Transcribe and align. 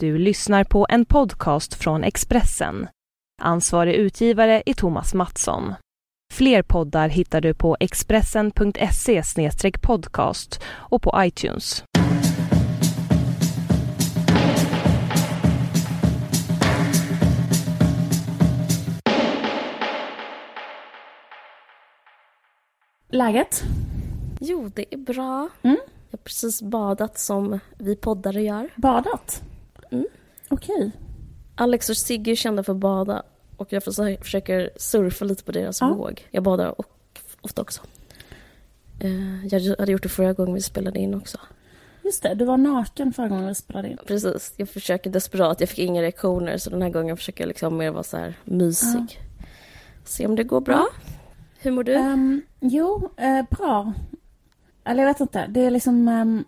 Du 0.00 0.18
lyssnar 0.18 0.64
på 0.64 0.86
en 0.88 1.04
podcast 1.04 1.74
från 1.74 2.04
Expressen. 2.04 2.88
Ansvarig 3.42 3.94
utgivare 3.94 4.62
är 4.66 4.74
Thomas 4.74 5.14
Mattsson. 5.14 5.74
Fler 6.32 6.62
poddar 6.62 7.08
hittar 7.08 7.40
du 7.40 7.54
på 7.54 7.76
expressen.se 7.80 9.22
podcast 9.82 10.60
och 10.66 11.02
på 11.02 11.12
iTunes. 11.16 11.84
Läget? 23.08 23.62
Jo, 24.40 24.70
det 24.74 24.94
är 24.94 24.98
bra. 24.98 25.48
Mm. 25.62 25.76
Jag 26.10 26.18
har 26.18 26.24
precis 26.24 26.62
badat 26.62 27.18
som 27.18 27.58
vi 27.78 27.96
poddare 27.96 28.42
gör. 28.42 28.68
Badat? 28.76 29.42
Mm. 29.90 30.06
Okej. 30.48 30.90
Alex 31.54 31.90
och 31.90 31.96
Sigge 31.96 32.30
är 32.30 32.34
kända 32.34 32.62
för 32.62 32.72
att 32.72 32.78
bada 32.78 33.22
och 33.56 33.72
jag 33.72 33.82
försö- 33.82 34.22
försöker 34.22 34.70
surfa 34.76 35.24
lite 35.24 35.44
på 35.44 35.52
deras 35.52 35.80
Ja. 35.80 35.88
våg. 35.94 36.28
Jag 36.30 36.42
badar 36.42 36.80
och 36.80 36.86
ofta 37.40 37.62
också. 37.62 37.80
Eh, 39.00 39.46
Jag 39.46 39.76
hade 39.78 39.92
gjort 39.92 40.02
det 40.02 40.08
förra 40.08 40.32
gången 40.32 40.54
vi 40.54 40.60
spelade 40.62 40.98
in 40.98 41.14
också. 41.14 41.38
Just 42.04 42.22
det, 42.22 42.34
du 42.34 42.44
var 42.44 42.56
naken 42.56 43.12
förra 43.12 43.28
gången 43.28 43.46
vi 43.48 43.54
spelade 43.54 43.88
in. 43.90 43.98
Precis, 44.06 44.54
jag 44.56 44.68
försöker 44.68 45.10
desperat. 45.10 45.60
Jag 45.60 45.68
fick 45.68 45.78
inga 45.78 46.02
reaktioner 46.02 46.56
så 46.58 46.70
den 46.70 46.82
här 46.82 46.90
gången 46.90 47.16
försöker 47.16 47.44
jag 47.44 47.48
liksom 47.48 47.76
mer 47.76 47.90
vara 47.90 48.02
så 48.02 48.16
här 48.16 48.34
mysig. 48.44 49.18
Se 50.04 50.26
om 50.26 50.36
det 50.36 50.44
går 50.44 50.60
bra. 50.60 50.86
Hur 51.58 51.70
mår 51.70 51.84
du? 51.84 51.94
Ehm, 51.94 52.42
jo, 52.60 53.10
eh, 53.16 53.42
bra. 53.50 53.92
Eller 54.84 55.02
jag 55.02 55.08
vet 55.10 55.20
inte. 55.20 55.46
Det 55.48 55.60
är 55.60 55.70
liksom... 55.70 56.08
ehm, 56.08 56.44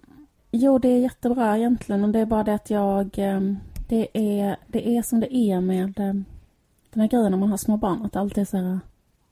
jo, 0.51 0.79
det 0.79 0.89
är 0.89 0.99
jättebra 0.99 1.57
egentligen. 1.57 2.05
Och 2.05 2.11
det 2.11 2.19
är 2.19 2.27
bara 2.27 2.45
det 2.45 2.55
att 2.55 2.71
jag... 2.71 3.11
Ehm, 3.19 3.59
det, 3.89 4.09
är, 4.13 4.57
det 4.67 4.97
är 4.97 5.03
som 5.03 5.21
det 5.21 5.37
är 5.37 5.61
med 5.61 6.01
ehm, 6.01 6.25
den 6.91 7.01
här 7.01 7.09
grejen 7.09 7.31
när 7.31 7.39
man 7.39 7.51
har 7.51 7.57
små 7.57 7.77
barn. 7.77 8.03
Att 8.05 8.13
det 8.13 8.21
alltid 8.21 8.39
är 8.39 8.45
så 8.45 8.57
här... 8.57 8.81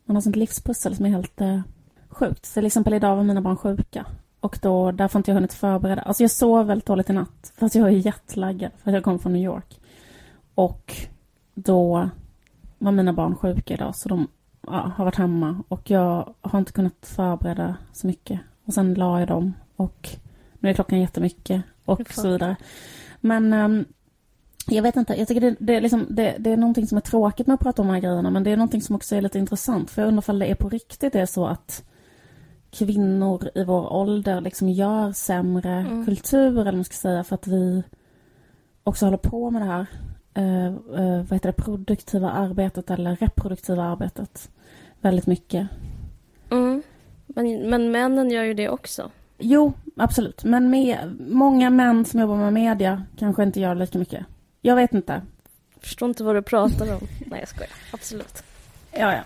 Man 0.05 0.17
har 0.17 0.21
sånt 0.21 0.37
livspussel 0.37 0.97
som 0.97 1.07
är 1.07 1.11
helt 1.11 1.41
eh, 1.41 1.61
sjukt. 2.09 2.47
Så 2.47 2.55
till 2.55 2.67
exempel 2.67 2.95
idag 2.95 3.17
var 3.17 3.25
mina 3.25 3.41
barn 3.41 3.57
sjuka. 3.57 4.07
Och 4.41 4.59
då, 4.63 4.91
därför 4.93 5.15
har 5.15 5.21
inte 5.21 5.31
jag 5.31 5.35
hunnit 5.35 5.53
förbereda. 5.53 6.03
Alltså 6.03 6.23
jag 6.23 6.31
sov 6.31 6.67
väldigt 6.67 6.87
dåligt 6.87 7.11
i 7.11 7.13
natt. 7.13 7.53
Fast 7.57 7.75
jag 7.75 7.89
är 7.89 7.93
jetlaggad. 7.93 8.71
För 8.79 8.91
att 8.91 8.95
jag 8.95 9.05
kom 9.05 9.19
från 9.19 9.33
New 9.33 9.43
York. 9.43 9.81
Och 10.55 10.95
då 11.55 12.09
var 12.79 12.93
mina 12.93 13.13
barn 13.13 13.37
sjuka 13.37 13.75
idag. 13.75 13.97
Så 13.97 14.09
de 14.09 14.29
ja, 14.61 14.93
har 14.97 15.05
varit 15.05 15.17
hemma. 15.17 15.63
Och 15.69 15.91
jag 15.91 16.35
har 16.41 16.59
inte 16.59 16.73
kunnat 16.73 17.07
förbereda 17.07 17.77
så 17.93 18.07
mycket. 18.07 18.41
Och 18.65 18.75
sen 18.75 18.95
la 18.95 19.19
jag 19.19 19.29
dem. 19.29 19.55
Och 19.77 20.09
nu 20.59 20.69
är 20.71 20.75
klockan 20.75 21.01
jättemycket. 21.01 21.63
Och 21.85 22.13
så 22.13 22.29
vidare. 22.29 22.57
Men 23.21 23.53
ehm, 23.53 23.85
jag 24.67 24.83
vet 24.83 24.97
inte. 24.97 25.15
Jag 25.15 25.29
tycker 25.29 25.41
det, 25.41 25.57
det, 25.59 25.75
är 25.75 25.81
liksom, 25.81 26.07
det, 26.11 26.37
det 26.39 26.51
är 26.51 26.57
någonting 26.57 26.87
som 26.87 26.99
är 26.99 27.03
tråkigt 27.03 27.47
med 27.47 27.55
att 27.55 27.61
prata 27.61 27.83
om 27.83 27.89
de 27.89 27.95
här 27.95 28.01
grejerna. 28.01 28.31
Men 28.31 28.45
det 28.45 28.51
är 28.51 28.57
någonting 28.57 28.83
som 28.83 28.97
också 28.97 29.17
är 29.17 29.21
lite 29.21 29.39
intressant. 29.39 29.91
För 29.91 30.03
jag 30.03 30.09
undrar 30.09 30.31
om 30.31 30.39
det 30.39 30.47
är 30.47 30.55
på 30.55 30.69
riktigt 30.69 31.13
det 31.13 31.21
är 31.21 31.27
så 31.27 31.47
att 31.47 31.85
kvinnor 32.71 33.49
i 33.55 33.65
vår 33.65 33.93
ålder 33.93 34.41
liksom 34.41 34.69
gör 34.69 35.13
sämre 35.13 35.71
Mm. 35.73 36.05
kultur, 36.05 36.61
eller 36.61 36.73
man 36.73 36.85
ska 36.85 36.95
säga, 36.95 37.25
för 37.25 37.35
att 37.35 37.47
vi 37.47 37.83
också 38.85 39.05
håller 39.07 39.19
på 39.19 39.51
med 39.51 39.63
det 39.63 39.67
här 39.67 39.87
eh, 40.35 40.67
eh, 40.67 41.23
vad 41.23 41.33
heter 41.33 41.49
det, 41.49 41.63
produktiva 41.63 42.31
arbetet 42.31 42.91
eller 42.91 43.17
reproduktiva 43.17 43.85
arbetet 43.85 44.51
väldigt 45.01 45.27
mycket. 45.27 45.69
Mm. 46.51 46.83
Men, 47.27 47.71
men 47.71 47.91
männen 47.91 48.31
gör 48.31 48.45
ju 48.45 48.55
det 48.55 48.69
också. 48.69 49.11
Jo, 49.39 49.73
absolut. 49.97 50.45
Men 50.45 50.71
med, 50.71 51.17
många 51.21 51.71
män 51.71 52.05
som 52.05 52.21
jobbar 52.21 52.37
med 52.37 52.53
media 52.53 53.07
kanske 53.19 53.43
inte 53.43 53.61
gör 53.61 53.75
lika 53.75 53.99
mycket. 53.99 54.27
Jag 54.61 54.77
vet 54.77 54.95
inte. 54.95 55.23
Förstår 55.81 56.09
inte 56.09 56.25
vad 56.25 56.35
du 56.35 56.43
pratar 56.43 56.95
om. 56.95 57.09
Nej, 57.27 57.41
jag 57.41 57.49
skojar. 57.49 57.71
Absolut. 57.93 58.43
Ja, 58.93 59.13
ja. 59.13 59.23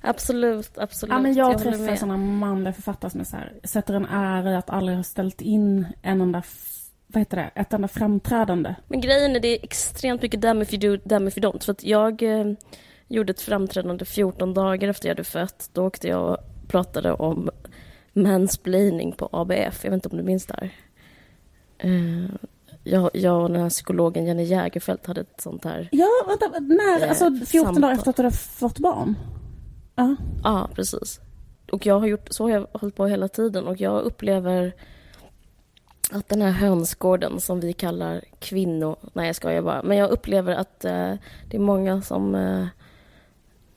Absolut, 0.00 0.78
absolut. 0.78 1.12
ja 1.12 1.20
men 1.20 1.34
jag, 1.34 1.44
håller 1.44 1.58
träffar 1.58 1.96
sådana 1.96 2.16
manliga 2.16 2.72
författare 2.72 3.10
som 3.10 3.20
är 3.20 3.24
så 3.24 3.36
här, 3.36 3.52
sätter 3.64 3.94
en 3.94 4.06
ära 4.06 4.52
i 4.52 4.54
att 4.54 4.70
aldrig 4.70 4.96
ha 4.96 5.04
ställt 5.04 5.40
in 5.40 5.86
en 6.02 6.20
enda, 6.20 6.42
vad 7.06 7.20
heter 7.20 7.36
det, 7.36 7.50
ett 7.54 7.72
enda 7.72 7.88
framträdande. 7.88 8.74
Men 8.88 9.00
grejen 9.00 9.36
är 9.36 9.40
det 9.40 9.48
är 9.48 9.64
extremt 9.64 10.22
mycket 10.22 10.40
damn 10.40 10.62
if 10.62 10.72
you 10.72 10.96
do, 10.96 11.02
damn 11.04 11.28
if 11.28 11.38
you 11.38 11.50
don't. 11.50 11.64
För 11.64 11.72
att 11.72 11.84
jag 11.84 12.22
eh, 12.22 12.52
gjorde 13.08 13.30
ett 13.30 13.40
framträdande 13.40 14.04
14 14.04 14.54
dagar 14.54 14.88
efter 14.88 15.08
jag 15.08 15.14
hade 15.14 15.24
fött. 15.24 15.70
Då 15.72 15.86
åkte 15.86 16.08
jag 16.08 16.30
och 16.30 16.38
pratade 16.68 17.12
om 17.12 17.50
mansplaining 18.14 19.12
på 19.12 19.28
ABF. 19.32 19.84
Jag 19.84 19.90
vet 19.90 19.94
inte 20.04 20.08
om 20.08 20.16
du 20.16 20.22
minns 20.22 20.46
det 20.46 20.54
här. 20.60 20.70
Eh, 21.78 22.30
jag, 22.84 23.10
jag 23.14 23.42
och 23.42 23.50
den 23.50 23.62
här 23.62 23.70
psykologen 23.70 24.26
Jenny 24.26 24.42
Jägerfeldt 24.44 25.06
hade 25.06 25.20
ett 25.20 25.40
sånt 25.40 25.64
här. 25.64 25.88
Ja, 25.92 26.08
vänta, 26.26 26.60
när? 26.60 27.02
Eh, 27.02 27.08
Alltså 27.08 27.24
14 27.30 27.46
samtal. 27.48 27.80
dagar 27.82 27.94
efter 27.94 28.10
att 28.10 28.16
du 28.16 28.22
hade 28.22 28.36
fått 28.36 28.78
barn? 28.78 29.14
Ja. 29.94 30.16
Ja, 30.44 30.68
precis. 30.74 31.20
Och 31.72 31.86
jag 31.86 32.00
har 32.00 32.06
gjort, 32.06 32.26
så 32.30 32.44
har 32.44 32.50
jag 32.50 32.66
hållit 32.72 32.96
på 32.96 33.06
hela 33.06 33.28
tiden 33.28 33.66
och 33.66 33.80
jag 33.80 34.02
upplever 34.02 34.72
att 36.10 36.28
den 36.28 36.42
här 36.42 36.50
hönsgården 36.50 37.40
som 37.40 37.60
vi 37.60 37.72
kallar 37.72 38.24
kvinno... 38.38 38.96
Nej, 39.12 39.26
jag 39.26 39.36
skojar 39.36 39.62
bara. 39.62 39.82
Men 39.82 39.96
jag 39.96 40.10
upplever 40.10 40.54
att 40.54 40.84
eh, 40.84 41.12
det 41.50 41.56
är 41.56 41.58
många 41.58 42.02
som 42.02 42.34
eh, 42.34 42.66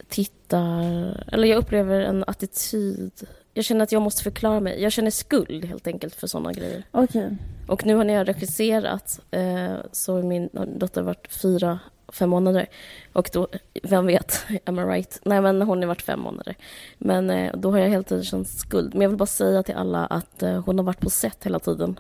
tittar... 0.08 0.84
Eller 1.32 1.48
jag 1.48 1.58
upplever 1.58 2.00
en 2.02 2.24
attityd. 2.28 3.12
Jag 3.58 3.66
känner 3.66 3.84
att 3.84 3.92
jag 3.92 4.02
måste 4.02 4.24
förklara 4.24 4.60
mig. 4.60 4.82
Jag 4.82 4.92
känner 4.92 5.12
skuld 5.12 5.66
helt 5.66 5.88
enkelt 5.88 6.16
för 6.16 6.28
sådana 6.28 6.54
grejer. 6.54 6.84
Okej. 6.92 7.38
Och 7.68 7.86
nu 7.86 7.96
har 7.96 8.04
när 8.04 8.14
jag 8.14 8.28
regisserat 8.28 9.20
eh, 9.32 9.76
så 9.92 10.16
har 10.16 10.24
min 10.24 10.50
dotter 10.76 11.02
varit 11.02 11.28
fyra, 11.34 11.80
fem 12.08 12.30
månader. 12.30 12.68
Och 13.14 13.30
då, 13.34 13.48
vem 13.84 14.06
vet, 14.06 14.46
am 14.66 14.80
I 14.80 14.82
right? 14.82 15.20
Nej 15.24 15.42
men 15.42 15.62
hon 15.62 15.80
har 15.80 15.88
varit 15.88 16.02
fem 16.02 16.20
månader. 16.20 16.56
Men 16.98 17.30
eh, 17.30 17.56
då 17.56 17.72
har 17.72 17.78
jag 17.78 17.90
hela 17.90 18.04
tiden 18.04 18.24
känt 18.24 18.48
skuld. 18.48 18.94
Men 18.94 19.02
jag 19.02 19.10
vill 19.10 19.18
bara 19.18 19.26
säga 19.26 19.64
till 19.64 19.76
alla 19.76 20.06
att 20.06 20.44
eh, 20.44 20.64
hon 20.66 20.80
har 20.80 20.86
varit 20.86 21.02
på 21.02 21.10
set 21.10 21.44
hela 21.44 21.60
tiden. 21.60 22.00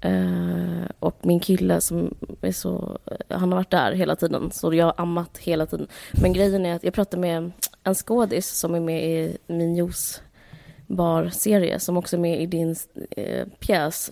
Eh, 0.00 0.90
och 0.98 1.18
min 1.22 1.40
kille 1.40 1.80
som 1.80 2.14
är 2.40 2.52
så, 2.52 2.98
han 3.28 3.52
har 3.52 3.58
varit 3.58 3.70
där 3.70 3.92
hela 3.92 4.16
tiden. 4.16 4.50
Så 4.50 4.74
jag 4.74 4.86
har 4.86 4.94
ammat 4.96 5.38
hela 5.38 5.66
tiden. 5.66 5.86
Men 6.22 6.32
grejen 6.32 6.66
är 6.66 6.74
att 6.74 6.84
jag 6.84 6.94
pratade 6.94 7.20
med 7.20 7.50
en 7.84 7.94
skådis 7.94 8.50
som 8.50 8.74
är 8.74 8.80
med 8.80 9.04
i 9.04 9.36
min 9.46 9.76
juice 9.76 10.22
bar-serie 10.90 11.80
som 11.80 11.96
också 11.96 12.16
är 12.16 12.20
med 12.20 12.42
i 12.42 12.46
din 12.46 12.76
eh, 13.10 13.46
pjäs 13.58 14.10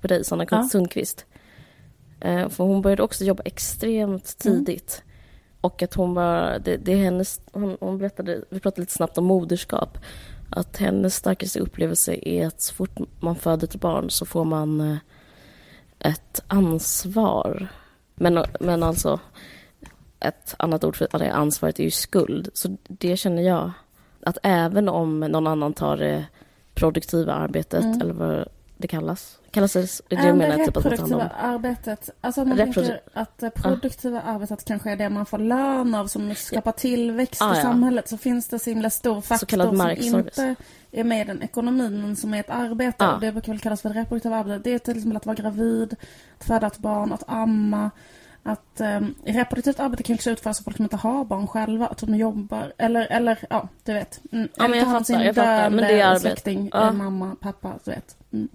på 0.00 0.06
dig, 0.08 0.24
Sanna 0.24 0.46
Ja. 0.50 0.62
Sundqvist. 0.62 1.26
Eh, 2.20 2.48
för 2.48 2.64
hon 2.64 2.82
började 2.82 3.02
också 3.02 3.24
jobba 3.24 3.42
extremt 3.42 4.38
tidigt. 4.38 5.02
Och 5.60 5.82
att 5.82 5.94
hon 5.94 6.14
var, 6.14 6.58
det, 6.64 6.76
det 6.76 6.92
är 6.92 6.96
hennes, 6.96 7.40
hon, 7.52 7.76
hon 7.80 7.98
berättade, 7.98 8.44
vi 8.50 8.60
pratade 8.60 8.82
lite 8.82 8.92
snabbt 8.92 9.18
om 9.18 9.24
moderskap. 9.24 9.98
Att 10.50 10.76
hennes 10.76 11.16
starkaste 11.16 11.60
upplevelse 11.60 12.28
är 12.28 12.46
att 12.46 12.60
så 12.60 12.74
fort 12.74 12.98
man 13.20 13.36
föder 13.36 13.66
ett 13.66 13.80
barn 13.80 14.10
så 14.10 14.26
får 14.26 14.44
man 14.44 14.80
eh, 14.80 14.96
ett 15.98 16.42
ansvar. 16.46 17.68
Men, 18.14 18.44
men 18.60 18.82
alltså, 18.82 19.20
ett 20.20 20.54
annat 20.58 20.84
ord 20.84 20.96
för 20.96 21.18
det 21.18 21.32
ansvaret 21.32 21.80
är 21.80 21.84
ju 21.84 21.90
skuld. 21.90 22.48
Så 22.54 22.76
det 22.88 23.16
känner 23.16 23.42
jag. 23.42 23.72
Att 24.22 24.38
även 24.42 24.88
om 24.88 25.20
någon 25.20 25.46
annan 25.46 25.72
tar 25.72 25.96
det 25.96 26.24
produktiva 26.74 27.32
arbetet, 27.34 27.84
Mm. 27.84 28.00
eller 28.00 28.14
vad 28.14 28.48
det 28.76 28.88
kallas. 28.88 29.38
Kallas 29.50 29.72
det, 29.72 29.80
det, 30.08 30.16
Äh, 30.16 30.24
det 30.26 30.32
menar 30.34 30.58
jag 30.58 30.66
typ 30.66 30.76
att 30.76 30.84
man 30.84 30.96
tar 30.96 30.98
hand 30.98 31.12
reproduktiva 31.12 31.24
om. 31.46 31.54
arbetet. 31.54 32.10
Alltså 32.20 32.42
om 32.42 32.48
man 32.48 32.58
Reprodu- 32.58 32.74
tänker 32.74 33.00
att 33.14 33.38
det 33.38 33.50
produktiva 33.50 34.20
arbetet 34.22 34.64
kanske 34.64 34.90
är 34.90 34.96
det 34.96 35.08
man 35.10 35.26
får 35.26 35.38
lön 35.38 35.94
av 35.94 36.06
som 36.06 36.34
skapar 36.34 36.72
tillväxt 36.72 37.42
Ah, 37.42 37.54
i 37.54 37.56
ja. 37.56 37.62
samhället 37.62 38.08
så 38.08 38.16
finns 38.18 38.48
det 38.48 38.58
så 38.58 38.70
himla 38.70 38.90
stor 38.90 39.20
faktor 39.20 39.56
som 40.02 40.16
inte 40.18 40.54
är 40.92 41.04
med 41.04 41.20
i 41.20 41.24
den 41.24 41.42
ekonomin 41.42 42.00
men 42.02 42.16
som 42.16 42.34
är 42.34 42.40
ett 42.40 42.50
arbete. 42.50 43.04
Ja. 43.04 43.14
Och 43.14 43.20
det 43.20 43.32
brukar 43.32 43.52
väl 43.52 43.60
kallas 43.60 43.82
för 43.82 43.88
det 43.88 44.00
reproduktiva 44.00 44.36
arbetet. 44.36 44.64
Det 44.64 44.74
är 44.74 44.78
till 44.78 44.96
exempel 44.96 45.16
att 45.16 45.26
vara 45.26 45.36
gravid, 45.36 45.96
att 46.38 46.44
föda 46.44 46.66
ett 46.66 46.78
barn, 46.78 47.12
att 47.12 47.24
amma. 47.26 47.90
Att 48.44 48.80
um, 48.80 49.14
reproduktivt 49.24 49.80
arbete 49.80 50.02
kan 50.02 50.14
också 50.14 50.30
utföras 50.30 50.60
av 50.60 50.64
folk 50.64 50.76
som 50.76 50.84
inte 50.84 50.96
har 50.96 51.24
barn 51.24 51.46
själva, 51.46 51.86
att 51.86 51.98
de 51.98 52.14
jobbar, 52.16 52.72
eller, 52.78 53.06
eller 53.10 53.38
ja, 53.50 53.68
du 53.84 53.92
vet. 53.92 54.20
Mm, 54.32 54.48
Ja, 54.56 54.64
eller 54.64 54.78
tar 54.78 54.84
hand 54.86 54.96
om 54.96 55.04
sin 55.04 55.20
jag 55.20 55.34
fattar. 55.34 55.70
Men 55.70 55.84
det 55.84 55.92
är 55.92 55.98
döende 55.98 56.20
släkting, 56.20 56.70
Ja. 56.72 56.86
eh, 56.86 56.92
mamma, 56.92 57.36
pappa, 57.40 57.72
du 57.84 57.90
vet. 57.90 58.16
Mm. 58.32 58.48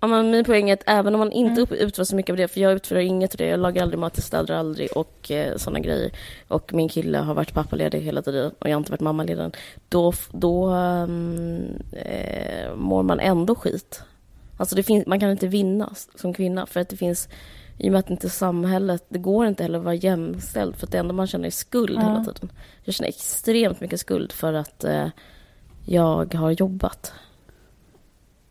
Ja, 0.00 0.08
men 0.08 0.30
min 0.30 0.44
poäng 0.44 0.70
är 0.70 0.74
att 0.74 0.82
även 0.86 1.14
om 1.14 1.18
man 1.18 1.32
inte 1.32 1.60
Mm. 1.60 1.74
utför 1.86 2.04
så 2.04 2.16
mycket 2.16 2.32
av 2.32 2.36
det, 2.36 2.48
för 2.48 2.60
jag 2.60 2.72
utför 2.72 2.96
inget 2.96 3.32
av 3.34 3.36
det, 3.36 3.46
jag 3.46 3.60
lagar 3.60 3.82
aldrig 3.82 3.98
mat, 3.98 4.12
jag 4.16 4.24
städar 4.24 4.54
aldrig 4.54 4.96
och 4.96 5.30
eh, 5.30 5.56
sådana 5.56 5.80
grejer. 5.80 6.10
Och 6.48 6.74
min 6.74 6.88
kille 6.88 7.18
har 7.18 7.34
varit 7.34 7.54
pappaledig 7.54 8.00
hela 8.00 8.22
tiden 8.22 8.52
och 8.58 8.68
jag 8.68 8.74
har 8.74 8.78
inte 8.78 8.90
varit 8.92 9.00
mammaledig. 9.00 9.54
Då, 9.88 10.12
då 10.32 10.68
ehm, 10.68 11.82
eh, 11.92 12.74
mår 12.74 13.02
man 13.02 13.20
ändå 13.20 13.54
skit. 13.54 14.02
Alltså 14.56 14.76
det 14.76 14.82
finns, 14.82 15.06
man 15.06 15.20
kan 15.20 15.30
inte 15.30 15.46
vinna 15.46 15.92
som 16.14 16.34
kvinna 16.34 16.66
för 16.66 16.80
att 16.80 16.88
det 16.88 16.96
finns 16.96 17.28
i 17.78 17.88
och 17.88 17.92
med 17.92 17.98
att 17.98 18.10
inte 18.10 18.30
samhället, 18.30 19.04
det 19.08 19.18
går 19.18 19.46
inte 19.46 19.62
heller 19.62 19.78
att 19.78 19.84
vara 19.84 19.94
jämställd 19.94 20.76
för 20.76 20.86
att 20.86 20.92
det 20.92 20.98
enda 20.98 21.14
man 21.14 21.26
känner 21.26 21.46
är 21.46 21.50
skuld 21.50 21.98
Ja. 21.98 22.00
hela 22.00 22.24
tiden. 22.24 22.52
Jag 22.82 22.94
känner 22.94 23.08
extremt 23.08 23.80
mycket 23.80 24.00
skuld 24.00 24.32
för 24.32 24.52
att 24.52 24.84
eh, 24.84 25.08
jag 25.84 26.34
har 26.34 26.50
jobbat. 26.50 27.12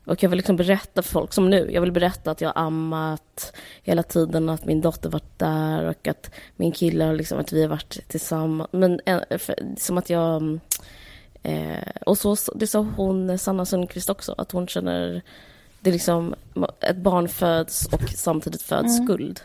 Och 0.05 0.23
jag 0.23 0.29
vill 0.29 0.37
liksom 0.37 0.55
berätta 0.55 1.01
för 1.01 1.11
folk, 1.11 1.33
som 1.33 1.49
nu, 1.49 1.71
jag 1.71 1.81
vill 1.81 1.91
berätta 1.91 2.31
att 2.31 2.41
jag 2.41 2.49
har 2.49 2.61
ammat 2.61 3.53
hela 3.83 4.03
tiden, 4.03 4.49
att 4.49 4.65
min 4.65 4.81
dotter 4.81 5.09
varit 5.09 5.39
där 5.39 5.83
och 5.83 6.07
att 6.07 6.31
min 6.55 6.71
kille 6.71 7.03
har 7.03 7.13
liksom, 7.13 7.39
att 7.39 7.53
vi 7.53 7.61
har 7.61 7.69
varit 7.69 8.07
tillsammans. 8.07 8.69
Men 8.71 8.99
eh, 9.05 9.37
för, 9.37 9.55
som 9.77 9.97
att 9.97 10.09
jag... 10.09 10.59
Eh, 11.43 11.91
och 12.05 12.17
så, 12.17 12.35
det 12.55 12.67
sa 12.67 12.79
hon, 12.79 13.37
Sanna 13.37 13.65
Sundqvist 13.65 14.09
också, 14.09 14.35
att 14.37 14.51
hon 14.51 14.67
känner... 14.67 15.21
Det 15.83 15.89
är 15.89 15.91
liksom, 15.91 16.35
ett 16.79 16.97
barn 16.97 17.27
föds 17.27 17.85
och 17.85 18.09
samtidigt 18.09 18.61
föds 18.61 18.99
mm. 18.99 19.05
skuld. 19.05 19.39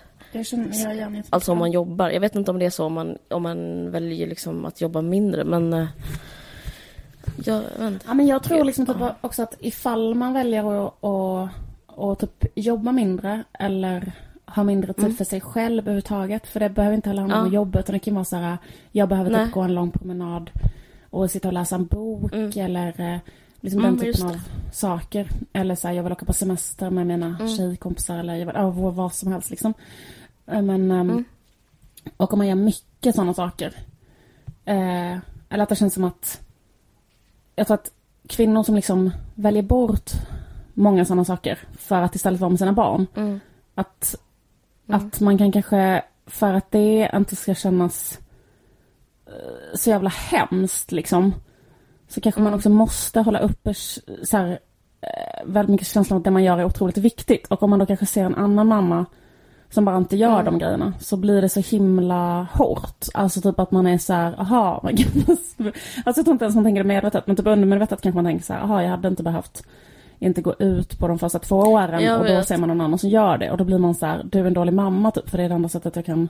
Känner. 0.45 1.23
Alltså 1.31 1.53
om 1.53 1.59
man 1.59 1.71
jobbar. 1.71 2.11
Jag 2.11 2.21
vet 2.21 2.37
inte 2.37 2.51
om 2.51 2.59
det 2.59 2.67
är 2.67 2.71
så 2.71 2.85
om 2.85 2.93
man, 2.93 3.19
om 3.31 3.43
man 3.43 3.91
väljer 3.91 4.27
liksom 4.27 4.65
att 4.65 4.81
jobba 4.81 5.03
mindre, 5.03 5.45
men... 5.45 5.73
Eh, 5.73 5.87
jag, 7.45 7.63
ja, 8.07 8.15
men 8.15 8.27
jag 8.27 8.43
tror 8.43 8.65
liksom 8.65 8.87
typ 8.87 8.97
också 9.21 9.43
att 9.43 9.55
ifall 9.59 10.15
man 10.15 10.33
väljer 10.33 10.87
att, 10.87 11.05
att, 11.05 11.51
att 11.97 12.19
typ 12.21 12.53
jobba 12.55 12.93
mindre 12.93 13.45
eller 13.53 14.13
ha 14.47 14.65
mindre 14.65 14.93
tid 14.93 15.05
mm. 15.05 15.17
för 15.17 15.25
sig 15.25 15.41
själv 15.41 15.83
överhuvudtaget. 15.83 16.47
För 16.47 16.61
det 16.61 16.69
behöver 16.69 16.97
inte 16.97 17.09
handla 17.09 17.23
om 17.23 17.31
ja. 17.31 17.53
jobb 17.53 17.77
utan 17.77 17.93
det 17.93 17.99
kan 17.99 18.15
vara 18.15 18.25
så 18.25 18.37
här, 18.37 18.59
jag 18.93 19.09
behöver 19.09 19.45
typ 19.45 19.55
gå 19.55 19.61
en 19.61 19.75
lång 19.75 19.91
promenad 19.91 20.51
och 21.11 21.31
sitta 21.31 21.49
och 21.49 21.55
läsa 21.55 21.75
en 21.75 21.87
bok 21.87 22.33
mm. 22.33 22.51
eller 22.57 23.01
eh, 23.01 23.19
liksom 23.61 23.85
mm, 23.85 23.97
den 23.97 24.05
typen 24.05 24.27
av 24.27 24.41
saker. 24.73 25.31
Eller 25.53 25.75
så 25.75 25.89
här, 25.89 25.95
jag 25.95 26.03
vill 26.03 26.13
åka 26.13 26.27
på 26.27 26.33
semester 26.33 26.91
med 26.91 27.07
mina 27.07 27.27
mm. 27.27 27.49
tjejkompisar 27.49 28.19
eller 28.19 28.35
jag 28.35 28.47
vill, 28.47 28.57
oh, 28.57 28.95
vad 28.95 29.15
som 29.15 29.33
helst 29.33 29.51
liksom. 29.51 29.75
Eh, 30.47 30.63
men, 30.63 30.91
ehm, 30.91 31.11
mm. 31.11 31.25
och 32.17 32.33
om 32.33 32.39
man 32.39 32.49
gör 32.49 32.55
mycket 32.55 33.15
sådana 33.15 33.35
saker. 33.35 33.75
Eh, 34.65 35.19
eller 35.49 35.63
att 35.63 35.69
det 35.69 35.77
känns 35.77 35.95
som 35.95 36.05
att 36.05 36.41
jag 37.57 37.67
tror 37.67 37.75
att 37.75 37.93
kvinnor 38.29 38.63
som 38.63 38.75
liksom 38.75 39.11
väljer 39.35 39.63
bort 39.63 40.11
många 40.75 41.05
sådana 41.05 41.25
saker 41.25 41.59
för 41.79 42.03
att 42.03 42.15
istället 42.15 42.41
vara 42.41 42.51
med 42.51 42.59
sina 42.59 42.73
barn. 42.73 43.07
Mm. 43.15 43.41
Att, 43.75 44.15
mm. 44.89 45.01
att 45.01 45.21
man 45.21 45.39
kan 45.39 45.53
kanske, 45.53 46.03
för 46.27 46.55
att 46.55 46.71
det 46.71 47.11
inte 47.15 47.37
ska 47.37 47.55
kännas 47.55 48.19
eh, 49.27 49.75
så 49.75 49.91
jävla 49.91 50.11
hemskt 50.11 50.93
liksom. 50.93 51.35
Så 52.09 52.21
kanske 52.21 52.41
man 52.41 52.55
också 52.55 52.71
måste 52.71 53.21
hålla 53.21 53.39
uppe 53.39 53.75
så 54.23 54.37
här, 54.37 54.59
eh, 55.01 55.47
väldigt 55.47 55.71
mycket 55.71 55.87
känslan 55.87 56.17
av 56.17 56.21
att 56.21 56.25
det 56.25 56.31
man 56.31 56.45
gör 56.45 56.59
är 56.59 56.65
otroligt 56.65 56.99
viktigt. 56.99 57.47
Och 57.47 57.63
om 57.63 57.71
man 57.71 57.79
då 57.79 57.87
kanske 57.87 58.07
ser 58.07 58.25
en 58.25 58.35
annan 58.35 58.67
mamma 58.67 59.07
som 59.71 59.85
bara 59.85 59.97
inte 59.97 60.17
gör 60.17 60.41
mm. 60.41 60.45
de 60.45 60.59
grejerna 60.59 60.93
så 61.01 61.17
blir 61.17 61.43
det 61.43 61.49
så 61.49 61.61
himla 61.61 62.47
hårt. 62.53 63.07
Alltså 63.15 63.41
typ 63.41 63.59
att 63.59 63.71
man 63.71 63.87
är 63.87 63.99
så 63.99 64.13
här, 64.13 64.41
aha, 64.41 64.81
man 64.83 64.97
kan... 64.97 65.07
Alltså 65.27 65.73
jag 66.05 66.15
tror 66.15 66.33
inte 66.33 66.45
ens 66.45 66.55
man 66.55 66.65
tänker 66.65 66.83
det 66.83 66.89
medvetet 66.89 67.27
men 67.27 67.37
typ 67.37 67.47
undermedvetet 67.47 68.01
kanske 68.01 68.17
man 68.17 68.25
tänker 68.25 68.45
så 68.45 68.53
här, 68.53 68.61
aha 68.61 68.83
jag 68.83 68.91
hade 68.91 69.09
inte 69.09 69.23
behövt 69.23 69.63
inte 70.19 70.43
gå 70.43 70.55
ut 70.59 70.99
på 70.99 71.09
de 71.09 71.19
första 71.19 71.39
två 71.39 71.57
åren 71.57 72.21
och 72.21 72.27
då 72.27 72.43
ser 72.43 72.57
man 72.57 72.69
någon 72.69 72.81
annan 72.81 72.99
som 72.99 73.11
gör 73.11 73.39
det 73.39 73.51
och 73.51 73.57
då 73.57 73.65
blir 73.65 73.79
man 73.79 73.95
så 73.95 74.07
här, 74.07 74.23
du 74.25 74.39
är 74.39 74.45
en 74.45 74.55
dålig 74.55 74.73
mamma 74.73 75.11
typ 75.11 75.31
för 75.31 75.39
det 75.39 75.45
är 75.45 75.49
det 75.49 75.55
enda 75.55 75.69
sättet 75.69 75.97
jag 75.97 76.05
kan 76.05 76.29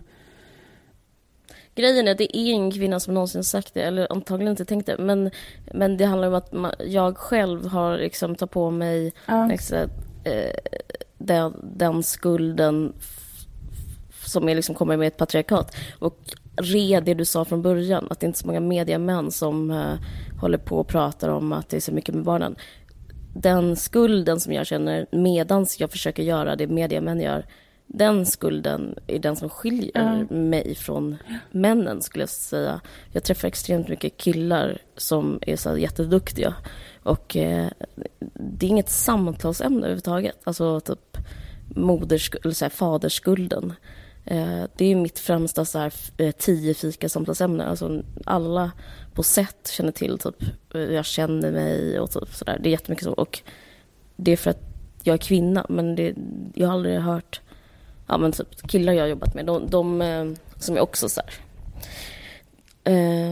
Grejen 1.79 2.09
är, 2.09 2.15
det 2.15 2.37
är 2.37 2.53
ingen 2.53 2.71
kvinna 2.71 3.01
som 3.01 3.15
någonsin 3.15 3.45
sagt 3.45 3.75
det, 3.75 3.83
eller 3.83 4.13
antagligen 4.13 4.51
inte 4.51 4.65
tänkt 4.65 4.87
det. 4.87 4.99
Men, 4.99 5.31
men 5.73 5.97
det 5.97 6.05
handlar 6.05 6.29
om 6.29 6.35
att 6.35 6.53
man, 6.53 6.73
jag 6.87 7.17
själv 7.17 7.67
har 7.67 7.99
liksom 7.99 8.35
tagit 8.35 8.51
på 8.51 8.71
mig 8.71 9.13
ja. 9.27 9.47
liksom, 9.47 9.79
eh, 10.25 10.75
den, 11.19 11.55
den 11.77 12.03
skulden 12.03 12.93
som 14.25 14.49
är 14.49 14.55
liksom, 14.55 14.75
kommer 14.75 14.97
med 14.97 15.09
ett 15.09 15.17
patriarkat. 15.17 15.77
Och 15.99 16.19
re 16.57 17.01
det 17.01 17.15
du 17.15 17.25
sa 17.25 17.45
från 17.45 17.63
början, 17.63 18.07
att 18.11 18.21
det 18.21 18.27
inte 18.27 18.37
är 18.37 18.41
så 18.41 18.47
många 18.47 18.61
mediamän 18.61 19.31
som 19.31 19.71
uh, 19.71 19.95
håller 20.41 20.59
på 20.59 20.77
och 20.79 20.89
pratar 20.89 21.29
om 21.29 21.53
att 21.53 21.69
det 21.69 21.77
är 21.77 21.81
så 21.81 21.93
mycket 21.93 22.15
med 22.15 22.25
barnen. 22.25 22.57
Den 23.35 23.77
skulden 23.77 24.41
som 24.41 24.53
jag 24.53 24.67
känner 24.67 25.07
medans 25.13 25.81
jag 25.81 25.91
försöker 25.91 26.23
göra 26.23 26.57
det 26.57 26.67
mediamän 26.67 27.21
gör, 27.21 27.47
den 27.89 28.27
skulden 28.27 28.99
är 29.07 29.19
den 29.19 29.37
som 29.37 29.49
skiljer 29.49 30.23
mm. 30.31 30.51
mig 30.51 30.75
från 30.75 31.17
männen 31.51 32.03
skulle 32.03 32.23
jag 32.23 32.29
säga. 32.29 32.81
Jag 33.13 33.25
träffar 33.25 33.49
extremt 33.49 33.89
mycket 33.89 34.17
killar 34.17 34.79
som 34.97 35.39
är 35.43 35.57
så 35.57 35.79
jätteduktiga 35.79 36.55
och 37.03 37.37
eh, 37.37 37.69
det 38.35 38.67
är 38.67 38.71
inget 38.71 38.91
samtalsämne 38.91 39.79
överhuvudtaget. 39.79 40.37
Alltså 40.45 40.81
typ 40.81 41.19
moders, 41.77 42.31
eller 42.45 42.55
så 42.55 42.65
här, 42.65 42.71
fadersskulden. 42.71 43.73
Eh, 44.25 44.65
det 44.77 44.85
är 44.85 44.95
mitt 44.95 45.19
främsta 45.19 45.65
så 45.65 45.79
här, 45.79 45.93
eh, 46.17 46.33
tio 46.33 46.75
fika 46.75 47.09
samtalsämne. 47.09 47.65
Alltså, 47.65 48.03
alla 48.25 48.73
på 49.15 49.23
sätt 49.23 49.71
känner 49.73 49.93
till 49.93 50.19
typ 50.19 50.45
hur 50.73 50.93
jag 50.93 51.05
känner 51.05 51.53
mig 51.53 52.01
och 52.01 52.11
typ 52.11 52.35
sådär. 52.35 52.59
Det 52.63 52.69
är 52.69 52.71
jättemycket 52.71 53.05
så. 53.05 53.13
Och 53.13 53.41
det 54.17 54.33
är 54.33 54.37
för 54.37 54.51
att 54.51 54.63
jag 55.03 55.15
är 55.15 55.19
kvinna, 55.19 55.67
men 55.69 55.95
det, 55.95 56.15
jag 56.55 56.67
har 56.67 56.75
aldrig 56.75 56.99
hört... 56.99 57.41
Ja, 58.09 58.19
men 58.19 58.33
typ 58.33 58.69
killar 58.69 58.93
jag 58.93 59.03
har 59.03 59.09
jobbat 59.09 59.35
med, 59.35 59.47
de, 59.47 59.71
de 59.71 60.03
eh, 60.03 60.25
som 60.57 60.77
är 60.77 60.81
också 60.81 61.09
så 61.09 61.21
här. 61.21 61.31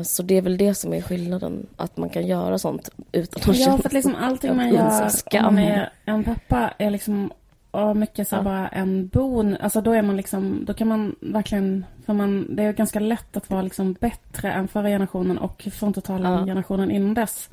Så 0.04 0.22
det 0.22 0.36
är 0.36 0.42
väl 0.42 0.56
det 0.56 0.74
som 0.74 0.92
är 0.92 1.02
skillnaden, 1.02 1.66
att 1.76 1.96
man 1.96 2.08
kan 2.08 2.26
göra 2.26 2.58
sånt 2.58 2.88
utan 3.12 3.40
att 3.40 3.46
ja, 3.46 3.54
känna... 3.54 3.72
Ja, 3.72 3.78
för 3.78 3.88
att 3.88 3.92
liksom 3.92 4.14
allting 4.14 4.56
man 4.56 4.68
gör 4.74 5.10
om 5.32 5.54
man 5.54 5.58
är 5.58 5.92
en 6.04 6.24
pappa 6.24 6.70
är 6.78 6.90
liksom 6.90 7.30
och 7.76 7.96
mycket 7.96 8.28
så 8.28 8.36
ja. 8.36 8.42
bara 8.42 8.68
en 8.68 9.08
bon. 9.08 9.56
Alltså 9.60 9.80
då 9.80 9.92
är 9.92 10.02
man 10.02 10.16
liksom, 10.16 10.64
då 10.64 10.74
kan 10.74 10.88
man 10.88 11.16
verkligen, 11.20 11.84
för 12.06 12.12
man, 12.12 12.56
det 12.56 12.62
är 12.62 12.72
ganska 12.72 13.00
lätt 13.00 13.36
att 13.36 13.50
vara 13.50 13.62
liksom 13.62 13.92
bättre 13.92 14.52
än 14.52 14.68
förra 14.68 14.88
generationen 14.88 15.38
och 15.38 15.68
tala 16.04 16.30
om 16.30 16.38
ja. 16.38 16.46
generationen 16.46 16.90
innan 16.90 17.14
dess. 17.14 17.50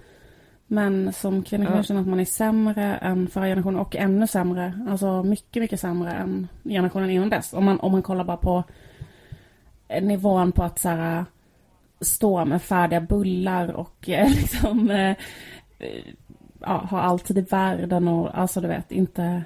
Men 0.67 1.13
som 1.13 1.43
kvinna 1.43 1.65
kan 1.65 1.75
jag 1.75 1.85
känna 1.85 1.99
att 1.99 2.07
man 2.07 2.19
är 2.19 2.25
sämre 2.25 2.95
än 2.95 3.27
förra 3.27 3.45
generationen 3.45 3.79
och 3.79 3.95
ännu 3.95 4.27
sämre. 4.27 4.73
Alltså 4.89 5.23
mycket, 5.23 5.61
mycket 5.61 5.79
sämre 5.79 6.11
än 6.11 6.47
generationen 6.63 7.09
innan 7.09 7.29
dess. 7.29 7.53
Om 7.53 7.65
man, 7.65 7.79
om 7.79 7.91
man 7.91 8.01
kollar 8.01 8.23
bara 8.23 8.37
på 8.37 8.63
nivån 10.01 10.51
på 10.51 10.63
att 10.63 10.79
så 10.79 10.89
här, 10.89 11.25
stå 12.01 12.45
med 12.45 12.61
färdiga 12.61 13.01
bullar 13.01 13.71
och 13.71 13.95
liksom 14.07 14.89
eh, 14.89 15.15
ja, 16.59 16.87
ha 16.89 17.01
alltid 17.01 17.37
i 17.37 17.41
världen 17.41 18.07
och 18.07 18.39
alltså 18.39 18.61
du 18.61 18.67
vet 18.67 18.91
inte 18.91 19.43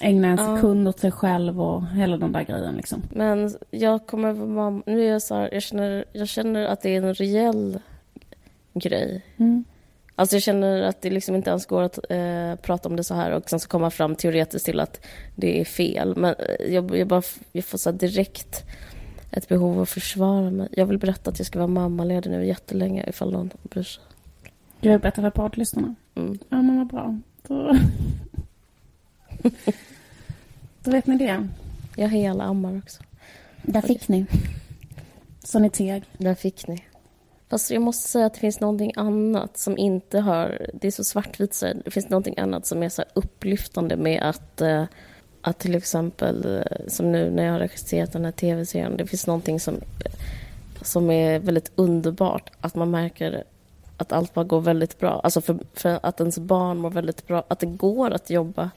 ägna 0.00 0.28
en 0.28 0.38
sekund 0.38 0.86
ja. 0.86 0.88
åt 0.88 0.98
sig 0.98 1.10
själv 1.10 1.62
och 1.62 1.86
hela 1.86 2.16
den 2.16 2.32
där 2.32 2.42
grejen 2.42 2.74
liksom. 2.74 3.02
Men 3.10 3.54
jag 3.70 4.06
kommer 4.06 4.32
vara 4.32 4.82
nu 4.86 5.04
är 5.04 5.12
jag 5.12 5.22
så 5.22 5.34
här, 5.34 5.48
jag 5.52 5.62
känner, 5.62 6.04
jag 6.12 6.28
känner 6.28 6.64
att 6.64 6.80
det 6.80 6.96
är 6.96 7.02
en 7.02 7.14
reell 7.14 7.78
grej. 8.74 9.24
Mm. 9.36 9.64
Alltså 10.22 10.36
jag 10.36 10.42
känner 10.42 10.82
att 10.82 11.02
det 11.02 11.10
liksom 11.10 11.34
inte 11.34 11.50
ens 11.50 11.66
går 11.66 11.82
att 11.82 11.98
eh, 12.10 12.54
prata 12.54 12.88
om 12.88 12.96
det 12.96 13.04
så 13.04 13.14
här 13.14 13.30
och 13.30 13.50
sen 13.50 13.60
så 13.60 13.68
komma 13.68 13.90
fram 13.90 14.14
teoretiskt 14.14 14.64
till 14.64 14.80
att 14.80 15.06
det 15.34 15.60
är 15.60 15.64
fel. 15.64 16.16
Men 16.16 16.34
eh, 16.34 16.74
jag, 16.74 16.96
jag, 16.96 17.08
bara, 17.08 17.22
jag 17.52 17.64
får 17.64 17.78
så 17.78 17.92
direkt 17.92 18.64
ett 19.30 19.48
behov 19.48 19.76
av 19.76 19.82
att 19.82 19.88
försvara 19.88 20.50
mig. 20.50 20.68
Jag 20.72 20.86
vill 20.86 20.98
berätta 20.98 21.30
att 21.30 21.38
jag 21.38 21.46
ska 21.46 21.58
vara 21.58 21.68
mammaledig 21.68 22.30
nu 22.30 22.46
jättelänge 22.46 23.04
ifall 23.08 23.32
någon 23.32 23.50
bryr 23.62 23.82
sig. 23.82 24.02
Jag 24.80 25.00
berättar 25.00 25.22
för 25.22 25.30
poddlyssnarna. 25.30 25.94
Mm. 26.14 26.38
Ja 26.48 26.62
men 26.62 26.78
vad 26.78 26.86
bra. 26.86 27.18
Då... 27.42 27.76
Då 30.82 30.90
vet 30.90 31.06
ni 31.06 31.18
det. 31.18 31.48
Jag 31.96 32.08
hela 32.08 32.44
ammar 32.44 32.78
också. 32.78 33.02
Där 33.62 33.80
fick 33.82 34.08
ni. 34.08 34.26
Så 35.44 35.58
ni 35.58 35.70
teg. 35.70 36.04
Där 36.18 36.34
fick 36.34 36.68
ni. 36.68 36.84
Fast 37.52 37.70
jag 37.70 37.82
måste 37.82 38.08
säga 38.08 38.26
att 38.26 38.34
det 38.34 38.40
finns 38.40 38.60
någonting 38.60 38.92
annat 38.96 39.58
som 39.58 39.78
inte 39.78 40.20
har... 40.20 40.66
Det 40.74 40.86
är 40.86 40.90
så 40.90 41.04
svartvitt 41.04 41.54
så 41.54 41.72
det 41.84 41.90
finns 41.90 42.08
någonting 42.08 42.38
annat 42.38 42.66
som 42.66 42.82
är 42.82 42.88
så 42.88 43.04
upplyftande 43.14 43.96
med 43.96 44.22
att... 44.22 44.60
Eh, 44.60 44.84
att 45.40 45.58
till 45.58 45.74
exempel, 45.74 46.56
eh, 46.56 46.88
som 46.88 47.12
nu 47.12 47.30
när 47.30 47.44
jag 47.44 47.52
har 47.52 47.58
regisserat 47.58 48.12
den 48.12 48.24
här 48.24 48.32
tv-serien, 48.32 48.96
det 48.96 49.06
finns 49.06 49.26
någonting 49.26 49.60
som, 49.60 49.80
som 50.82 51.10
är 51.10 51.38
väldigt 51.38 51.72
underbart. 51.74 52.50
Att 52.60 52.74
man 52.74 52.90
märker 52.90 53.44
att 53.96 54.12
allt 54.12 54.34
bara 54.34 54.44
går 54.44 54.60
väldigt 54.60 54.98
bra. 54.98 55.20
Alltså 55.24 55.40
för, 55.40 55.58
för 55.74 56.00
att 56.02 56.20
ens 56.20 56.38
barn 56.38 56.78
mår 56.78 56.90
väldigt 56.90 57.26
bra. 57.26 57.44
Att 57.48 57.58
det 57.58 57.66
går 57.66 58.10
att 58.10 58.30
jobba 58.30 58.70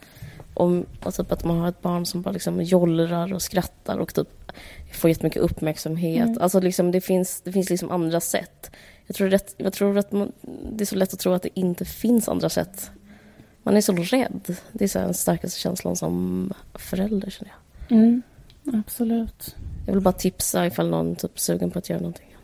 om, 0.56 0.86
och 1.04 1.14
typ 1.14 1.32
att 1.32 1.44
man 1.44 1.58
har 1.58 1.70
ett 1.70 1.82
barn 1.82 2.06
som 2.06 2.22
bara 2.22 2.32
liksom 2.32 2.64
jollrar 2.64 3.34
och 3.34 3.42
skrattar 3.42 3.98
och 3.98 4.14
typ 4.14 4.28
får 4.94 5.10
jättemycket 5.10 5.42
uppmärksamhet. 5.42 6.28
Mm. 6.28 6.42
Alltså 6.42 6.60
liksom 6.60 6.92
det 6.92 7.02
finns, 7.02 7.42
det 7.42 7.52
finns 7.52 7.70
liksom 7.70 7.92
andra 7.92 8.20
sätt. 8.20 8.72
Jag 9.08 9.16
tror, 9.16 9.30
rätt, 9.30 9.56
jag 9.58 9.74
tror 9.74 9.98
att 9.98 10.12
man, 10.12 10.32
det 10.72 10.84
är 10.84 10.86
så 10.86 10.96
lätt 10.96 11.14
att 11.14 11.20
tro 11.20 11.34
att 11.34 11.44
det 11.44 11.60
inte 11.60 11.86
finns 11.86 12.30
andra 12.30 12.50
sätt. 12.50 12.92
Man 13.64 13.78
är 13.78 13.82
så 13.82 13.94
rädd. 13.94 14.56
Det 14.72 14.84
är 14.84 14.88
så 14.88 15.00
den 15.00 15.14
starkaste 15.14 15.60
känslan 15.60 15.96
som 15.96 16.54
förälder, 16.74 17.30
känner 17.30 17.52
jag. 17.52 17.98
Mm, 17.98 18.22
absolut. 18.74 19.56
Jag 19.86 19.94
vill 19.94 20.04
bara 20.04 20.14
tipsa 20.14 20.66
ifall 20.66 20.90
någon 20.90 21.16
typ 21.16 21.36
är 21.36 21.40
sugen 21.40 21.72
på 21.72 21.80
att 21.80 21.90
göra 21.90 22.00
någonting. 22.00 22.36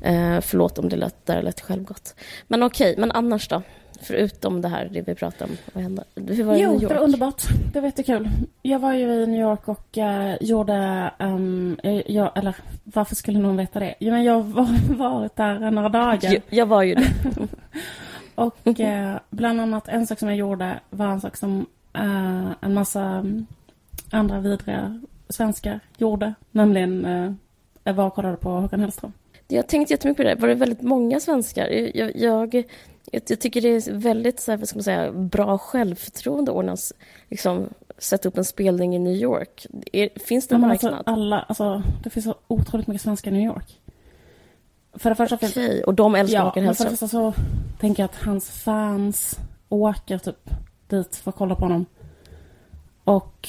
Eh, 0.00 0.40
förlåt 0.40 0.78
om 0.78 0.88
det 0.88 0.96
lät, 0.96 1.26
där 1.26 1.42
lät 1.42 1.60
självgott. 1.60 2.14
Men 2.48 2.62
okej, 2.62 2.90
okay, 2.90 3.00
men 3.00 3.12
annars 3.12 3.48
då? 3.48 3.62
Förutom 4.04 4.60
det 4.60 4.68
här, 4.68 4.88
det 4.92 5.00
vi 5.00 5.14
pratade 5.14 5.50
om. 5.50 5.56
Vad 5.72 5.82
hände? 5.82 6.04
Hur 6.14 6.44
var 6.44 6.54
det 6.54 6.60
jo, 6.60 6.72
New 6.72 6.82
York? 6.82 6.88
det 6.88 6.94
var 6.94 7.04
underbart. 7.04 7.42
Det 7.72 7.80
var 7.80 7.88
jättekul. 7.88 8.30
Jag 8.62 8.78
var 8.78 8.92
ju 8.92 9.22
i 9.22 9.26
New 9.26 9.40
York 9.40 9.68
och 9.68 9.98
uh, 9.98 10.34
gjorde... 10.40 11.10
Um, 11.18 11.76
jag, 12.06 12.38
eller 12.38 12.56
varför 12.84 13.14
skulle 13.14 13.38
någon 13.38 13.56
veta 13.56 13.80
det? 13.80 13.94
Jo, 13.98 14.12
men 14.12 14.24
jag 14.24 14.40
har 14.40 14.96
varit 14.96 15.36
där 15.36 15.70
några 15.70 15.88
dagar. 15.88 16.32
Jag, 16.32 16.42
jag 16.48 16.66
var 16.66 16.82
ju 16.82 16.94
det. 16.94 17.12
Och 18.34 18.80
eh, 18.80 19.16
bland 19.30 19.60
annat 19.60 19.88
en 19.88 20.06
sak 20.06 20.18
som 20.18 20.28
jag 20.28 20.38
gjorde 20.38 20.80
var 20.90 21.06
en 21.06 21.20
sak 21.20 21.36
som 21.36 21.66
eh, 21.92 22.50
en 22.60 22.74
massa 22.74 23.02
mm, 23.02 23.46
andra 24.10 24.40
vidriga 24.40 25.02
svenskar 25.28 25.80
gjorde. 25.96 26.34
Nämligen 26.50 27.04
eh, 27.84 27.94
var 27.94 28.06
och 28.06 28.14
kollade 28.14 28.36
på 28.36 28.50
Håkan 28.50 28.80
Hellström. 28.80 29.12
Jag 29.48 29.68
tänkte 29.68 29.94
jättemycket 29.94 30.16
på 30.16 30.22
det. 30.28 30.34
Var 30.34 30.48
det 30.48 30.54
väldigt 30.54 30.82
många 30.82 31.20
svenskar? 31.20 31.68
Jag, 31.94 32.16
jag, 32.16 32.64
jag, 33.12 33.22
jag 33.26 33.40
tycker 33.40 33.60
det 33.60 33.68
är 33.68 33.92
väldigt 33.92 34.40
så 34.40 34.50
här, 34.50 34.58
vad 34.58 34.68
ska 34.68 34.76
man 34.76 34.84
säga, 34.84 35.12
bra 35.12 35.58
självförtroende 35.58 36.50
att 36.50 36.56
ordna, 36.56 36.76
liksom, 37.28 37.68
sätta 37.98 38.28
upp 38.28 38.38
en 38.38 38.44
spelning 38.44 38.96
i 38.96 38.98
New 38.98 39.12
York. 39.14 39.66
Är, 39.92 40.18
finns 40.18 40.48
det 40.48 40.54
en 40.54 40.60
Men 40.60 40.68
marknad? 40.70 40.94
Alltså, 40.94 41.10
alla, 41.10 41.40
alltså, 41.40 41.82
det 42.02 42.10
finns 42.10 42.24
så 42.26 42.34
otroligt 42.46 42.86
mycket 42.86 43.02
svenskar 43.02 43.30
i 43.30 43.34
New 43.34 43.44
York. 43.46 43.80
För 44.96 45.10
det 45.10 45.16
första 45.16 45.34
Okej, 45.34 45.84
och 45.84 45.94
de 45.94 46.14
älskar 46.14 46.38
Ja, 46.38 46.44
Håkan 46.44 46.64
men 46.64 46.74
för 46.74 46.84
det 46.84 46.88
Hellström? 46.90 47.08
första 47.08 47.08
så 47.08 47.42
tänker 47.80 48.02
jag 48.02 48.10
att 48.10 48.22
hans 48.22 48.50
fans 48.50 49.38
åker 49.68 50.18
typ 50.18 50.50
dit 50.88 51.16
för 51.16 51.30
att 51.30 51.36
kolla 51.36 51.54
på 51.54 51.60
honom. 51.64 51.86
Och 53.04 53.48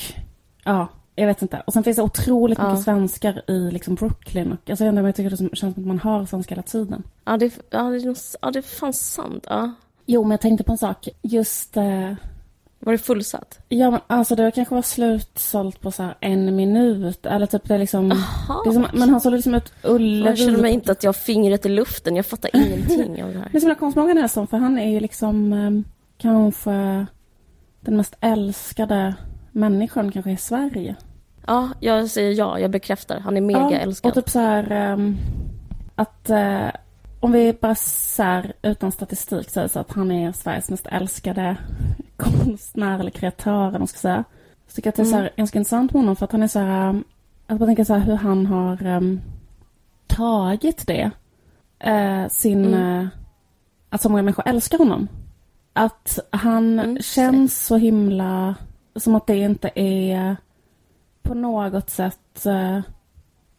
ja, 0.63 0.87
jag 1.15 1.27
vet 1.27 1.41
inte. 1.41 1.63
Och 1.67 1.73
sen 1.73 1.83
finns 1.83 1.97
det 1.97 2.03
otroligt 2.03 2.57
Ja. 2.59 2.69
mycket 2.69 2.83
svenskar 2.83 3.41
i 3.47 3.71
liksom 3.71 3.95
Brooklyn. 3.95 4.51
Och, 4.51 4.69
alltså, 4.69 4.85
jag, 4.85 4.91
inte, 4.91 5.01
men 5.01 5.05
jag 5.05 5.15
tycker 5.15 5.29
det 5.29 5.37
känns 5.37 5.59
som 5.59 5.69
att 5.69 5.77
man 5.87 5.99
hör 5.99 6.25
svenskar 6.25 6.55
hela 6.55 6.63
tiden. 6.63 7.03
Ja, 7.25 7.37
det, 7.37 7.59
ja, 7.69 7.81
det, 7.83 8.15
ja, 8.41 8.51
det 8.51 8.59
är 8.59 8.61
fan 8.61 8.93
sant. 8.93 9.45
Ja. 9.49 9.71
Jo, 10.05 10.23
men 10.23 10.31
jag 10.31 10.41
tänkte 10.41 10.63
på 10.63 10.71
en 10.71 10.77
sak. 10.77 11.07
Just... 11.21 11.77
Eh, 11.77 12.13
Var 12.79 12.91
det 12.91 12.97
fullsatt? 12.97 13.59
ja, 13.69 13.91
men 13.91 13.99
alltså 14.07 14.35
det 14.35 14.51
kanske 14.51 14.75
var 14.75 14.81
slutsålt 14.81 15.81
på 15.81 15.91
så 15.91 16.03
här 16.03 16.15
en 16.19 16.55
minut. 16.55 17.25
Eller 17.25 17.45
typ 17.45 17.63
det 17.67 17.73
är 17.75 17.79
liksom... 17.79 18.09
Jaha. 18.09 18.61
Det 18.65 18.73
som, 18.73 18.87
men 18.93 19.09
han 19.09 19.21
sålde 19.21 19.35
liksom 19.37 19.53
ut 19.55 19.73
Jag 19.81 19.91
Ullevi. 19.91 20.37
känner 20.37 20.61
mig 20.61 20.73
inte 20.73 20.91
att 20.91 21.03
jag 21.03 21.07
har 21.09 21.13
fingret 21.13 21.65
i 21.65 21.69
luften. 21.69 22.15
Jag 22.15 22.25
fattar 22.25 22.49
ingenting 22.53 23.23
av 23.23 23.33
det 23.33 23.39
här. 23.39 23.49
Det 23.51 23.57
är 23.57 23.59
så 23.59 23.65
himla 23.67 23.75
konstigt 23.75 24.03
med 24.05 24.17
Hellström 24.17 24.47
för 24.47 24.57
han 24.57 24.79
är 24.79 24.89
ju 24.91 24.99
liksom 24.99 25.53
eh, 25.53 25.71
kanske 26.17 27.05
den 27.81 27.97
mest 27.97 28.15
älskade 28.21 29.15
människan 29.55 30.11
kanske 30.11 30.31
i 30.31 30.37
Sverige. 30.37 30.95
Ja, 31.47 31.69
jag 31.79 32.09
säger 32.09 32.31
ja. 32.33 32.59
Jag 32.59 32.71
bekräftar. 32.71 33.19
Han 33.19 33.37
är 33.37 33.41
mega 33.41 33.59
Ja, 33.71 33.77
älskad. 33.77 34.09
Och 34.09 34.15
typ 34.15 34.29
så 34.29 34.39
här 34.39 34.71
ehm, 34.71 35.17
att 35.95 36.29
eh, 36.29 36.67
om 37.19 37.31
vi 37.31 37.53
bara 37.61 37.75
så 37.75 38.23
här, 38.23 38.53
utan 38.61 38.91
statistik 38.91 39.49
säger 39.49 39.67
så 39.67 39.79
att 39.79 39.91
han 39.91 40.11
är 40.11 40.31
Sveriges 40.31 40.69
mest 40.69 40.87
älskade 40.87 41.57
konstnär 42.17 42.99
eller 42.99 43.11
kreatör 43.11 43.67
eller 43.67 43.79
man 43.79 43.87
ska 43.87 43.97
säga. 43.99 44.23
Så 44.67 44.75
tycker 44.75 44.87
jag 44.87 44.91
att 44.91 44.95
det 44.95 45.01
är 45.01 45.05
så 45.05 45.15
här, 45.15 45.29
ganska 45.37 45.59
intressant 45.59 45.93
med 45.93 46.01
honom 46.01 46.15
för 46.15 46.25
att 46.25 46.31
han 46.31 46.43
är 46.43 46.47
så 46.47 46.59
här, 46.59 46.89
um, 46.89 47.03
att 47.47 47.59
man 47.59 47.67
tänker 47.67 47.83
så 47.83 47.93
här 47.93 48.01
hur 48.05 48.15
han 48.15 48.45
har 48.45 48.85
um, 48.87 49.21
tagit 50.07 50.87
det. 50.87 51.11
Eh, 51.79 52.27
sin, 52.29 52.65
Mm. 52.65 52.99
eh, 53.01 53.07
att 53.89 54.01
så 54.01 54.09
många 54.09 54.23
människor 54.23 54.47
älskar 54.47 54.77
honom. 54.77 55.07
Att 55.73 56.19
han 56.31 56.79
Mm, 56.79 56.97
känns 57.01 57.65
så 57.65 57.77
himla, 57.77 58.55
som 58.95 59.15
att 59.15 59.27
det 59.27 59.37
inte 59.37 59.71
är 59.75 60.35
på 61.21 61.33
något 61.33 61.89
sätt 61.89 62.45
eh, 62.45 62.79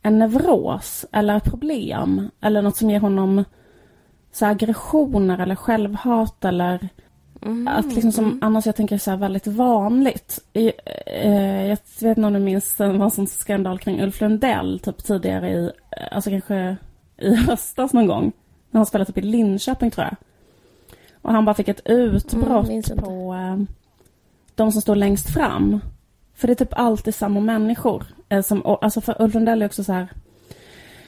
en 0.02 0.18
neuros 0.18 1.06
eller 1.12 1.36
ett 1.36 1.44
problem 1.44 2.30
eller 2.40 2.62
något 2.62 2.76
som 2.76 2.90
ger 2.90 3.00
honom 3.00 3.44
så 4.32 4.46
aggressioner 4.46 5.38
eller 5.38 5.54
självhat 5.54 6.44
eller 6.44 6.88
Mm, 7.42 7.68
att 7.68 7.92
liksom 7.94 8.12
som 8.12 8.38
annars 8.42 8.66
jag 8.66 8.76
tänker 8.76 8.98
så 8.98 9.10
här 9.10 9.18
väldigt 9.18 9.46
vanligt. 9.46 10.38
Eh, 10.52 11.66
jag 11.66 11.78
vet 12.00 12.02
inte 12.02 12.26
om 12.26 12.32
du 12.32 12.38
minns 12.38 12.76
det 12.76 12.92
var 12.92 13.04
en 13.04 13.10
sån 13.10 13.26
skandal 13.26 13.78
kring 13.78 14.02
Ulf 14.02 14.20
Lundell 14.20 14.78
typ 14.78 15.04
tidigare 15.04 15.50
i, 15.50 15.64
eh, 15.66 16.06
alltså 16.10 16.30
kanske 16.30 16.76
i 17.16 17.34
höstas 17.34 17.92
någon 17.92 18.06
gång. 18.06 18.32
När 18.70 18.78
han 18.78 18.86
spelade 18.86 19.12
typ 19.12 19.18
i 19.18 19.22
Linköping 19.26 19.90
tror 19.90 20.04
jag. 20.06 20.16
Och 21.22 21.32
han 21.32 21.44
bara 21.44 21.54
fick 21.54 21.68
ett 21.68 21.82
utbrott 21.84 22.46
Mm, 22.50 22.68
minns 22.68 22.90
inte. 22.90 23.02
på 23.02 23.34
eh, 23.34 23.56
de 24.56 24.72
som 24.72 24.82
står 24.82 24.96
längst 24.96 25.30
fram. 25.34 25.80
För 26.34 26.46
det 26.46 26.52
är 26.52 26.64
typ 26.64 26.78
alltid 26.78 27.14
samma 27.14 27.40
människor. 27.40 28.04
Eh, 28.28 28.42
som, 28.42 28.62
alltså 28.66 29.00
för 29.00 29.22
Ulf 29.22 29.34
Lundell 29.34 29.62
är 29.62 29.66
också 29.66 29.84
så 29.84 29.92
här 29.92 30.08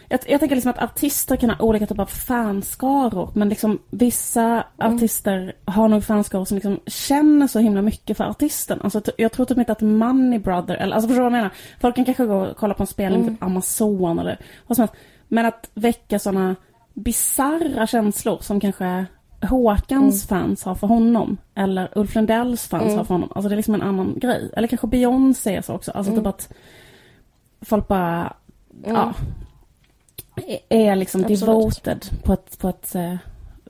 jag, 0.09 0.21
jag 0.27 0.41
tänker 0.41 0.57
liksom 0.57 0.71
att 0.71 0.83
artister 0.83 1.37
kan 1.37 1.51
ha 1.51 1.65
olika 1.65 1.87
typer 1.87 2.03
av 2.03 2.07
fanskaror. 2.07 3.31
Men 3.35 3.49
liksom 3.49 3.79
vissa 3.91 4.65
artister 4.79 5.57
har 5.65 5.89
nog 5.89 6.05
fanskaror 6.05 6.45
som 6.45 6.55
liksom 6.55 6.81
känner 6.87 7.47
så 7.47 7.59
himla 7.59 7.83
mycket 7.83 8.17
för 8.17 8.25
artisten. 8.25 8.81
Alltså, 8.83 9.03
jag 9.17 9.33
tror 9.33 9.47
typ 9.47 9.59
inte 9.59 9.73
att 9.73 9.81
Money 9.81 10.39
Brother, 10.39 10.75
eller 10.75 10.97
alltså 10.97 11.09
förstår 11.09 11.25
du 11.25 11.31
vad 11.31 11.33
jag 11.33 11.43
menar? 11.43 11.51
Folk 11.81 11.97
kan 11.97 12.05
kanske 12.05 12.27
gå 12.27 12.37
och 12.37 12.57
kolla 12.57 12.75
på 12.75 12.83
en 12.83 12.87
spelning 12.87 13.21
Mm. 13.21 13.35
typ 13.35 13.43
Amazon 13.43 14.19
eller 14.19 14.39
vad 14.67 14.77
som 14.77 14.83
helst. 14.83 14.95
Men 15.29 15.47
att 15.47 15.71
väcka 15.75 16.19
sådana 16.19 16.57
bizarra 16.95 17.87
känslor 17.87 18.39
som 18.41 18.61
kanske 18.61 19.07
Håkans 19.43 20.27
fans 20.27 20.65
har 20.65 20.75
för 20.75 20.87
honom. 20.87 21.37
Eller 21.55 21.89
Ulf 21.99 22.15
Lundells 22.15 22.69
fans 22.69 22.83
Mm. 22.85 22.97
har 22.97 23.05
för 23.05 23.15
honom. 23.15 23.33
Alltså 23.35 23.49
det 23.49 23.55
är 23.55 23.57
liksom 23.57 23.75
en 23.75 23.83
annan 23.83 24.19
grej. 24.19 24.51
Eller 24.57 24.69
kanske 24.69 24.87
Beyoncé 24.87 25.63
så 25.63 25.75
också. 25.75 25.91
Alltså 25.91 26.13
Mm. 26.13 26.25
typ 26.25 26.29
att 26.35 26.53
folk 27.61 27.89
bara, 27.89 28.33
Mm. 28.85 28.97
ja. 28.97 29.15
Är 30.69 30.97
liksom 30.97 31.21
Absolut. 31.21 31.41
devoted 31.41 32.07
på 32.25 32.33
ett, 32.33 32.59
på 32.59 32.69
ett 32.69 32.95
eh, 32.95 33.15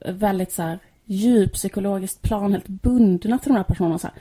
väldigt 0.06 0.52
så 0.52 0.62
här 0.62 0.78
djup 1.04 1.52
psykologiskt 1.52 2.22
plan. 2.22 2.52
Helt 2.52 2.68
bundna 2.68 3.38
till 3.38 3.48
de 3.50 3.56
här 3.56 3.62
personerna. 3.64 3.98
Så 3.98 4.06
här. 4.06 4.16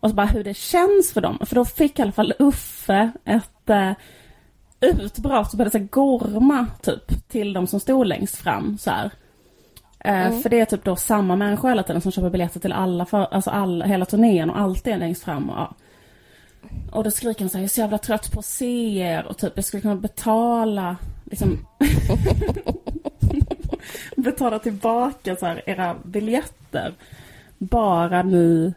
Och 0.00 0.10
så 0.10 0.16
bara 0.16 0.26
hur 0.26 0.44
det 0.44 0.54
känns 0.56 1.12
för 1.12 1.20
dem. 1.20 1.38
För 1.46 1.54
då 1.54 1.64
fick 1.64 1.98
i 1.98 2.02
alla 2.02 2.12
fall 2.12 2.32
Uffe 2.38 3.10
ett 3.24 3.70
eh, 3.70 3.92
utbrott 4.80 5.52
och 5.52 5.56
började 5.58 5.70
så 5.70 5.78
här, 5.78 5.84
gorma 5.90 6.66
typ 6.82 7.28
till 7.28 7.52
de 7.52 7.66
som 7.66 7.80
stod 7.80 8.06
längst 8.06 8.36
fram. 8.36 8.78
Så 8.78 8.90
här. 8.90 9.10
Mm. 10.00 10.42
För 10.42 10.50
det 10.50 10.60
är 10.60 10.64
typ 10.64 10.84
då 10.84 10.96
samma 10.96 11.36
människor 11.36 11.68
hela 11.68 11.82
tiden 11.82 12.00
som 12.00 12.12
köper 12.12 12.30
biljetter 12.30 12.60
till 12.60 12.72
alla, 12.72 13.06
för, 13.06 13.34
alltså 13.34 13.50
all, 13.50 13.82
hela 13.82 14.04
turnén 14.04 14.50
och 14.50 14.58
alltid 14.58 14.92
är 14.92 14.98
längst 14.98 15.24
fram. 15.24 15.50
Och, 15.50 15.56
ja. 15.56 15.74
och 16.92 17.04
då 17.04 17.10
skriker 17.10 17.40
han 17.40 17.50
så 17.50 17.56
här, 17.56 17.62
jag 17.62 17.64
är 17.64 17.68
så 17.68 17.80
jävla 17.80 17.98
trött 17.98 18.32
på 18.32 18.38
att 18.38 18.46
se 18.46 18.98
er 18.98 19.26
och 19.26 19.38
typ 19.38 19.52
jag 19.54 19.64
skulle 19.64 19.80
kunna 19.80 19.96
betala, 19.96 20.96
liksom 21.24 21.66
betala 24.16 24.58
tillbaka 24.58 25.36
så 25.36 25.46
här, 25.46 25.62
era 25.66 25.96
biljetter. 26.04 26.94
Bara 27.58 28.22
ni 28.22 28.74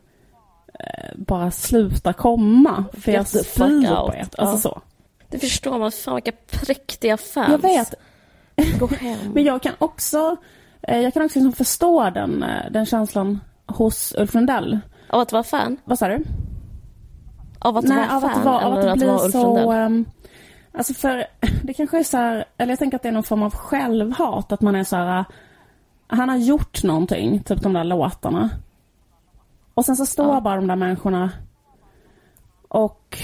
eh, 0.80 1.16
bara 1.16 1.52
slutar 1.52 2.14
komma. 2.14 2.86
För 2.94 3.12
jag 3.12 3.28
spyr 3.28 4.06
på 4.06 4.14
er. 4.16 4.28
Alltså 4.38 4.70
så. 4.70 4.82
Det 5.30 5.40
förstår 5.40 5.80
man. 5.80 5.92
Fan 5.92 6.16
vilka 6.16 6.32
präktiga 6.52 7.18
fans. 7.18 7.50
Jag 7.50 7.62
vet. 7.62 7.94
Gå 8.80 8.88
hem. 8.88 9.20
Men 9.34 9.44
jag 9.44 9.62
kan 9.62 9.74
också, 9.78 10.38
jag 10.88 11.14
kan 11.14 11.26
också 11.26 11.40
liksom 11.40 11.52
förstå 11.54 12.10
den, 12.10 12.44
eh, 12.44 12.72
den 12.72 12.86
känslan 12.86 13.40
hos 13.66 14.14
Ulf 14.18 14.34
Lundell. 14.34 14.80
Av 15.10 15.20
att 15.20 15.32
vara 15.32 15.44
fan? 15.44 15.78
Vad 15.84 16.00
sa 16.00 16.08
du? 16.08 16.24
Av 17.60 17.78
att 17.78 17.86
Nej, 17.86 17.98
vara 17.98 18.16
av 18.18 18.22
fan? 18.22 18.32
att, 18.40 18.46
vara, 18.46 18.66
av 18.66 18.78
eller 18.78 18.92
att 18.92 19.00
det 19.00 19.06
vara 19.08 19.24
Ulf 19.24 19.32
så... 19.32 19.72
Ehm, 19.72 20.06
alltså 20.72 20.94
för 20.94 21.26
det 21.64 21.74
kanske 21.74 22.00
är 22.00 22.04
så 22.04 22.18
här, 22.18 22.46
eller 22.58 22.72
jag 22.72 22.80
tänker 22.80 22.96
att 22.96 23.02
det 23.04 23.08
är 23.10 23.14
någon 23.14 23.24
form 23.24 23.44
av 23.44 23.54
självhat. 23.56 24.52
Att 24.52 24.62
man 24.62 24.76
är 24.76 24.84
så 24.84 24.96
här, 24.96 25.20
eh, 25.20 25.26
han 26.08 26.30
har 26.30 26.38
gjort 26.38 26.84
någonting, 26.84 27.44
typ 27.44 27.62
de 27.62 27.74
där 27.74 27.84
låtarna. 27.84 28.50
Och 29.74 29.86
sen 29.86 29.96
så 29.96 30.06
står 30.06 30.34
Ja. 30.34 30.42
bara 30.42 30.56
de 30.56 30.68
där 30.68 30.76
människorna 30.76 31.30
och 32.68 33.18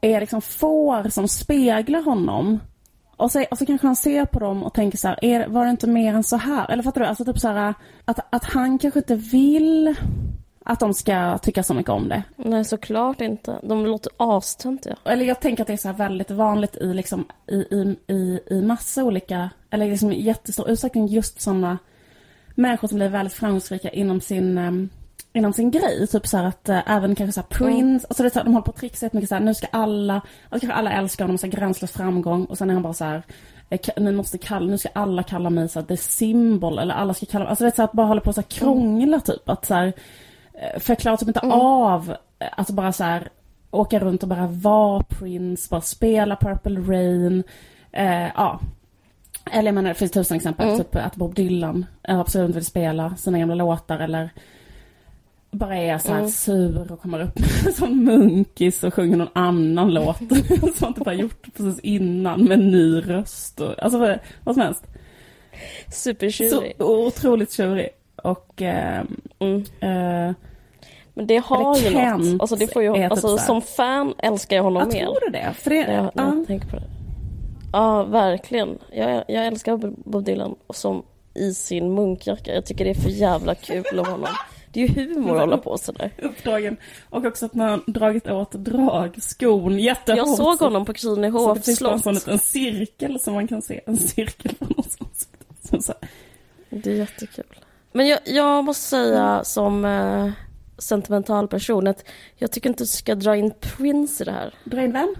är 0.00 0.20
liksom 0.20 0.40
får 0.42 1.08
som 1.08 1.28
speglar 1.28 2.02
honom. 2.02 2.60
Och 3.20 3.32
så, 3.32 3.44
och 3.50 3.58
så 3.58 3.66
kanske 3.66 3.86
han 3.86 3.96
ser 3.96 4.24
på 4.24 4.38
dem 4.38 4.62
och 4.62 4.74
tänker 4.74 4.98
så 4.98 5.08
här, 5.08 5.24
är, 5.24 5.48
var 5.48 5.64
det 5.64 5.70
inte 5.70 5.86
mer 5.86 6.14
än 6.14 6.24
så 6.24 6.36
här? 6.36 6.70
Eller 6.70 6.82
fattar 6.82 7.00
du? 7.00 7.06
Alltså 7.06 7.24
typ 7.24 7.38
så 7.38 7.48
här, 7.48 7.74
att, 8.04 8.18
att 8.30 8.44
han 8.44 8.78
kanske 8.78 9.00
inte 9.00 9.14
vill 9.14 9.94
att 10.64 10.80
de 10.80 10.94
ska 10.94 11.38
tycka 11.38 11.62
så 11.62 11.74
mycket 11.74 11.90
om 11.90 12.08
det. 12.08 12.22
Nej, 12.36 12.64
såklart 12.64 13.20
inte. 13.20 13.58
De 13.62 13.86
låter 13.86 14.12
astöntiga. 14.16 14.96
Eller 15.04 15.24
jag 15.24 15.40
tänker 15.40 15.62
att 15.62 15.66
det 15.66 15.72
är 15.72 15.76
så 15.76 15.88
här 15.88 15.94
väldigt 15.94 16.30
vanligt 16.30 16.76
i, 16.76 16.94
liksom, 16.94 17.24
i, 17.46 17.54
i, 17.54 17.96
i, 18.06 18.40
i 18.46 18.62
massa 18.62 19.04
olika, 19.04 19.50
eller 19.70 19.86
liksom 19.86 20.12
i 20.12 20.22
jättestor 20.22 20.70
utsträckning 20.70 21.06
just 21.06 21.40
sådana 21.40 21.78
människor 22.54 22.88
som 22.88 22.96
blir 22.96 23.08
väldigt 23.08 23.34
framgångsrika 23.34 23.88
inom 23.88 24.20
sin, 24.20 24.58
um, 24.58 24.88
inom 25.32 25.52
sin 25.52 25.70
grej. 25.70 26.06
Typ 26.06 26.26
så 26.26 26.36
här 26.36 26.44
att 26.44 26.68
uh, 26.68 26.90
även 26.90 27.14
kanske 27.14 27.32
så 27.32 27.40
här 27.40 27.48
Prince, 27.48 28.06
alltså 28.08 28.22
det 28.22 28.28
är 28.28 28.30
så 28.30 28.38
här, 28.38 28.44
de 28.44 28.52
håller 28.54 28.64
på 28.64 28.70
att 28.70 28.76
trixa 28.76 29.06
jättemycket 29.06 29.28
så 29.28 29.34
här, 29.34 29.42
nu 29.42 29.54
ska 29.54 29.66
alla, 29.70 30.14
alltså 30.14 30.66
kanske 30.66 30.72
alla 30.72 30.92
älskar 30.92 31.24
honom, 31.24 31.38
så 31.38 31.46
här 31.46 31.52
gränslös 31.52 31.92
framgång 31.92 32.44
och 32.44 32.58
sen 32.58 32.70
är 32.70 32.74
han 32.74 32.82
bara 32.82 32.92
så 32.92 33.04
här 33.04 33.22
eh, 33.70 33.78
ni 33.96 34.12
måste 34.12 34.38
kalla, 34.38 34.66
nu 34.66 34.78
ska 34.78 34.88
alla 34.92 35.22
kalla 35.22 35.50
mig 35.50 35.68
så 35.68 35.80
här, 35.80 35.86
the 35.86 35.96
symbol 35.96 36.78
eller 36.78 36.94
alla 36.94 37.14
ska 37.14 37.26
kalla 37.26 37.44
mig, 37.44 37.50
alltså 37.50 37.64
det 37.64 37.68
är 37.70 37.74
så 37.74 37.82
här, 37.82 37.88
att 37.88 37.92
bara 37.92 38.06
hålla 38.06 38.20
på 38.20 38.32
så 38.32 38.40
här 38.40 38.48
krångla 38.48 39.20
typ. 39.20 39.48
Att 39.48 39.66
så 39.66 39.74
här, 39.74 39.92
eh, 40.54 40.80
för 40.80 40.90
jag 40.90 40.98
klarar 40.98 41.16
typ 41.16 41.28
inte 41.28 41.40
av 41.40 42.16
eh, 42.38 42.48
att 42.56 42.70
bara 42.70 42.92
så 42.92 43.04
här 43.04 43.28
åka 43.70 43.98
runt 43.98 44.22
och 44.22 44.28
bara 44.28 44.46
vara 44.46 45.02
Prince, 45.02 45.68
bara 45.70 45.80
spela 45.80 46.36
Purple 46.36 46.80
Rain. 46.80 47.42
Eh, 47.92 48.26
ja. 48.34 48.60
Eller 49.52 49.68
jag 49.68 49.74
menar, 49.74 49.88
det 49.88 49.94
finns 49.94 50.10
tusen 50.10 50.36
exempel. 50.36 50.66
Mm. 50.66 50.78
Typ 50.78 50.96
att 50.96 51.16
Bob 51.16 51.34
Dylan 51.34 51.86
absolut 52.02 52.56
vill 52.56 52.64
spela 52.64 53.16
sina 53.16 53.38
gamla 53.38 53.54
låtar 53.54 53.98
eller 53.98 54.30
bara 55.50 55.76
är 55.76 55.98
så 55.98 56.08
här 56.08 56.18
Mm. 56.18 56.30
sur 56.30 56.92
och 56.92 57.00
kommer 57.02 57.20
upp 57.20 57.38
som 57.74 58.04
munkis 58.04 58.84
och 58.84 58.94
sjunger 58.94 59.16
någon 59.16 59.28
annan 59.32 59.94
låt 59.94 60.16
som 60.58 60.72
han 60.80 60.94
typ 60.94 61.06
har 61.06 61.12
gjort 61.12 61.42
precis 61.56 61.80
innan 61.80 62.44
med 62.44 62.58
ny 62.58 63.00
röst 63.00 63.60
och 63.60 63.82
alltså 63.82 63.98
vad, 64.44 64.54
som 64.54 64.62
helst. 64.62 64.84
Så 65.86 65.92
Supertjurig. 65.92 66.74
otroligt 66.78 67.52
tjurig. 67.52 67.88
och 68.22 68.62
eh, 68.62 69.02
Mm. 69.38 69.56
eh, 69.80 70.34
Men 71.14 71.26
det 71.26 71.36
har 71.44 71.76
Eller 71.76 71.86
ju 71.90 71.96
Kent 71.96 72.24
något. 72.24 72.40
Alltså, 72.40 72.56
det 72.56 72.72
får 72.72 72.82
ju, 72.82 72.94
typ 72.94 73.10
alltså, 73.10 73.28
så 73.28 73.38
som 73.38 73.62
fan 73.62 74.14
älskar 74.18 74.56
jag 74.56 74.62
honom 74.62 74.82
jag 74.82 74.92
mer. 74.94 75.04
tror 75.04 75.18
du 75.26 75.32
det? 75.32 75.52
För 75.54 75.70
det 75.70 75.76
jag, 75.76 76.04
ja. 76.04 76.10
jag 76.14 76.46
tänker 76.46 76.68
på 76.68 76.76
det. 76.76 76.82
Ja, 77.72 78.02
verkligen. 78.04 78.78
Jag, 78.92 79.24
jag 79.28 79.46
älskar 79.46 79.76
Bob 80.10 80.24
Dylan 80.24 80.54
som 80.74 81.02
i 81.34 81.54
sin 81.54 81.94
munkjacka. 81.94 82.54
Jag 82.54 82.66
tycker 82.66 82.84
det 82.84 82.90
är 82.90 82.94
för 82.94 83.10
jävla 83.10 83.54
kul 83.54 83.98
av 83.98 84.06
honom. 84.06 84.28
Det 84.72 84.82
är 84.82 84.88
ju 84.88 85.14
humor 85.14 85.34
att 85.34 85.40
hålla 85.40 85.58
på 85.58 85.78
sådär. 85.78 86.12
uppdragen. 86.18 86.76
Och 87.10 87.24
också 87.24 87.46
att 87.46 87.54
man 87.54 87.68
har 87.68 87.82
dragit 87.86 88.28
åt 88.30 88.52
dragskon 88.52 89.78
jättehårt. 89.78 90.18
Jag 90.18 90.28
såg 90.28 90.58
honom 90.58 90.84
på 90.84 90.92
Så 90.92 90.94
Kristinehof 90.94 91.58
det 91.58 91.64
finns 91.64 91.80
bara 91.80 91.92
en 91.92 92.00
sån 92.00 92.16
slott. 92.16 92.26
liten 92.26 92.38
cirkel 92.38 93.20
som 93.20 93.34
man 93.34 93.48
kan 93.48 93.62
se. 93.62 93.80
En 93.86 93.96
cirkel 93.96 94.54
på 94.54 94.64
något 94.76 94.90
sätt. 94.92 95.28
Så, 95.70 95.82
så. 95.82 95.94
Det 96.70 96.90
är 96.90 96.94
jättekul. 96.94 97.44
Men 97.92 98.06
jag, 98.06 98.18
jag 98.24 98.64
måste 98.64 98.82
säga 98.82 99.44
som 99.44 99.84
eh, 99.84 100.30
sentimental 100.78 101.48
person 101.48 101.86
att 101.86 102.04
jag 102.36 102.52
tycker 102.52 102.68
inte 102.68 102.82
du 102.82 102.88
ska 102.88 103.14
dra 103.14 103.36
in 103.36 103.52
Prince 103.60 104.24
i 104.24 104.24
det 104.24 104.32
här. 104.32 104.54
Dra 104.64 104.82
in 104.82 104.92
vem? 104.92 105.14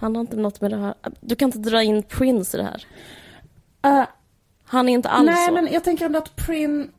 Han 0.00 0.14
har 0.16 0.20
inte 0.20 0.36
något 0.36 0.60
med 0.60 0.70
det 0.70 0.76
här. 0.76 0.94
Du 1.20 1.36
kan 1.36 1.48
inte 1.48 1.58
dra 1.58 1.82
in 1.82 2.02
Prince 2.02 2.56
i 2.56 2.60
det 2.60 2.66
här. 2.66 2.86
Uh, 4.00 4.06
Han 4.64 4.88
är 4.88 4.92
inte 4.92 5.08
alls 5.08 5.26
nej, 5.26 5.46
så. 5.48 5.54
men 5.54 5.68
jag 5.72 5.84
tänker 5.84 6.04
ändå 6.06 6.18
att 6.18 6.36
Prin... 6.36 6.90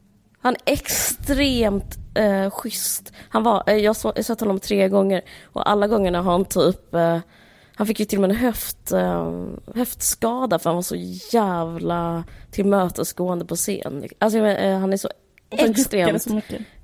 Han 0.44 0.56
är 0.66 0.74
extremt 0.74 1.98
eh, 2.16 2.50
schysst. 2.50 3.14
Han 3.30 3.44
var, 3.44 3.64
eh, 3.68 3.76
jag, 3.76 3.96
så, 3.96 4.14
jag 4.16 4.26
sett 4.26 4.40
honom 4.40 4.60
tre 4.60 4.90
gånger 4.90 5.22
och 5.44 5.70
alla 5.70 5.88
gångerna 5.88 6.22
har 6.22 6.32
han 6.32 6.46
typ 6.46 6.94
eh, 6.94 7.20
han 7.76 7.88
fick 7.88 8.00
ju 8.00 8.06
till 8.06 8.18
och 8.18 8.22
med 8.22 8.30
en 8.30 8.36
höft, 8.36 8.92
eh, 8.92 9.44
höftskada 9.76 10.60
för 10.60 10.70
han 10.70 10.76
var 10.76 10.84
så 10.84 10.96
jävla 11.32 12.24
tillmötesgående 12.52 13.46
på 13.46 13.56
scen. 13.56 14.08
Alltså, 14.20 14.38
eh, 14.38 14.80
han 14.80 14.94
är 14.94 14.98
så 14.98 15.10
extremt 15.50 16.28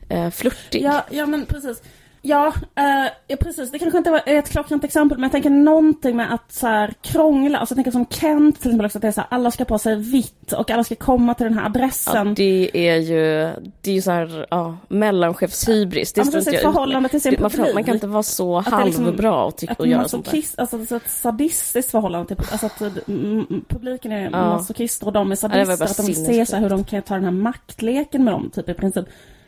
eh, 0.10 0.30
flörtig. 0.30 0.82
Ja, 0.82 1.06
ja 1.10 1.26
men 1.26 1.46
precis. 1.46 1.82
Ja, 2.22 2.54
eh, 2.76 3.12
ja, 3.28 3.36
precis. 3.40 3.72
Det 3.72 3.80
kanske 3.80 3.98
inte 3.98 4.12
var 4.12 4.22
ett 4.26 4.50
klockrent 4.50 4.84
exempel, 4.84 5.18
men 5.18 5.24
jag 5.24 5.32
tänker 5.32 5.50
någonting 5.50 6.16
med 6.18 6.34
att 6.34 6.52
så 6.52 6.68
här, 6.68 6.94
krångla. 7.02 7.58
Alltså, 7.60 7.74
jag 7.74 7.78
tänker 7.78 7.92
som 7.92 8.06
Kent 8.06 8.62
till 8.62 8.70
exempel 8.70 8.86
också, 8.86 8.98
att 8.98 9.02
det 9.02 9.08
är 9.08 9.12
så 9.12 9.22
här, 9.22 9.28
alla 9.32 9.52
ska 9.52 9.66
på 9.66 9.80
sig 9.80 9.96
vitt 9.96 10.54
och 10.54 10.72
alla 10.72 10.84
ska 10.84 10.96
komma 10.96 11.34
till 11.34 11.44
den 11.44 11.54
här 11.54 11.66
adressen. 11.66 12.28
Ja, 12.28 12.34
det 12.36 12.72
är 12.90 12.96
ju, 12.96 13.50
det 13.82 13.92
är 13.92 13.96
ju 13.96 14.02
så 14.02 14.12
här, 14.12 14.48
ja, 14.50 14.78
mellanchefshybris. 14.88 16.14
Det 16.14 16.22
Ja, 16.22 16.32
precis, 16.32 16.54
jag 16.54 16.62
förhållande 16.62 17.10
till 17.10 17.22
sin 17.22 17.36
man, 17.40 17.52
man 17.74 17.84
kan 17.84 17.94
inte 17.96 18.08
vara 18.08 18.24
så 18.24 18.60
liksom- 18.86 19.06
halvbra 19.06 19.44
och, 19.44 19.56
tycka 19.56 19.76
och 19.78 19.88
göra 19.88 20.08
sånt 20.08 20.32
där. 20.32 20.44
alltså 20.58 20.86
så 20.86 20.96
ett 20.96 21.10
sadistiskt 21.10 21.92
förhållande 21.92 22.36
till, 22.36 22.46
alltså 22.52 22.66
att 22.66 22.82
mm, 23.08 23.64
publiken 23.68 24.12
är 24.12 24.24
Ja. 24.24 24.30
masochister 24.30 25.08
och 25.08 25.14
de 25.14 25.32
är 25.32 25.36
sadister, 25.36 25.86
att 25.86 25.98
de 26.08 26.14
ser 26.14 26.46
så 26.46 26.56
här, 26.56 26.64
hur 26.64 26.70
de 26.70 26.84
kan 26.84 27.02
ta 27.02 27.14
den 27.14 27.24
här 27.24 27.32
maktleken 27.32 28.24
med 28.24 28.34
dem, 28.34 28.50
typ 28.54 28.70
i 28.70 28.74
princip. 28.74 29.06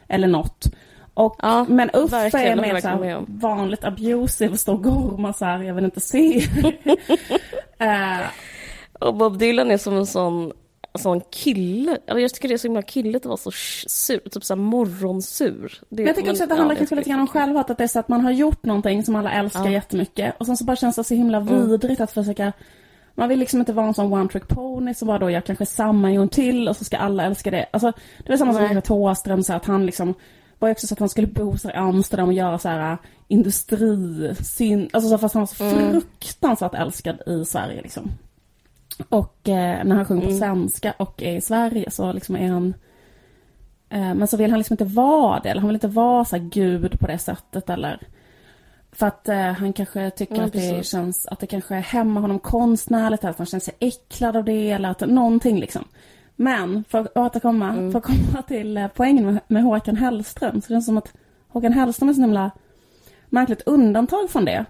Eller 0.07 0.27
något. 0.27 0.67
Och, 1.13 1.36
Ja, 1.41 1.65
men 1.70 1.89
Uffe 1.94 2.18
är 2.18 2.56
mer 2.56 2.80
så 2.82 2.88
här, 2.88 3.25
vanligt 3.27 3.84
abusive, 3.84 4.58
står 4.58 4.74
och 4.74 4.84
gormar 4.84 5.34
så 5.34 5.46
här, 5.46 5.63
jag 5.63 5.74
vill 5.74 5.86
inte 5.86 6.00
se. 6.01 6.44
Eh, 7.77 8.20
Och 9.00 9.15
Bob 9.15 9.38
Dylan 9.38 9.72
är 9.72 9.77
som 9.77 9.98
en 9.98 10.06
sån, 10.06 10.51
sån 10.96 11.22
kille. 11.32 11.98
Eller 12.08 12.20
jag 12.20 12.34
tycker 12.34 12.48
det 12.48 12.53
är 12.53 12.58
så 12.58 12.68
himla 12.68 12.82
killigt 12.82 13.25
att 13.25 13.25
vara 13.25 13.38
så 13.38 13.51
sur, 13.88 14.30
typ 14.30 14.44
så 14.44 14.56
morgonsur. 14.56 15.80
Det, 15.89 15.96
Men 15.96 16.06
jag 16.08 16.15
tycker 16.15 16.32
också 16.32 16.44
att 16.44 16.50
det 16.50 16.56
handlar 16.56 16.75
kanske 16.75 16.96
lite 16.96 17.10
grann 17.10 17.20
om 17.20 17.27
självhat, 17.27 17.70
att 17.70 17.77
det 17.77 17.84
är 17.84 17.88
så 17.88 18.00
att 18.00 18.08
man 18.08 18.22
har 18.22 18.32
gjort 18.32 18.65
någonting 18.65 19.03
som 19.06 19.15
alla 19.15 19.32
älskar 19.32 19.65
Ja. 19.65 19.72
jättemycket 19.72 20.36
och 20.38 20.46
sen 20.46 20.58
så 20.58 20.63
bara 20.65 20.75
känns 20.75 20.96
det 20.96 21.03
så 21.03 21.13
himla 21.13 21.38
Mm. 21.38 21.68
vidrigt 21.68 22.01
att 22.01 22.12
försöka 22.12 22.53
man 23.15 23.30
vill 23.30 23.39
liksom 23.39 23.60
inte 23.60 23.74
vara 23.74 23.88
en 23.88 23.94
sån 23.94 24.13
one 24.13 24.30
trick 24.30 24.48
pony 24.48 24.94
som 24.94 25.08
bara 25.08 25.20
då 25.20 25.30
gör 25.30 25.41
kanske 25.41 25.65
samma 25.65 26.10
en 26.10 26.15
gång 26.15 26.30
till 26.30 26.68
och 26.70 26.77
så 26.77 26.84
ska 26.86 26.98
alla 26.98 27.24
älska 27.24 27.51
det. 27.51 27.65
Alltså 27.72 27.91
det 28.25 28.30
var 28.30 28.38
samma 28.38 28.53
som 28.53 28.63
med 28.74 28.84
Thåström, 28.84 29.44
så 29.44 29.53
att 29.53 29.65
han 29.65 29.86
liksom 29.86 30.13
var 30.62 30.68
ju 30.68 30.72
också 30.72 30.88
så 30.88 30.94
att 30.94 31.00
han 31.00 31.10
skulle 31.10 31.27
bo 31.27 31.58
så 31.58 31.70
i 31.70 31.74
Amsterdam 31.74 32.27
och 32.27 32.34
göra 32.34 32.58
så 32.60 32.70
här 32.70 32.91
äh, 32.91 32.98
industri, 33.27 34.36
sin, 34.36 34.89
alltså 34.94 35.10
så 35.10 35.18
fast 35.18 35.34
han 35.36 35.41
var 35.41 35.48
så 35.48 35.63
Mm. 35.63 35.91
fruktansvärt 35.91 36.74
älskad 36.74 37.22
i 37.27 37.46
Sverige 37.46 37.82
liksom. 37.82 38.12
Och 39.10 39.50
eh, 39.50 39.84
när 39.84 39.96
han 39.96 40.06
sjunger 40.06 40.22
på 40.22 40.27
Mm. 40.27 40.39
svenska 40.39 40.94
och 40.98 41.24
är 41.24 41.36
i 41.36 41.41
Sverige 41.41 41.91
så 41.91 42.13
liksom 42.13 42.36
är 42.36 42.50
han 42.50 42.74
Eh, 43.93 44.13
Men 44.15 44.28
så 44.28 44.38
vill 44.38 44.50
han 44.52 44.60
liksom 44.60 44.74
inte 44.74 44.86
vara 44.86 45.39
det, 45.39 45.50
eller 45.50 45.62
han 45.62 45.67
vill 45.67 45.76
inte 45.76 45.88
vara 45.88 46.26
så 46.26 46.38
gud 46.39 47.00
på 47.00 47.08
det 47.08 47.17
sättet 47.17 47.69
eller 47.69 48.00
för 48.91 49.08
att 49.08 49.30
eh, 49.30 49.38
han 49.52 49.74
kanske 49.74 50.10
tycker 50.10 50.36
Ja, 50.36 50.43
att 50.43 50.54
det 50.54 50.86
känns, 50.86 51.28
att 51.28 51.39
det 51.39 51.47
kanske 51.47 51.76
hämmar 51.76 52.21
honom 52.21 52.39
konstnärligt, 52.39 53.24
att 53.24 53.38
han 53.38 53.47
känner 53.47 53.62
sig 53.62 53.74
äcklad 53.80 54.36
av 54.36 54.43
det 54.43 54.71
eller 54.71 54.89
att 54.89 55.00
någonting 55.00 55.60
liksom. 55.60 55.86
Men 56.36 56.84
för 56.89 57.00
att 57.00 57.17
återkomma, 57.17 57.70
Mm. 57.70 57.91
för 57.91 58.00
att 58.00 58.06
komma 58.06 58.41
till 58.48 58.78
eh, 58.78 58.88
poängen 58.96 59.26
med, 59.26 59.39
med 59.48 59.63
Håkan 59.63 59.96
Hellström, 59.98 60.62
så 60.62 60.67
det 60.67 60.74
känns 60.74 60.86
som 60.86 60.98
att 60.98 61.13
Håkan 61.48 61.74
Hellström 61.74 62.10
är 62.10 62.13
så 62.13 62.22
himla 62.22 62.52
märkligt 63.30 63.62
undantag 63.62 64.30
från 64.30 64.46
det. 64.46 64.65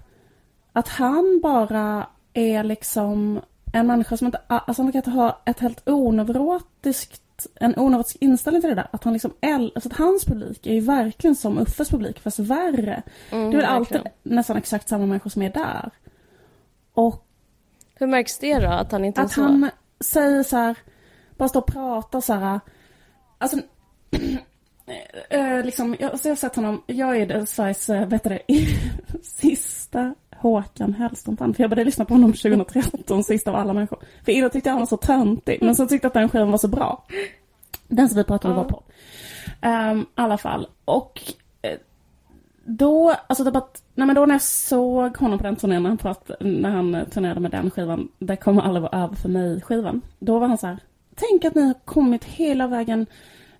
Att 0.73 0.87
han 0.87 1.39
bara 1.43 2.07
är 2.33 2.63
liksom 2.63 3.41
en 3.73 3.87
människa 3.87 4.17
som 4.17 4.25
inte, 4.27 4.41
alltså 4.47 4.81
han 4.83 4.91
kan 4.91 5.13
ha 5.13 5.41
ett 5.45 5.59
helt 5.59 5.89
oneurotiskt, 5.89 7.47
en 7.55 7.73
oneurotisk 7.77 8.17
inställning 8.19 8.61
till 8.61 8.69
det 8.69 8.75
där. 8.75 8.87
Att 8.91 9.03
han 9.03 9.13
liksom, 9.13 9.33
alltså 9.41 9.89
att 9.89 9.97
hans 9.97 10.25
publik 10.25 10.67
är 10.67 10.73
ju 10.73 10.79
verkligen 10.79 11.35
som 11.35 11.59
Uffes 11.59 11.89
publik, 11.89 12.19
fast 12.19 12.39
värre. 12.39 13.03
Mm, 13.31 13.51
det 13.51 13.57
är 13.57 13.61
väl 13.61 13.69
alltid 13.69 14.01
nästan 14.23 14.57
exakt 14.57 14.89
samma 14.89 15.05
människor 15.05 15.29
som 15.29 15.41
är 15.41 15.49
där. 15.49 15.89
Och 16.93 17.25
Hur 17.95 18.07
märks 18.07 18.37
det 18.39 18.59
då, 18.59 18.67
att 18.67 18.91
han 18.91 19.05
inte 19.05 19.21
är 19.21 19.25
att 19.25 19.31
så? 19.31 19.41
han 19.41 19.69
säger 19.99 20.43
så 20.43 20.57
här, 20.57 20.77
bara 21.41 21.49
står 21.49 21.61
och 21.61 21.67
pratar 21.67 22.21
så 22.21 22.33
här. 22.33 22.59
Alltså, 23.37 23.57
eh, 25.29 25.63
liksom, 25.65 25.95
jag, 25.99 26.19
så 26.19 26.27
jag 26.27 26.31
har 26.31 26.37
sett 26.37 26.55
honom, 26.55 26.81
jag 26.87 27.17
är 27.17 27.45
Sveriges, 27.45 27.89
eh, 27.89 28.07
vet 28.07 28.23
du 28.23 28.29
det, 28.29 28.41
sista 29.23 30.15
Håkan 30.35 30.93
Hellström-fan. 30.93 31.53
För 31.53 31.63
jag 31.63 31.69
började 31.69 31.85
lyssna 31.85 32.05
på 32.05 32.13
honom 32.13 32.33
2013, 32.33 33.23
sist 33.23 33.47
av 33.47 33.55
alla 33.55 33.73
människor. 33.73 33.99
För 34.25 34.31
innan 34.31 34.49
tyckte 34.49 34.69
jag 34.69 34.73
han 34.73 34.81
var 34.81 34.87
så 34.87 34.97
töntig, 34.97 35.57
men 35.61 35.75
så 35.75 35.87
tyckte 35.87 36.05
jag 36.05 36.09
att 36.09 36.13
den 36.13 36.29
skivan 36.29 36.51
var 36.51 36.57
så 36.57 36.67
bra. 36.67 37.03
Den 37.87 38.09
som 38.09 38.17
vi 38.17 38.23
pratade 38.23 38.53
om 38.53 38.57
Ja. 38.57 38.63
var 38.63 38.69
på. 38.69 38.83
Um, 39.91 40.01
I 40.01 40.05
alla 40.15 40.37
fall. 40.37 40.67
Och 40.85 41.21
eh, 41.61 41.77
då, 42.65 43.15
alltså 43.27 43.43
det 43.43 43.51
bara, 43.51 43.59
att- 43.59 43.83
nej 43.95 44.07
men 44.07 44.15
då 44.15 44.25
när 44.25 44.35
jag 44.35 44.41
såg 44.41 45.17
honom 45.17 45.37
på 45.37 45.43
den 45.43 45.55
turnén, 45.55 45.83
när 45.83 45.89
han, 45.89 45.97
prat, 45.97 46.31
när 46.39 46.69
han 46.69 47.05
turnerade 47.11 47.39
med 47.39 47.51
den 47.51 47.71
skivan, 47.71 48.07
Det 48.19 48.35
kommer 48.35 48.61
aldrig 48.61 48.81
vara 48.81 49.03
över 49.03 49.15
för 49.15 49.29
mig-skivan. 49.29 50.01
Då 50.19 50.39
var 50.39 50.47
han 50.47 50.57
så 50.57 50.67
här, 50.67 50.77
tänk 51.29 51.45
att 51.45 51.55
ni 51.55 51.61
har 51.61 51.73
kommit 51.85 52.23
hela 52.23 52.67
vägen 52.67 53.05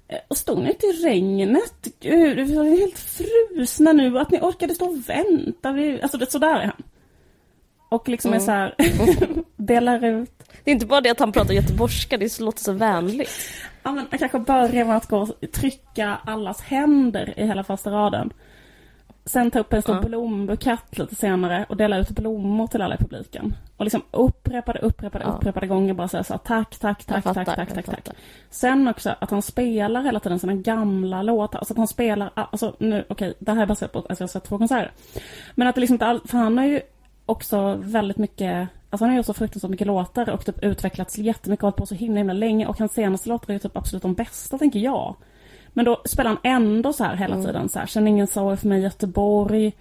eh, 0.07 0.17
och 0.27 0.37
stod 0.37 0.63
ni 0.63 0.69
ute 0.69 0.85
i 0.85 0.91
regnet? 0.91 1.87
Gud, 1.99 2.37
vi 2.47 2.55
var 2.55 2.63
helt 2.63 2.99
frusna 2.99 3.93
nu, 3.93 4.19
att 4.19 4.31
ni 4.31 4.39
orkade 4.39 4.75
stå 4.75 4.85
och 4.85 5.09
vänta. 5.09 5.71
Vi, 5.71 6.01
alltså 6.01 6.17
det, 6.17 6.31
sådär 6.31 6.59
är 6.59 6.65
han. 6.65 6.83
Och 7.89 8.09
liksom 8.09 8.33
är 8.33 8.35
Mm. 8.35 8.45
så 8.45 8.51
här, 8.51 8.75
delar 9.55 10.05
ut 10.05 10.31
Det 10.63 10.71
är 10.71 10.73
inte 10.73 10.85
bara 10.85 11.01
det 11.01 11.09
att 11.09 11.19
han 11.19 11.31
pratar 11.31 11.53
göteborgska, 11.53 12.17
det 12.17 12.39
låter 12.39 12.63
så 12.63 12.73
vänligt. 12.73 13.29
Ja, 13.83 13.91
men 13.91 14.05
jag 14.11 14.19
kanske 14.19 14.39
börjar 14.39 14.85
med 14.85 14.97
att 14.97 15.07
gå 15.07 15.17
och 15.17 15.51
trycka 15.51 16.17
allas 16.25 16.61
händer 16.61 17.33
i 17.39 17.45
hela 17.45 17.63
första 17.63 17.91
raden. 17.91 18.33
Sen 19.25 19.51
ta 19.51 19.59
upp 19.59 19.73
en 19.73 19.81
stor 19.81 19.95
Ja. 19.95 20.01
blombukett 20.01 20.97
lite 20.97 21.15
senare 21.15 21.65
och 21.69 21.77
dela 21.77 21.97
ut 21.97 22.09
blommor 22.09 22.67
till 22.67 22.81
alla 22.81 22.95
i 22.95 22.97
publiken. 22.97 23.55
Och 23.77 23.85
liksom 23.85 24.01
upprepade, 24.11 24.79
upprepade, 24.79 25.23
Ja. 25.27 25.31
upprepade 25.31 25.67
gånger 25.67 25.93
bara 25.93 26.07
säga 26.07 26.23
så 26.23 26.33
här, 26.33 26.39
tack, 26.39 26.77
tack, 26.79 27.03
tack, 27.03 27.23
tack, 27.23 27.23
fattar, 27.23 27.45
tack, 27.45 27.55
tack, 27.73 27.85
tack. 27.85 27.95
fattar. 27.95 28.15
Sen 28.49 28.87
också 28.87 29.15
att 29.19 29.31
han 29.31 29.41
spelar 29.41 30.01
hela 30.03 30.19
tiden 30.19 30.39
sina 30.39 30.53
gamla 30.53 31.21
låtar. 31.23 31.59
Alltså 31.59 31.73
att 31.73 31.77
han 31.77 31.87
spelar, 31.87 32.31
alltså 32.35 32.75
nu, 32.79 33.05
okej, 33.09 33.33
det 33.39 33.51
här 33.51 33.61
är 33.61 33.65
baserat 33.65 33.91
på 33.91 33.99
att 33.99 34.05
jag 34.09 34.19
har 34.19 34.27
sett 34.27 34.43
två 34.43 34.57
konserter. 34.57 34.91
Men 35.55 35.67
att 35.67 35.75
det 35.75 35.81
liksom 35.81 35.95
inte 35.95 36.05
all, 36.05 36.21
för 36.25 36.37
han 36.37 36.57
har 36.57 36.65
ju 36.65 36.81
också 37.25 37.77
väldigt 37.81 38.17
mycket, 38.17 38.67
alltså 38.89 39.05
han 39.05 39.09
har 39.09 39.17
ju 39.17 39.23
så 39.23 39.33
fruktansvärt 39.33 39.71
mycket 39.71 39.87
låtar 39.87 40.29
och 40.29 40.45
typ 40.45 40.63
utvecklats 40.63 41.17
jättemycket 41.17 41.63
och 41.63 41.67
hållit 41.67 41.75
på 41.77 41.85
så 41.85 41.95
himla, 41.95 42.17
himla 42.17 42.33
länge 42.33 42.65
och 42.67 42.79
hans 42.79 42.93
senaste 42.93 43.29
låtar 43.29 43.49
är 43.49 43.53
ju 43.53 43.59
typ 43.59 43.77
absolut 43.77 44.03
de 44.03 44.13
bästa, 44.13 44.57
tänker 44.57 44.79
jag. 44.79 45.15
Men 45.73 45.85
då 45.85 46.01
spelar 46.05 46.29
han 46.29 46.39
ändå 46.43 46.93
så 46.93 47.03
här 47.03 47.15
hela 47.15 47.33
Mm. 47.35 47.45
tiden 47.45 47.69
så 47.69 47.79
här, 47.79 47.85
känn 47.85 48.07
ingen 48.07 48.27
sorg 48.27 48.57
för 48.57 48.67
mig 48.67 48.81
Göteborg, 48.81 49.73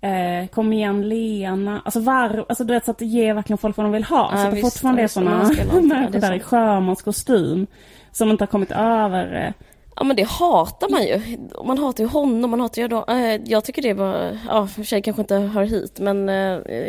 eh, 0.00 0.48
kom 0.48 0.72
igen 0.72 1.08
Lena, 1.08 1.80
alltså 1.84 2.00
var, 2.00 2.44
alltså 2.48 2.64
du 2.64 2.74
vet 2.74 2.84
så 2.84 2.90
att 2.90 2.98
det 2.98 3.06
ger 3.06 3.34
verkligen 3.34 3.58
folk 3.58 3.76
vad 3.76 3.86
de 3.86 3.92
vill 3.92 4.04
ha. 4.04 4.28
Ja, 4.32 4.36
så 4.36 4.44
att 4.44 4.50
det 4.50 4.56
visst, 4.56 4.74
fortfarande 4.74 5.00
är 5.00 5.04
visst, 5.04 5.14
sådana 5.14 5.50
ja, 5.58 5.64
det 5.74 5.80
människor 5.82 6.16
är 6.16 6.20
där 6.20 6.32
i 6.32 6.40
sjömanskostym 6.40 7.66
som 8.12 8.30
inte 8.30 8.42
har 8.42 8.46
kommit 8.46 8.70
över 8.70 9.46
eh, 9.46 9.64
Ja 10.00 10.04
men 10.04 10.16
det 10.16 10.28
hatar 10.28 10.88
man 10.90 11.02
ju. 11.02 11.20
Man 11.64 11.78
hatar 11.78 12.04
ju 12.04 12.10
honom, 12.10 12.50
man 12.50 12.60
hatar 12.60 12.82
ju 12.82 12.88
då. 12.88 13.04
Eh, 13.08 13.40
jag 13.44 13.64
tycker 13.64 13.82
det 13.82 13.94
var, 13.94 14.38
ja 14.48 14.66
för 14.66 14.82
sig 14.82 15.02
kanske 15.02 15.22
inte 15.22 15.34
hör 15.34 15.62
hit 15.64 15.98
men 16.00 16.28
eh, 16.28 16.34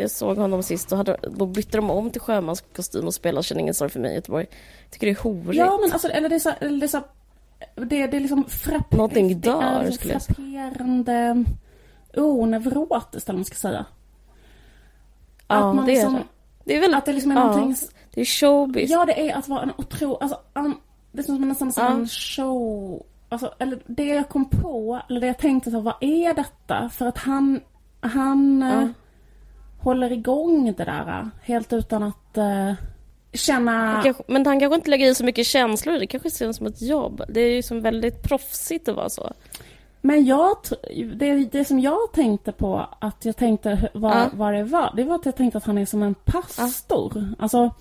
jag 0.00 0.10
såg 0.10 0.36
honom 0.36 0.62
sist 0.62 0.92
och 0.92 0.98
hade, 0.98 1.16
då 1.36 1.46
bytte 1.46 1.76
de 1.78 1.90
om 1.90 2.10
till 2.10 2.20
sjömanskostym 2.20 3.06
och 3.06 3.14
spelade 3.14 3.42
Känn 3.42 3.60
ingen 3.60 3.74
sorg 3.74 3.90
för 3.90 4.00
mig 4.00 4.12
i 4.12 4.14
Göteborg. 4.14 4.46
Tycker 4.90 5.06
det 5.06 5.12
är 5.12 5.22
horigt. 5.22 5.54
Ja 5.58 5.78
men 5.82 5.92
alltså, 5.92 6.08
eller 6.08 6.28
det 6.28 6.34
är 6.34 6.38
så, 6.38 6.50
eller 6.60 6.80
det 6.80 6.86
är 6.86 6.88
så 6.88 7.00
det, 7.74 8.06
det 8.06 8.16
är 8.16 8.20
liksom 8.20 8.44
frapp, 8.44 8.92
Någonting 8.92 9.28
det 9.28 9.34
dör, 9.50 9.62
är 9.62 9.84
liksom 9.86 10.20
skulle 10.20 10.20
frapperande 10.20 11.44
oneurotiskt 12.16 13.28
eller 13.28 13.36
vad 13.36 13.38
man 13.38 13.44
ska 13.44 13.56
säga. 13.56 13.84
Ja, 15.48 15.56
att 15.56 15.76
man 15.76 15.86
det 15.86 15.92
är 15.92 15.94
liksom, 15.94 16.14
det. 16.14 16.22
Det 16.64 16.76
är 16.76 16.80
väl, 16.80 16.94
Att 16.94 17.04
det 17.06 17.12
liksom 17.12 17.30
är 17.32 17.36
ja, 17.36 17.46
någonting 17.46 17.76
det 18.14 18.20
är 18.20 18.24
showbiz. 18.24 18.90
Ja, 18.90 19.04
det 19.06 19.30
är 19.30 19.36
att 19.36 19.48
vara 19.48 19.62
en 19.62 19.72
otro... 19.76 20.16
Alltså, 20.16 20.40
an, 20.52 20.74
det 21.12 21.18
är 21.20 21.22
som 21.22 21.48
nästan 21.48 21.72
som 21.72 21.84
Ja. 21.84 21.90
en 21.90 22.08
show... 22.08 23.02
alltså, 23.28 23.54
eller 23.58 23.78
det 23.86 24.04
jag 24.04 24.28
kom 24.28 24.44
på, 24.48 25.00
eller 25.08 25.20
det 25.20 25.26
jag 25.26 25.38
tänkte 25.38 25.70
så 25.70 25.80
vad 25.80 25.94
är 26.00 26.34
detta? 26.34 26.88
För 26.88 27.06
att 27.06 27.18
han, 27.18 27.60
han 28.00 28.60
Ja. 28.70 28.82
eh, 28.82 28.88
håller 29.80 30.12
igång 30.12 30.74
det 30.76 30.84
där 30.84 31.08
eh, 31.20 31.26
helt 31.42 31.72
utan 31.72 32.02
att 32.02 32.36
eh, 32.38 32.72
känna... 33.32 34.00
Kanske, 34.04 34.22
men 34.26 34.46
han 34.46 34.60
kanske 34.60 34.74
inte 34.74 34.90
lägger 34.90 35.10
i 35.10 35.14
så 35.14 35.24
mycket 35.24 35.46
känslor 35.46 35.98
det. 35.98 36.06
kanske 36.06 36.30
ser 36.30 36.52
som 36.52 36.66
ett 36.66 36.82
jobb. 36.82 37.22
Det 37.28 37.40
är 37.40 37.54
ju 37.54 37.62
som 37.62 37.80
väldigt 37.82 38.22
proffsigt 38.22 38.88
att 38.88 38.96
vara 38.96 39.08
så. 39.08 39.32
Men 40.00 40.24
jag, 40.24 40.56
det, 41.14 41.34
det 41.34 41.64
som 41.64 41.80
jag 41.80 42.12
tänkte 42.12 42.52
på 42.52 42.86
att 43.00 43.24
jag 43.24 43.36
tänkte 43.36 43.90
vad, 43.94 44.12
Ja. 44.16 44.26
vad 44.32 44.54
det 44.54 44.64
var, 44.64 44.92
det 44.96 45.04
var 45.04 45.14
att 45.14 45.26
jag 45.26 45.36
tänkte 45.36 45.58
att 45.58 45.64
han 45.64 45.78
är 45.78 45.86
som 45.86 46.02
en 46.02 46.14
pastor. 46.14 47.34
Alltså 47.38 47.74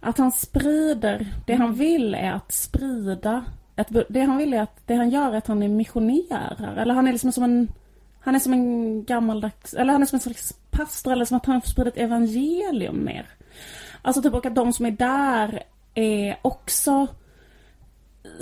att 0.00 0.18
han 0.18 0.32
sprider, 0.32 1.26
det 1.46 1.52
Mm. 1.52 1.66
han 1.66 1.74
vill 1.74 2.14
är 2.14 2.32
att 2.32 2.52
sprida, 2.52 3.44
bu- 3.76 4.06
det 4.08 4.20
han 4.20 4.36
vill 4.38 4.54
är 4.54 4.60
att, 4.62 4.76
det 4.86 4.94
han 4.94 5.10
gör 5.10 5.32
är 5.32 5.36
att 5.36 5.46
han 5.46 5.62
är 5.62 5.68
missionär. 5.68 6.74
Eller 6.78 6.94
han 6.94 7.08
är 7.08 7.12
liksom 7.12 7.32
som 7.32 7.44
en, 7.44 7.68
han 8.20 8.34
är 8.34 8.38
som 8.38 8.52
en 8.52 9.04
gammaldags, 9.04 9.74
eller 9.74 9.92
han 9.92 10.02
är 10.02 10.06
som 10.06 10.16
en 10.16 10.20
slags 10.20 10.54
pastor 10.70 11.12
eller 11.12 11.24
som 11.24 11.36
att 11.36 11.46
han 11.46 11.62
sprider 11.62 11.90
ett 11.90 11.96
evangelium 11.98 13.04
mer. 13.04 13.26
Alltså 14.04 14.22
typ 14.22 14.34
och 14.34 14.46
att 14.46 14.54
de 14.54 14.72
som 14.72 14.86
är 14.86 14.90
där 14.90 15.62
är 15.94 16.36
också 16.42 17.06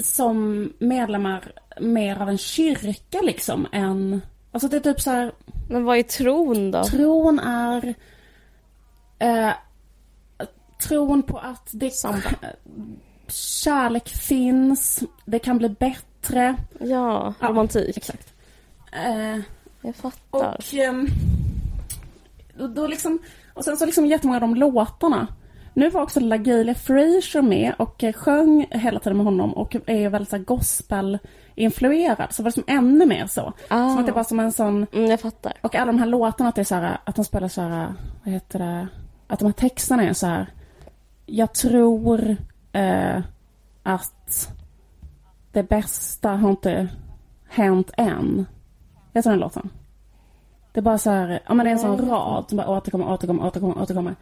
som 0.03 0.73
medlemmar 0.79 1.53
mer 1.81 2.23
av 2.23 2.29
en 2.29 2.39
kyrka 2.39 3.21
liksom 3.23 3.67
än... 3.73 4.23
Alltså 4.53 4.69
det 4.69 4.77
är 4.77 4.81
typ 4.81 5.01
så 5.01 5.11
här, 5.11 5.33
Men 5.71 5.85
vad 5.85 5.99
är 5.99 6.03
tron 6.03 6.71
då? 6.71 6.85
tron 6.85 7.39
är... 7.39 7.95
Eh, 9.19 9.51
tron 10.83 11.23
på 11.23 11.39
att 11.39 11.71
det, 11.73 11.91
Samba. 11.91 12.31
kärlek 13.29 14.09
finns, 14.09 15.03
det 15.25 15.39
kan 15.39 15.59
bli 15.59 15.69
bättre. 15.69 16.57
Ja, 16.81 17.35
Ja, 17.41 17.49
romantik. 17.49 17.97
Exakt. 17.97 18.33
Eh, 18.93 19.39
Jag 19.81 19.97
fattar. 19.97 20.57
och... 20.57 21.03
och 22.61 22.71
då 22.71 22.87
liksom, 22.87 23.19
och 23.55 23.65
sen 23.65 23.77
så 23.77 23.87
liksom 23.87 24.07
jättemånga 24.07 24.37
av 24.37 24.41
de 24.41 24.55
låtarna. 24.55 25.27
Nu 25.75 25.91
var 25.91 26.03
också 26.03 26.21
LaGalia 26.21 26.75
Frazier 26.75 27.43
med 27.43 27.75
och 27.79 28.05
eh, 28.05 28.13
sjöng 28.13 28.67
hela 28.71 29.01
tiden 29.01 29.17
med 29.17 29.27
honom 29.27 29.53
och 29.53 29.77
är 29.87 30.09
väldigt 30.09 30.31
så 30.31 30.39
gospel-influerad. 30.39 32.33
Så 32.33 32.43
det 32.43 32.45
var 32.45 32.51
liksom 32.51 32.65
ännu 32.67 33.07
mer 33.07 33.27
så. 33.27 33.53
Ah. 33.69 33.89
Som 33.89 33.99
att 33.99 34.07
det 34.07 34.13
var 34.13 34.25
som 34.25 34.41
en 34.41 34.53
sån... 34.53 34.87
Mm, 34.93 35.11
jag 35.11 35.21
fattar. 35.21 35.53
Och 35.61 35.75
alla 35.75 35.93
de 35.93 35.99
här 35.99 36.07
låtarna, 36.07 36.49
att 36.49 36.55
det 36.55 36.63
är 36.63 36.65
så 36.65 36.75
här, 36.75 36.99
att 37.05 37.17
de 37.17 37.25
spelar 37.25 37.49
så 37.49 37.61
här, 37.61 37.95
vad 38.25 38.35
heter 38.35 38.59
det? 38.59 38.89
Att 39.27 39.39
de 39.39 39.45
här 39.45 39.53
texterna 39.53 40.03
är 40.03 40.13
så 40.13 40.27
här. 40.27 40.47
Jag 41.27 41.55
tror 41.55 42.37
eh, 42.73 43.21
att 43.83 44.53
det 45.53 45.63
bästa 45.63 46.31
har 46.31 46.51
inte 46.51 46.89
hänt 47.49 47.91
än. 47.97 48.47
Vet 49.13 49.25
du 49.25 49.31
den 49.31 49.39
låten? 49.39 49.71
Det 50.73 50.81
är 50.81 50.83
bara 50.83 50.99
så 50.99 51.11
här, 51.11 51.41
ja 51.47 51.55
men 51.55 51.65
det 51.65 51.71
är 51.71 51.73
en 51.73 51.79
sån 51.79 52.09
rad 52.09 52.45
som 52.49 52.57
bara 52.57 52.69
återkommer, 52.69 53.13
återkommer, 53.13 53.47
återkommer, 53.47 53.83
återkommer. 53.83 54.17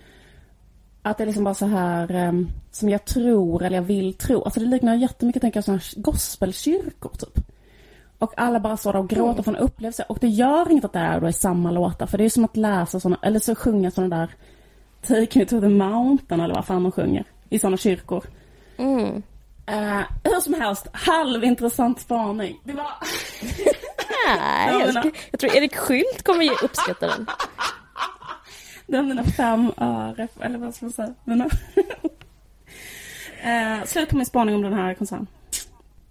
Att 1.02 1.18
det 1.18 1.24
är 1.24 1.26
liksom 1.26 1.44
bara 1.44 1.54
så 1.54 1.66
här 1.66 2.14
em, 2.14 2.48
som 2.70 2.88
jag 2.88 3.04
tror 3.04 3.62
eller 3.62 3.76
jag 3.76 3.82
vill 3.82 4.14
tro. 4.14 4.42
Alltså 4.42 4.60
det 4.60 4.66
liknar 4.66 4.94
jättemycket 4.94 5.42
tänker 5.42 5.58
jag 5.58 5.64
sådana 5.64 5.80
här 5.80 6.02
gospelkyrkor 6.02 7.10
typ. 7.18 7.44
Och 8.18 8.32
alla 8.36 8.60
bara 8.60 8.76
står 8.76 8.92
där 8.92 8.98
och 8.98 9.08
gråter 9.08 9.42
från 9.42 9.56
upplevelse. 9.56 10.04
Och 10.08 10.18
det 10.20 10.28
gör 10.28 10.70
inget 10.70 10.84
att 10.84 10.92
det 10.92 10.98
är, 10.98 11.20
då 11.20 11.26
är 11.26 11.32
samma 11.32 11.70
låtar. 11.70 12.06
För 12.06 12.18
det 12.18 12.24
är 12.24 12.28
som 12.28 12.44
att 12.44 12.56
läsa 12.56 13.00
sådana, 13.00 13.18
eller 13.22 13.40
så 13.40 13.54
sjunga 13.54 13.90
sådana 13.90 14.16
där 14.16 14.34
Take 15.06 15.38
me 15.38 15.44
to 15.44 15.60
the 15.60 15.68
mountain 15.68 16.40
eller 16.40 16.54
vad 16.54 16.66
fan 16.66 16.82
de 16.82 16.92
sjunger. 16.92 17.24
I 17.48 17.58
sådana 17.58 17.76
kyrkor. 17.76 18.24
Mm. 18.76 19.22
Uh, 19.70 20.02
hur 20.24 20.40
som 20.40 20.54
helst, 20.54 20.86
halvintressant 20.92 22.00
spaning. 22.00 22.60
Det 22.64 22.72
var... 22.72 22.86
Nej, 24.26 24.68
Ja, 24.72 24.90
jag, 24.94 25.16
jag 25.30 25.40
tror 25.40 25.56
Erik 25.56 25.76
Skylt 25.76 26.22
kommer 26.22 26.44
ge 26.44 26.50
uppskatta 26.62 27.06
den. 27.06 27.26
Det 28.90 29.02
mina 29.02 29.24
fem 29.24 29.72
öre, 29.76 30.28
eller 30.40 30.58
vad 30.58 30.74
ska 30.74 30.84
man 30.86 30.92
säga? 30.92 31.14
Mina... 31.24 31.44
uh, 33.44 33.84
slut 33.84 34.08
på 34.08 34.16
min 34.16 34.26
spaning 34.26 34.54
om 34.54 34.62
den 34.62 34.72
här 34.72 34.94
konserten. 34.94 35.26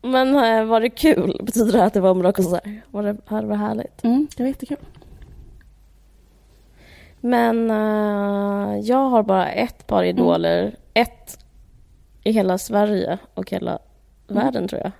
Men 0.02 0.36
eh, 0.36 0.66
var 0.66 0.82
det 0.82 0.90
kul? 0.90 1.42
Betyder 1.44 1.72
det 1.72 1.84
att 1.84 1.94
det 1.94 2.00
var 2.00 2.12
en 2.12 2.20
bra 2.20 2.32
konsert? 2.32 2.64
Var 2.92 3.04
det, 3.04 3.14
det 3.30 3.46
var 3.46 3.56
härligt? 3.56 4.04
Mm, 4.04 4.28
det 4.38 4.44
var 4.44 4.48
jättekul. 4.48 4.78
Men 7.22 7.72
eh, 7.72 8.80
jag 8.80 9.10
har 9.10 9.24
bara 9.24 9.50
ett 9.52 9.88
par 9.88 10.04
idoler. 10.04 10.76
Ett 10.94 11.46
i 12.24 12.32
hela 12.32 12.58
Sverige 12.58 13.18
och 13.34 13.52
hela 13.52 13.80
världen 14.28 14.68
tror 14.68 14.82
jag. 14.82 14.92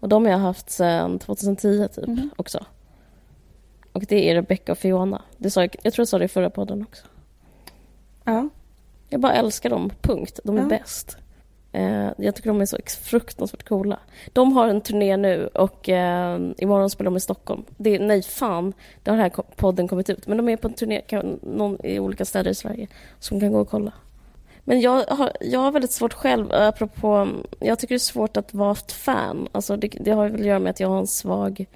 Och 0.00 0.08
de 0.08 0.24
har 0.24 0.32
jag 0.32 0.38
haft 0.38 0.70
sedan 0.70 1.18
2010 1.18 1.88
typ 1.88 2.06
Mhm. 2.06 2.30
också. 2.36 2.64
Och 3.92 4.04
det 4.08 4.30
är 4.30 4.34
Rebecca 4.34 4.72
och 4.72 4.78
Fiona. 4.78 5.22
Det 5.38 5.50
sa 5.50 5.60
jag, 5.60 5.76
jag 5.82 5.92
tror 5.92 6.02
jag 6.02 6.08
sa 6.08 6.18
det 6.18 6.24
i 6.24 6.28
förra 6.28 6.50
podden 6.50 6.82
också. 6.82 7.06
Ja. 8.24 8.48
Jag 9.08 9.20
bara 9.20 9.32
älskar 9.32 9.70
dem, 9.70 9.90
punkt. 10.00 10.40
De 10.44 10.56
är 10.56 10.62
Ja. 10.62 10.68
bäst. 10.68 11.16
Eh, 11.72 12.08
jag 12.18 12.34
tycker 12.34 12.48
de 12.48 12.60
är 12.60 12.66
så 12.66 12.78
fruktansvärt 13.02 13.62
coola. 13.68 13.98
De 14.32 14.52
har 14.52 14.68
en 14.68 14.80
turné 14.80 15.16
nu 15.16 15.46
och 15.46 15.88
eh, 15.88 16.40
imorgon 16.58 16.90
spelar 16.90 17.10
de 17.10 17.16
i 17.16 17.20
Stockholm. 17.20 17.64
Det, 17.76 17.98
nej, 17.98 18.22
fan, 18.22 18.72
det 19.02 19.10
har 19.10 19.16
den 19.16 19.22
här 19.22 19.42
podden 19.56 19.88
kommit 19.88 20.10
ut. 20.10 20.26
Men 20.26 20.36
de 20.36 20.48
är 20.48 20.56
på 20.56 20.68
en 20.68 20.74
turné 20.74 21.00
kan, 21.00 21.38
någon, 21.42 21.86
i 21.86 21.98
olika 21.98 22.24
städer 22.24 22.50
i 22.50 22.54
Sverige 22.54 22.86
som 23.18 23.40
kan 23.40 23.52
gå 23.52 23.60
och 23.60 23.68
kolla. 23.70 23.92
Men 24.64 24.80
jag 24.80 25.04
har, 25.04 25.32
jag 25.40 25.60
har 25.60 25.72
väldigt 25.72 25.92
svårt 25.92 26.12
själv, 26.14 26.52
apropå... 26.52 27.28
Jag 27.60 27.78
tycker 27.78 27.94
det 27.94 27.96
är 27.96 27.98
svårt 27.98 28.36
att 28.36 28.54
vara 28.54 28.72
ett 28.72 28.92
fan. 28.92 29.48
Alltså 29.52 29.76
det, 29.76 29.88
det 29.88 30.10
har 30.10 30.28
väl 30.28 30.40
att 30.40 30.46
göra 30.46 30.58
med 30.58 30.70
att 30.70 30.80
jag 30.80 30.88
har 30.88 30.98
en 30.98 31.06
svag 31.06 31.66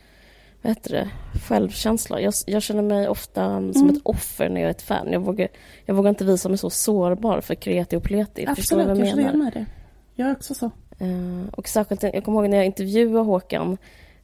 vad 0.66 0.76
heter 0.76 0.90
det, 0.90 1.10
självkänsla. 1.48 2.20
Jag, 2.20 2.34
jag 2.46 2.62
känner 2.62 2.82
mig 2.82 3.08
ofta 3.08 3.46
um, 3.46 3.72
som 3.72 3.82
Mm. 3.82 3.96
ett 3.96 4.02
offer 4.04 4.48
när 4.48 4.60
jag 4.60 4.66
är 4.66 4.70
ett 4.70 4.82
fan. 4.82 5.12
Jag 5.12 5.20
vågar, 5.20 5.48
jag 5.84 5.94
vågar 5.94 6.08
inte 6.08 6.24
visa 6.24 6.48
mig 6.48 6.58
så 6.58 6.70
sårbar 6.70 7.40
för 7.40 7.54
kreti 7.54 7.96
och 7.96 8.02
pleti. 8.02 8.46
Förstår 8.56 8.78
du 8.78 8.84
vad 8.84 8.98
jag 8.98 9.06
jag 9.06 9.16
menar? 9.16 9.20
igen 9.20 9.38
mig 9.38 9.48
i 9.48 9.58
det. 9.58 9.66
Jag 10.14 10.28
är 10.28 10.32
också 10.32 10.54
så. 10.54 10.66
Eh, 10.98 11.48
och 11.52 11.68
särskilt, 11.68 12.02
jag 12.02 12.24
kommer 12.24 12.40
ihåg 12.40 12.50
när 12.50 12.56
jag 12.56 12.66
intervjuade 12.66 13.18
Håkan 13.18 13.78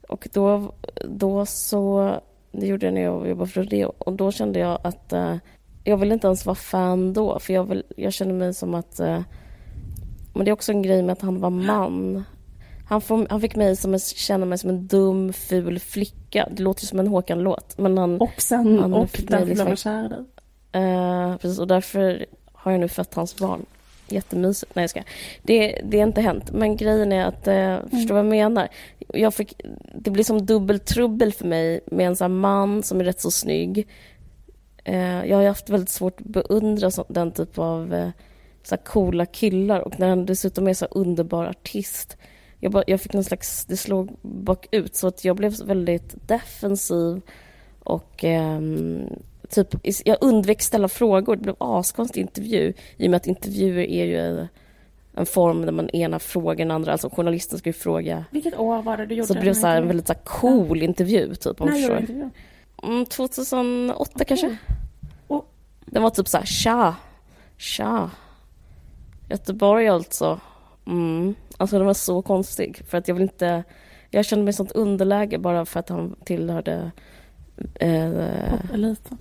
och 0.09 0.29
då, 0.33 0.75
då 1.05 1.47
så, 1.47 2.15
det 2.53 2.67
gjorde 2.67 2.87
jag 2.87 2.95
när 2.95 3.03
jag 3.03 3.29
jobbade 3.29 3.51
för 3.51 3.63
Rodeo 3.63 3.93
och 3.99 4.13
då 4.13 4.33
kände 4.33 4.59
jag 4.59 4.79
att 4.85 5.13
eh, 5.13 5.37
jag 5.85 5.97
vill 5.97 6.13
inte 6.13 6.27
ens 6.27 6.47
vara 6.47 6.55
fan 6.55 7.13
då 7.13 7.39
för 7.39 7.53
jag, 7.53 7.65
vill, 7.65 7.83
jag 7.97 8.13
känner 8.13 8.33
mig 8.35 8.55
som 8.55 8.75
att 8.75 9.01
eh, 9.01 9.21
men 10.35 10.45
det 10.45 10.51
är 10.51 10.53
också 10.53 10.73
en 10.73 10.83
grej 10.83 11.03
med 11.03 11.13
att 11.13 11.23
han 11.23 11.41
var 11.41 11.51
man. 11.51 12.25
Han, 12.93 13.01
får, 13.01 13.27
han 13.31 13.41
fick 13.41 13.57
mig 13.57 13.77
som 13.77 13.95
en, 13.95 14.01
känna 14.01 14.47
mig 14.47 14.59
som 14.59 14.71
en 14.71 14.87
dum, 14.87 15.33
ful 15.33 15.79
flicka. 15.79 16.49
Det 16.51 16.63
låter 16.63 16.83
ju 16.83 16.87
som 16.87 17.01
en 17.01 17.07
Håkan-låt. 17.07 17.79
Men 17.79 17.99
han, 17.99 18.21
Och 18.21 18.43
sen, 18.43 18.79
Han 18.79 18.95
och 18.95 19.09
därför 19.27 19.47
liksom- 19.47 19.67
blev 19.67 19.77
kär. 19.77 20.25
Eh, 20.73 21.37
precis, 21.37 21.59
och 21.59 21.67
därför 21.67 22.27
har 22.53 22.73
jag 22.73 22.81
nu 22.81 22.89
fött 22.89 23.15
hans 23.15 23.37
barn. 23.37 23.67
Jättemysigt. 24.09 24.75
Nej, 24.75 24.83
jag 24.83 24.91
ska. 24.91 25.03
Det, 25.43 25.81
det 25.85 26.01
har 26.01 26.07
inte 26.07 26.21
hänt. 26.21 26.53
Men 26.53 26.77
grejen 26.77 27.13
är 27.13 27.25
att, 27.25 27.49
eh, 27.49 27.79
förstår 27.91 28.15
vad 28.15 28.19
jag 28.25 28.31
menar? 28.31 28.69
Jag 29.09 29.35
fick, 29.35 29.61
det 29.95 30.11
blir 30.11 30.25
som 30.25 30.47
dubbeltrubbel 30.47 31.33
för 31.33 31.45
mig 31.47 31.81
med 31.87 32.07
en 32.07 32.17
sån 32.17 32.39
man 32.39 32.83
som 32.83 33.01
är 33.01 33.05
rätt 33.05 33.21
så 33.21 33.31
snygg. 33.31 33.89
Eh, 34.85 35.25
jag 35.25 35.37
har 35.37 35.45
haft 35.45 35.71
väldigt 35.71 35.91
svårt 35.91 36.21
att 36.21 36.27
beundra 36.27 36.91
så, 36.91 37.05
den 37.09 37.33
typ 37.33 37.59
av 37.59 37.95
eh, 37.95 38.09
så 38.63 38.77
coola 38.77 39.27
killar 39.27 39.81
och 39.81 40.01
när 40.01 40.09
han 40.09 40.27
dessutom 40.27 40.69
är 40.69 40.75
så 40.75 40.87
underbar 40.87 41.47
artist. 41.47 42.17
Jag, 42.63 42.73
bara, 42.73 42.85
jag 42.87 43.01
fick 43.01 43.13
någon 43.13 43.25
slags, 43.25 43.65
det 43.65 43.77
slog 43.77 44.17
bakut 44.23 44.97
så 44.97 45.07
att 45.07 45.25
jag 45.25 45.37
blev 45.37 45.53
väldigt 45.65 46.29
defensiv 46.29 47.21
och 47.79 48.25
ehm, 48.25 49.09
typ, 49.49 49.75
jag 50.05 50.17
undvek 50.21 50.63
ställa 50.63 50.89
frågor. 50.89 51.37
Det 51.37 51.43
blev 51.43 51.57
askonstig 51.59 52.21
intervju 52.21 52.73
i 52.97 53.07
och 53.07 53.11
med 53.11 53.17
att 53.17 53.27
intervjuer 53.27 53.85
är 53.85 54.05
ju 54.05 54.47
en 55.15 55.27
form 55.27 55.63
där 55.63 55.73
man 55.73 55.91
ena 55.91 56.19
frågar 56.19 56.65
den 56.65 56.71
andra. 56.71 56.93
Alltså 56.93 57.11
journalisten 57.11 57.59
ska 57.59 57.69
ju 57.69 57.73
fråga. 57.73 58.25
Vilket 58.31 58.59
år 58.59 58.83
var 58.83 58.97
det 58.97 59.07
du 59.07 59.15
gjorde 59.15 59.27
Så 59.27 59.35
det 59.35 59.41
blev 59.41 59.55
så 59.55 59.67
en 59.67 59.87
väldigt 59.89 60.07
så 60.07 60.15
cool 60.25 60.83
intervju 60.83 61.35
typ 61.35 61.61
om 61.61 61.69
När 61.69 61.79
gjorde 61.79 61.95
du 61.95 62.01
intervjun? 62.01 62.31
Mm, 62.83 63.07
2008 63.07 64.25
kanske? 64.25 64.57
Och- 65.27 65.53
Den 65.87 66.03
var 66.03 66.11
typ 66.11 66.29
så 66.29 66.39
här, 66.39 66.45
tja, 66.47 66.95
tja. 67.57 68.11
Göteborg 69.31 69.89
alltså. 69.89 70.41
Mm. 70.87 71.35
Alltså 71.59 71.77
den 71.79 71.87
var 71.87 71.95
så 71.95 72.23
konstig 72.23 72.83
för 72.87 72.99
att 72.99 73.09
jag 73.09 73.15
vill 73.15 73.23
inte, 73.23 73.65
jag 74.11 74.25
kände 74.25 74.45
mig 74.45 74.51
i 74.51 74.55
sånt 74.55 74.73
underläge 74.73 75.39
bara 75.39 75.65
för 75.65 75.81
att 75.81 75.89
han 75.89 76.17
tillhörde 76.25 76.91
eh, 77.75 78.51
Popeliten. 78.63 79.19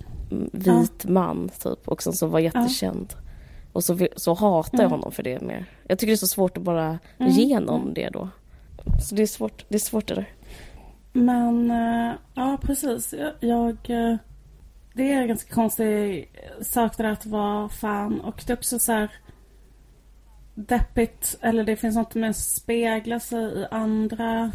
vit 0.52 1.04
man 1.04 1.48
typ 1.62 1.88
och 1.88 2.02
sen 2.02 2.12
så 2.12 2.26
var 2.26 2.38
jättekänd. 2.40 3.14
Och 3.72 3.84
så, 3.84 3.98
så 4.16 4.34
hatar 4.34 4.78
jag 4.78 4.80
Mm. 4.80 4.90
honom 4.90 5.12
för 5.12 5.22
det 5.22 5.40
mer. 5.40 5.66
Jag 5.88 5.98
tycker 5.98 6.10
det 6.10 6.14
är 6.14 6.16
så 6.16 6.26
svårt 6.26 6.56
att 6.56 6.62
bara 6.62 6.98
Mm. 7.18 7.32
ge 7.32 7.60
någon 7.60 7.94
det 7.94 8.08
då. 8.08 8.28
Så 9.08 9.14
det 9.14 9.22
är 9.22 9.26
svårt, 9.26 9.64
det 9.68 9.74
är 9.74 9.78
svårt 9.78 10.06
det 10.08 10.14
där. 10.14 10.28
Men, 11.12 11.70
eh, 11.70 12.12
ja 12.34 12.58
precis. 12.62 13.14
Jag, 13.18 13.32
jag, 13.40 13.76
eh, 14.10 14.16
det 14.94 15.12
är 15.12 15.20
en 15.22 15.28
ganska 15.28 15.54
konstig 15.54 16.28
sak 16.60 16.96
det 16.96 17.02
där 17.02 17.10
att 17.10 17.26
vara 17.26 17.68
fan. 17.68 18.20
Och 18.20 18.42
det 18.46 18.52
är 18.52 18.56
också 18.56 18.78
så 18.78 18.92
här 18.92 19.10
deppigt. 20.54 21.38
Eller 21.40 21.64
det 21.64 21.76
finns 21.76 21.96
något 21.96 22.14
med 22.14 22.30
att 22.30 22.36
spegla 22.36 23.20
sig 23.20 23.44
i 23.44 23.66
andra 23.70 24.52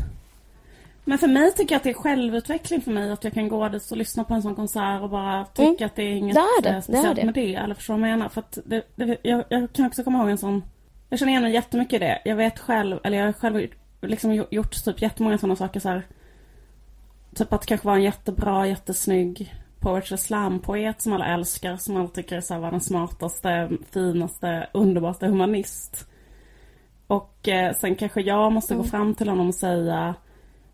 Men 1.05 1.17
för 1.17 1.27
mig 1.27 1.51
tycker 1.51 1.75
jag 1.75 1.77
att 1.77 1.83
det 1.83 1.89
är 1.89 1.93
självutveckling 1.93 2.81
för 2.81 2.91
mig 2.91 3.11
att 3.11 3.23
jag 3.23 3.33
kan 3.33 3.47
gå 3.47 3.69
dit 3.69 3.91
och 3.91 3.97
lyssna 3.97 4.23
på 4.23 4.33
en 4.33 4.41
sån 4.41 4.55
konsert 4.55 5.01
och 5.01 5.09
bara 5.09 5.45
tycka 5.45 5.63
mm. 5.63 5.85
att 5.85 5.95
det 5.95 6.03
är 6.03 6.15
inget 6.15 6.35
det 6.35 6.39
är 6.39 6.61
det. 6.61 6.81
Speciellt 6.81 7.15
det 7.15 7.21
är 7.21 7.25
det. 7.25 7.25
med 7.25 7.33
det. 7.33 7.55
Eller 7.55 7.75
förstår 7.75 7.93
du 7.93 8.01
vad 8.01 8.09
jag 8.09 8.17
menar? 8.17 8.29
För 8.29 8.41
att 8.41 8.57
det, 8.65 8.83
det, 8.95 9.17
jag, 9.21 9.43
jag, 9.49 9.73
kan 9.73 9.85
också 9.85 10.03
komma 10.03 10.19
ihåg 10.19 10.29
en 10.29 10.37
sån... 10.37 10.63
Jag 11.09 11.19
känner 11.19 11.31
igen 11.31 11.43
mig 11.43 11.53
jättemycket 11.53 11.93
i 11.93 12.05
det. 12.05 12.21
Jag 12.25 12.35
vet 12.35 12.59
själv, 12.59 12.99
eller 13.03 13.17
jag 13.17 13.25
har 13.25 13.33
själv 13.33 13.67
liksom 14.01 14.45
gjort 14.49 14.85
typ 14.85 15.01
jättemånga 15.01 15.37
sådana 15.37 15.55
saker 15.55 15.79
så 15.79 15.89
här. 15.89 16.07
Typ 17.35 17.53
att 17.53 17.65
kanske 17.65 17.87
vara 17.87 17.97
en 17.97 18.03
jättebra, 18.03 18.67
jättesnygg 18.67 19.53
poetry 19.79 20.17
slam-poet 20.17 21.01
som 21.01 21.13
alla 21.13 21.25
älskar. 21.25 21.77
Som 21.77 21.97
alla 21.97 22.07
tycker 22.07 22.37
är 22.37 22.41
så 22.41 22.59
den 22.59 22.81
smartaste, 22.81 23.69
finaste, 23.91 24.69
underbaraste 24.73 25.27
humanist. 25.27 26.07
Och 27.07 27.47
eh, 27.47 27.75
sen 27.75 27.95
kanske 27.95 28.21
jag 28.21 28.51
måste 28.51 28.73
mm. 28.73 28.83
gå 28.83 28.89
fram 28.89 29.15
till 29.15 29.29
honom 29.29 29.47
och 29.47 29.55
säga 29.55 30.15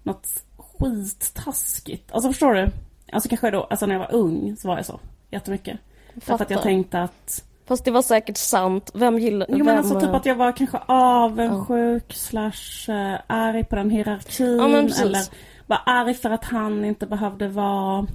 något 0.04 0.28
skittaskigt. 0.58 2.12
Alltså 2.12 2.30
förstår 2.30 2.54
du? 2.54 2.70
Alltså 3.12 3.30
kanske 3.30 3.52
då, 3.52 3.64
alltså 3.64 3.86
när 3.86 3.96
jag 3.96 4.00
var 4.00 4.14
ung 4.14 4.56
så 4.56 4.68
var 4.68 4.76
jag 4.76 4.86
så 4.86 5.00
jättemycket. 5.32 5.80
Fattar. 6.22 6.38
För 6.38 6.44
att 6.46 6.52
jag 6.52 6.62
tänkte 6.62 7.02
att 7.02 7.44
Fast 7.66 7.86
det 7.86 7.92
var 7.92 8.02
säkert 8.02 8.38
sant. 8.38 8.92
Vem 8.94 9.20
gillar... 9.20 9.48
Jo 9.50 9.66
men 9.66 9.78
alltså 9.78 10.00
typ 10.00 10.10
att 10.10 10.26
jag 10.26 10.36
var 10.36 10.52
kanske 10.52 10.78
avundsjuk 10.86 12.06
ja. 12.08 12.16
slash 12.16 12.90
uh, 12.90 13.20
arg 13.28 13.64
på 13.64 13.76
den 13.76 13.90
hierarkin. 13.90 14.58
Ja, 14.58 14.68
eller 15.02 15.20
var 15.68 15.80
arg 15.86 16.14
för 16.14 16.30
att 16.30 16.44
han 16.44 16.86
inte 16.86 17.06
behövde 17.06 17.48
vara... 17.48 18.08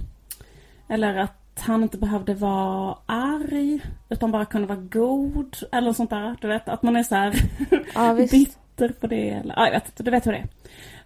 Eller 0.89 1.15
att 1.15 1.59
han 1.59 1.83
inte 1.83 1.97
behövde 1.97 2.33
vara 2.33 2.97
arg. 3.05 3.79
Utan 4.09 4.31
bara 4.31 4.45
kunde 4.45 4.67
vara 4.67 4.79
god. 4.79 5.57
Eller 5.71 5.93
sånt 5.93 6.09
där. 6.09 6.37
Du 6.41 6.47
vet 6.47 6.69
att 6.69 6.83
man 6.83 6.95
är 6.95 7.03
så 7.03 7.15
här 7.15 7.35
ja, 7.95 8.13
bitter 8.13 8.89
på 8.89 9.07
det. 9.07 9.29
Eller, 9.29 9.55
ja, 9.57 9.65
jag 9.65 9.71
vet 9.71 9.85
inte. 9.85 10.03
Du 10.03 10.11
vet 10.11 10.27
hur 10.27 10.31
det 10.31 10.37
är. 10.37 10.47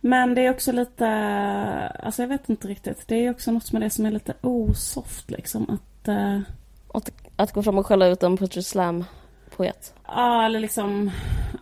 Men 0.02 0.36
det 0.36 0.42
är 0.42 0.52
också 0.52 0.72
lite, 0.72 1.08
alltså 2.04 2.22
jag 2.22 2.30
vet 2.30 2.50
inte 2.50 2.68
riktigt. 2.68 3.08
Det 3.08 3.26
är 3.26 3.32
också 3.32 3.52
något 3.52 3.72
med 3.72 3.82
det 3.82 3.90
som 3.90 4.06
är 4.06 4.12
lite 4.12 4.34
osoft 4.42 5.32
liksom. 5.32 5.70
Att, 5.70 6.08
uh... 6.08 6.40
att, 6.94 7.12
att 7.36 7.52
gå 7.52 7.64
fram 7.64 7.78
och 7.78 7.86
skälla 7.86 8.08
ut 8.08 8.24
en 8.24 8.38
poetry 8.38 8.62
slam-poet? 8.62 9.94
Ja, 10.08 10.46
eller 10.46 10.60
liksom, 10.60 11.12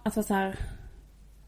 alltså 0.04 0.24
så 0.24 0.34
här. 0.34 0.56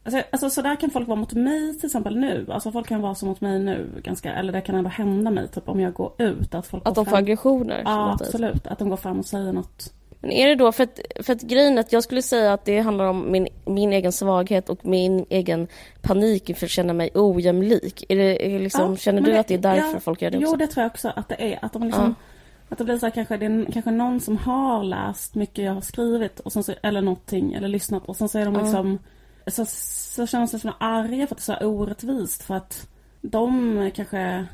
Alltså, 0.04 0.22
alltså 0.32 0.50
så 0.50 0.62
där 0.62 0.76
kan 0.76 0.90
folk 0.90 1.08
vara 1.08 1.20
mot 1.20 1.34
mig 1.34 1.78
till 1.78 1.86
exempel 1.86 2.20
nu. 2.20 2.46
Alltså 2.50 2.72
folk 2.72 2.88
kan 2.88 3.02
vara 3.02 3.16
så 3.16 3.26
mot 3.26 3.42
mig 3.42 3.60
nu 3.60 3.90
ganska, 4.04 4.34
eller 4.34 4.54
det 4.54 4.62
kan 4.62 4.76
ändå 4.76 4.90
hända 4.90 5.32
mig 5.32 5.48
typ 5.48 5.70
om 5.70 5.80
jag 5.80 5.94
går 5.94 6.14
ut. 6.18 6.56
Att, 6.56 6.68
folk 6.68 6.88
att 6.88 6.96
de 6.96 7.06
får 7.06 7.18
aggressioner? 7.18 7.82
Ja, 7.86 8.18
absolut. 8.22 8.68
Att 8.68 8.80
de 8.80 8.90
går 8.90 8.98
fram 8.98 9.20
och 9.20 9.26
säger 9.26 9.54
något 9.54 9.94
men 10.24 10.32
är 10.32 10.48
det 10.48 10.56
då, 10.56 10.72
för 10.72 10.84
att, 10.84 11.00
för 11.20 11.34
att 11.34 11.42
grejen 11.42 11.78
att 11.78 11.94
jag 11.94 12.04
skulle 12.04 12.22
säga 12.22 12.54
att 12.54 12.66
det 12.66 12.80
handlar 12.80 13.06
om 13.06 13.32
min, 13.32 13.48
min 13.66 13.94
egen 13.94 14.12
svaghet 14.12 14.70
och 14.70 14.86
min 14.86 15.26
egen 15.30 15.68
panik 16.02 16.50
inför 16.50 16.66
att 16.66 16.72
känna 16.72 16.94
mig 16.94 17.10
ojämlik. 17.14 18.06
Är 18.10 18.16
det, 18.16 18.56
är 18.56 18.60
liksom, 18.60 18.92
ja, 18.92 18.98
känner 18.98 19.22
du 19.22 19.32
det, 19.32 19.40
att 19.40 19.48
det 19.48 19.54
är 19.54 19.58
därför 19.58 19.94
ja, 19.94 20.00
folk 20.00 20.22
gör 20.22 20.32
det 20.32 20.38
också? 20.38 20.50
Jo, 20.52 20.56
det 20.56 20.68
tror 20.68 20.82
jag 20.82 20.92
också 20.92 21.12
att 21.16 21.30
det 21.30 21.54
är. 21.54 21.60
Att, 21.66 21.74
de 21.74 21.84
liksom, 21.84 22.16
ja. 22.20 22.26
att 22.70 22.78
det 22.78 22.84
blir 22.84 22.98
så 22.98 23.06
här, 23.06 23.12
kanske, 23.12 23.38
det 23.38 23.46
är 23.46 23.72
kanske 23.72 23.92
någon 23.92 24.20
som 24.20 24.38
har 24.38 24.84
läst 24.84 25.36
mycket 25.36 25.66
jag 25.66 25.74
har 25.74 25.82
skrivit 25.82 26.40
och 26.40 26.52
så, 26.52 26.64
eller 26.82 27.02
någonting, 27.02 27.54
eller 27.54 27.68
lyssnat 27.68 28.06
och 28.06 28.16
sen 28.16 28.30
så 28.30 28.40
är 28.40 28.46
de 28.46 28.54
liksom 28.54 29.00
så, 29.48 29.66
så 29.66 30.28
känner 30.28 30.46
de 30.46 30.48
sig 30.48 30.60
så 30.60 30.74
arga 30.80 31.28
för 31.28 31.36
att 31.36 31.46
det 31.46 31.54
är 31.54 31.60
så 31.60 31.66
orättvist 31.66 32.44
för 32.44 32.56
att 32.56 32.88
de 33.22 33.92
kanske 33.96 34.46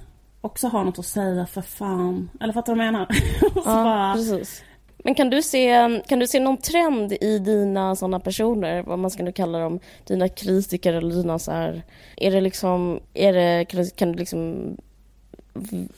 också 0.41 0.67
har 0.67 0.83
något 0.83 0.99
att 0.99 1.05
säga 1.05 1.45
för 1.45 1.61
fan. 1.61 2.29
Eller 2.41 2.53
fattar 2.53 2.73
du 2.73 2.77
vad 2.77 2.87
jag 2.87 2.93
menar? 2.93 3.07
ja, 3.55 3.61
bara, 3.65 4.13
precis. 4.13 4.63
Men 5.03 5.15
kan 5.15 5.29
du, 5.29 5.41
se, 5.41 6.01
kan 6.07 6.19
du 6.19 6.27
se 6.27 6.39
någon 6.39 6.57
trend 6.57 7.13
i 7.21 7.39
dina 7.39 7.95
sådana 7.95 8.19
personer, 8.19 8.83
vad 8.83 8.99
man 8.99 9.11
ska 9.11 9.23
nu 9.23 9.31
kalla 9.31 9.59
dem, 9.59 9.79
dina 10.07 10.29
kritiker 10.29 10.93
eller 10.93 11.15
dina 11.15 11.39
så 11.39 11.51
här, 11.51 11.83
är 12.17 12.31
det 12.31 12.41
liksom, 12.41 12.99
är 13.13 13.33
det, 13.33 13.65
kan 13.95 14.11
du 14.11 14.17
liksom, 14.17 14.75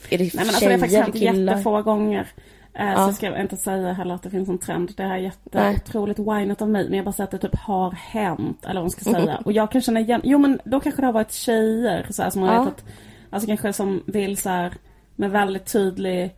är 0.10 0.18
det 0.18 0.18
Nej, 0.18 0.32
men 0.34 0.48
alltså, 0.48 0.66
det 0.66 0.72
har 0.72 0.80
faktiskt 0.80 1.02
hänt 1.02 1.16
jättefå 1.16 1.82
gånger. 1.82 2.28
Eh, 2.74 2.92
ja. 2.92 3.08
Så 3.08 3.14
ska 3.14 3.26
jag 3.26 3.42
inte 3.42 3.58
säga 3.58 3.94
heller 3.94 4.16
att 4.16 4.24
det 4.24 4.30
finns 4.30 4.50
en 4.50 4.58
trend. 4.58 4.92
Det 4.98 5.04
här 5.04 5.16
är 5.16 5.18
jätteotroligt 5.18 6.20
winat 6.20 6.62
av 6.62 6.70
mig. 6.70 6.84
Men 6.90 6.94
jag 6.94 7.06
bara 7.06 7.12
säger 7.12 7.26
att 7.26 7.32
det 7.32 7.38
typ 7.38 7.60
har 7.60 7.92
hänt. 7.92 8.66
Eller 8.66 8.74
vad 8.74 8.84
man 8.84 8.92
ska 8.92 9.04
säga. 9.04 9.32
Mm. 9.32 9.44
Och 9.46 9.52
jag 9.52 9.72
kan 9.72 9.82
känna 9.82 10.00
igen. 10.00 10.22
Jo 10.24 10.40
men 10.40 10.60
då 10.66 10.80
kanske 10.80 11.02
det 11.02 11.06
har 11.06 11.14
varit 11.14 11.32
tjejer. 11.32 12.08
Så 12.10 12.24
här, 12.24 12.30
som 12.30 12.42
har 12.42 12.54
ja. 12.54 12.64
vetat. 12.64 12.86
Alltså 13.30 13.48
kanske 13.48 13.74
som 13.74 14.04
vill 14.06 14.38
så 14.38 14.50
här, 14.50 14.74
med 15.16 15.32
väldigt 15.32 15.72
tydlig 15.72 16.36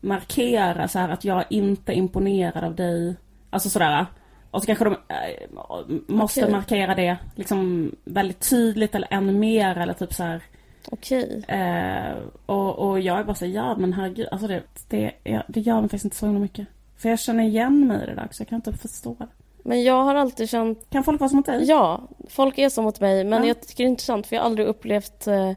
markera 0.00 0.88
så 0.88 0.98
här 0.98 1.08
att 1.08 1.24
jag 1.24 1.38
är 1.38 1.46
inte 1.48 1.92
imponerad 1.92 2.64
av 2.64 2.74
dig. 2.74 3.16
Alltså 3.50 3.70
sådär. 3.70 4.06
Och 4.50 4.60
så 4.60 4.66
kanske 4.66 4.84
de 4.84 4.92
äh, 4.92 5.96
måste 6.06 6.40
okay. 6.40 6.52
markera 6.52 6.94
det 6.94 7.16
liksom 7.34 7.90
väldigt 8.04 8.50
tydligt 8.50 8.94
eller 8.94 9.08
ännu 9.10 9.32
mer 9.32 9.78
eller 9.78 9.92
typ 9.92 10.14
så 10.14 10.22
här. 10.22 10.42
Okej. 10.90 11.44
Eh, 11.48 12.14
och, 12.46 12.78
och 12.78 13.00
jag 13.00 13.18
är 13.18 13.24
bara 13.24 13.34
så 13.34 13.46
ja 13.46 13.76
men 13.76 13.92
herregud, 13.92 14.28
alltså 14.30 14.48
det, 14.48 14.62
det, 14.88 15.12
det 15.48 15.60
gör 15.60 15.80
mig 15.80 15.82
faktiskt 15.82 16.04
inte 16.04 16.16
så 16.16 16.26
himla 16.26 16.40
mycket. 16.40 16.66
För 16.96 17.08
jag 17.08 17.20
känner 17.20 17.44
igen 17.44 17.86
mig 17.86 18.02
i 18.02 18.06
det 18.06 18.14
där 18.14 18.28
så 18.30 18.40
jag 18.40 18.48
kan 18.48 18.56
inte 18.56 18.72
förstå 18.72 19.16
det. 19.18 19.28
Men 19.62 19.82
jag 19.82 20.04
har 20.04 20.14
alltid 20.14 20.50
känt... 20.50 20.90
Kan 20.90 21.04
folk 21.04 21.20
vara 21.20 21.28
som 21.28 21.36
mot 21.36 21.46
dig? 21.46 21.64
Ja, 21.64 22.08
folk 22.28 22.58
är 22.58 22.68
som 22.68 22.84
mot 22.84 23.00
mig. 23.00 23.24
Men 23.24 23.42
ja. 23.42 23.48
jag 23.48 23.60
tycker 23.60 23.84
det 23.84 23.88
är 23.88 23.90
intressant 23.90 24.26
för 24.26 24.36
jag 24.36 24.42
har 24.42 24.46
aldrig 24.46 24.66
upplevt 24.66 25.26
eh, 25.26 25.52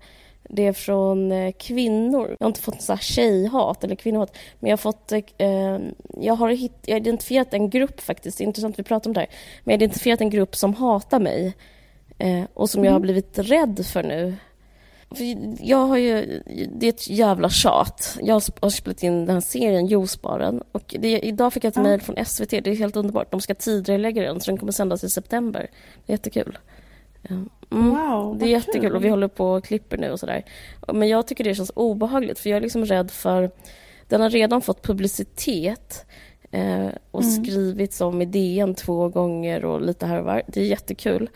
det 0.49 0.73
från 0.73 1.31
eh, 1.31 1.51
kvinnor. 1.51 2.27
Jag 2.39 2.45
har 2.45 2.47
inte 2.47 2.61
fått 2.61 2.81
så 2.81 2.93
här 2.93 2.99
tjejhat 2.99 3.83
eller 3.83 3.95
kvinnohat, 3.95 4.37
men 4.59 4.69
jag 4.69 4.77
har 4.77 4.81
fått... 4.81 5.11
Eh, 5.11 5.77
jag, 6.21 6.33
har 6.35 6.49
hitt, 6.49 6.77
jag 6.85 6.95
har 6.95 6.99
identifierat 6.99 7.53
en 7.53 7.69
grupp 7.69 8.01
faktiskt, 8.01 8.37
det 8.37 8.43
är 8.43 8.45
intressant 8.45 8.75
att 8.75 8.79
vi 8.79 8.83
pratar 8.83 9.09
om 9.09 9.13
det 9.13 9.19
här, 9.19 9.29
men 9.63 9.73
jag 9.73 9.79
har 9.79 9.83
identifierat 9.83 10.21
en 10.21 10.29
grupp 10.29 10.55
som 10.55 10.73
hatar 10.73 11.19
mig 11.19 11.53
eh, 12.17 12.43
och 12.53 12.69
som 12.69 12.79
mm. 12.79 12.85
jag 12.85 12.91
har 12.91 12.99
mm. 12.99 13.01
blivit 13.01 13.39
rädd 13.39 13.85
för 13.85 14.03
nu. 14.03 14.35
Jag 15.59 15.85
har 15.85 15.97
ju, 15.97 16.41
det 16.75 16.85
är 16.85 16.89
ett 16.89 17.09
jävla 17.09 17.49
tjat. 17.49 18.17
Jag 18.21 18.33
har 18.33 18.69
spelat 18.69 19.03
in 19.03 19.25
den 19.25 19.35
här 19.35 19.41
serien 19.41 19.87
Juicebaren 19.87 20.63
och 20.71 20.95
det, 20.99 21.19
idag 21.19 21.53
fick 21.53 21.63
jag 21.63 21.69
ett 21.69 21.77
mm. 21.77 21.89
mejl 21.89 22.01
från 22.01 22.25
SVT, 22.25 22.49
det 22.49 22.67
är 22.67 22.75
helt 22.75 22.95
underbart. 22.95 23.31
De 23.31 23.41
ska 23.41 23.55
tidigarelägga 23.55 24.23
den 24.23 24.41
så 24.41 24.51
den 24.51 24.57
kommer 24.57 24.71
sändas 24.71 25.03
i 25.03 25.09
september. 25.09 25.69
Det 26.05 26.11
är 26.11 26.13
jättekul. 26.13 26.57
Mm, 27.29 27.49
wow, 27.69 28.37
det 28.37 28.45
är 28.45 28.49
jättekul 28.49 28.81
kul. 28.81 28.95
och 28.95 29.03
vi 29.03 29.09
håller 29.09 29.27
på 29.27 29.51
och 29.51 29.63
klipper 29.63 29.97
nu 29.97 30.11
och 30.11 30.19
sådär. 30.19 30.43
Men 30.93 31.07
jag 31.07 31.27
tycker 31.27 31.43
det 31.43 31.55
känns 31.55 31.71
obehagligt 31.75 32.39
för 32.39 32.49
jag 32.49 32.57
är 32.57 32.61
liksom 32.61 32.85
rädd 32.85 33.11
för... 33.11 33.51
Den 34.07 34.21
har 34.21 34.29
redan 34.29 34.61
fått 34.61 34.81
publicitet 34.81 36.05
eh, 36.51 36.87
och 37.11 37.23
mm. 37.23 37.43
skrivits 37.43 38.01
om 38.01 38.21
i 38.21 38.25
DN 38.25 38.75
två 38.75 39.09
gånger 39.09 39.65
och 39.65 39.81
lite 39.81 40.05
här 40.05 40.19
och 40.19 40.25
var. 40.25 40.41
Det 40.47 40.61
är 40.61 40.65
jättekul. 40.65 41.29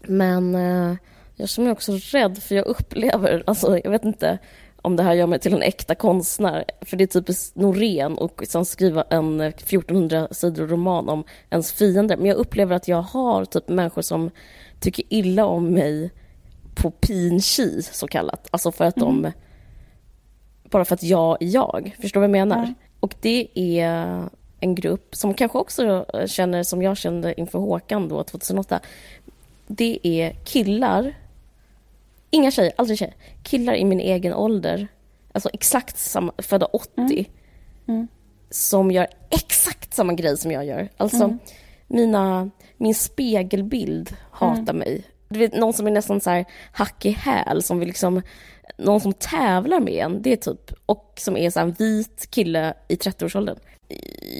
Men 0.00 0.54
eh, 0.54 0.96
jag 1.36 1.48
känner 1.48 1.66
mig 1.66 1.72
också 1.72 1.92
rädd 1.92 2.38
för 2.42 2.54
jag 2.54 2.66
upplever, 2.66 3.42
alltså 3.46 3.78
jag 3.84 3.90
vet 3.90 4.04
inte 4.04 4.38
om 4.82 4.96
det 4.96 5.02
här 5.02 5.14
gör 5.14 5.26
mig 5.26 5.38
till 5.38 5.54
en 5.54 5.62
äkta 5.62 5.94
konstnär. 5.94 6.64
För 6.80 6.96
det 6.96 7.04
är 7.04 7.06
typiskt 7.06 7.56
Norén 7.56 8.18
och 8.18 8.42
sen 8.48 8.64
skriva 8.64 9.04
en 9.10 9.40
1400 9.40 10.28
sidor 10.30 10.66
roman 10.66 11.08
om 11.08 11.24
ens 11.50 11.72
fiender. 11.72 12.16
Men 12.16 12.26
jag 12.26 12.36
upplever 12.36 12.76
att 12.76 12.88
jag 12.88 13.02
har 13.02 13.44
typ 13.44 13.68
människor 13.68 14.02
som 14.02 14.30
tycker 14.80 15.04
illa 15.08 15.46
om 15.46 15.74
mig 15.74 16.10
på 16.74 16.90
pinchi, 16.90 17.82
så 17.82 18.08
kallat. 18.08 18.48
Alltså 18.50 18.72
för 18.72 18.84
att 18.84 18.96
mm. 18.96 19.22
de... 19.22 19.32
Bara 20.70 20.84
för 20.84 20.94
att 20.94 21.02
jag 21.02 21.42
är 21.42 21.46
jag. 21.46 21.96
Förstår 22.00 22.20
du 22.20 22.28
vad 22.28 22.38
jag 22.38 22.48
menar? 22.48 22.62
Mm. 22.62 22.74
Och 23.00 23.14
det 23.20 23.48
är 23.54 24.28
en 24.60 24.74
grupp 24.74 25.14
som 25.14 25.34
kanske 25.34 25.58
också 25.58 26.06
känner 26.26 26.62
som 26.62 26.82
jag 26.82 26.96
kände 26.96 27.40
inför 27.40 27.58
Håkan 27.58 28.08
då, 28.08 28.24
2008. 28.24 28.80
Det 29.66 29.98
är 30.02 30.30
killar, 30.44 31.14
inga 32.32 32.50
tjejer, 32.50 32.72
aldrig 32.76 32.98
tjejer, 32.98 33.14
killar 33.42 33.74
i 33.74 33.84
min 33.84 34.00
egen 34.00 34.34
ålder, 34.34 34.88
alltså 35.32 35.50
exakt 35.52 35.98
samma, 35.98 36.32
födda 36.38 36.66
80, 36.66 36.90
mm. 36.98 37.24
Mm. 37.88 38.08
som 38.50 38.90
gör 38.90 39.06
exakt 39.30 39.94
samma 39.94 40.12
grej 40.12 40.36
som 40.36 40.50
jag 40.50 40.64
gör. 40.64 40.88
Alltså, 40.96 41.24
mm. 41.24 41.38
mina 41.86 42.50
min 42.76 42.94
spegelbild 42.94 44.16
hatar 44.30 44.62
mm. 44.62 44.76
mig. 44.76 45.04
Du 45.28 45.38
vet, 45.38 45.54
någon 45.54 45.72
som 45.72 45.86
är 45.86 45.90
nästan 45.90 46.20
så 46.20 46.30
här 46.30 46.44
hack 46.72 47.06
i 47.06 47.10
häl, 47.10 47.62
som 47.62 47.78
vill 47.78 47.88
liksom, 47.88 48.22
någon 48.76 49.00
som 49.00 49.12
tävlar 49.12 49.80
med 49.80 50.04
en, 50.04 50.22
det 50.22 50.32
är 50.32 50.36
typ, 50.36 50.72
och 50.86 51.12
som 51.16 51.36
är 51.36 51.50
så 51.50 51.60
en 51.60 51.72
vit 51.72 52.26
kille 52.30 52.74
i 52.88 52.94
30-årsåldern. 52.94 53.56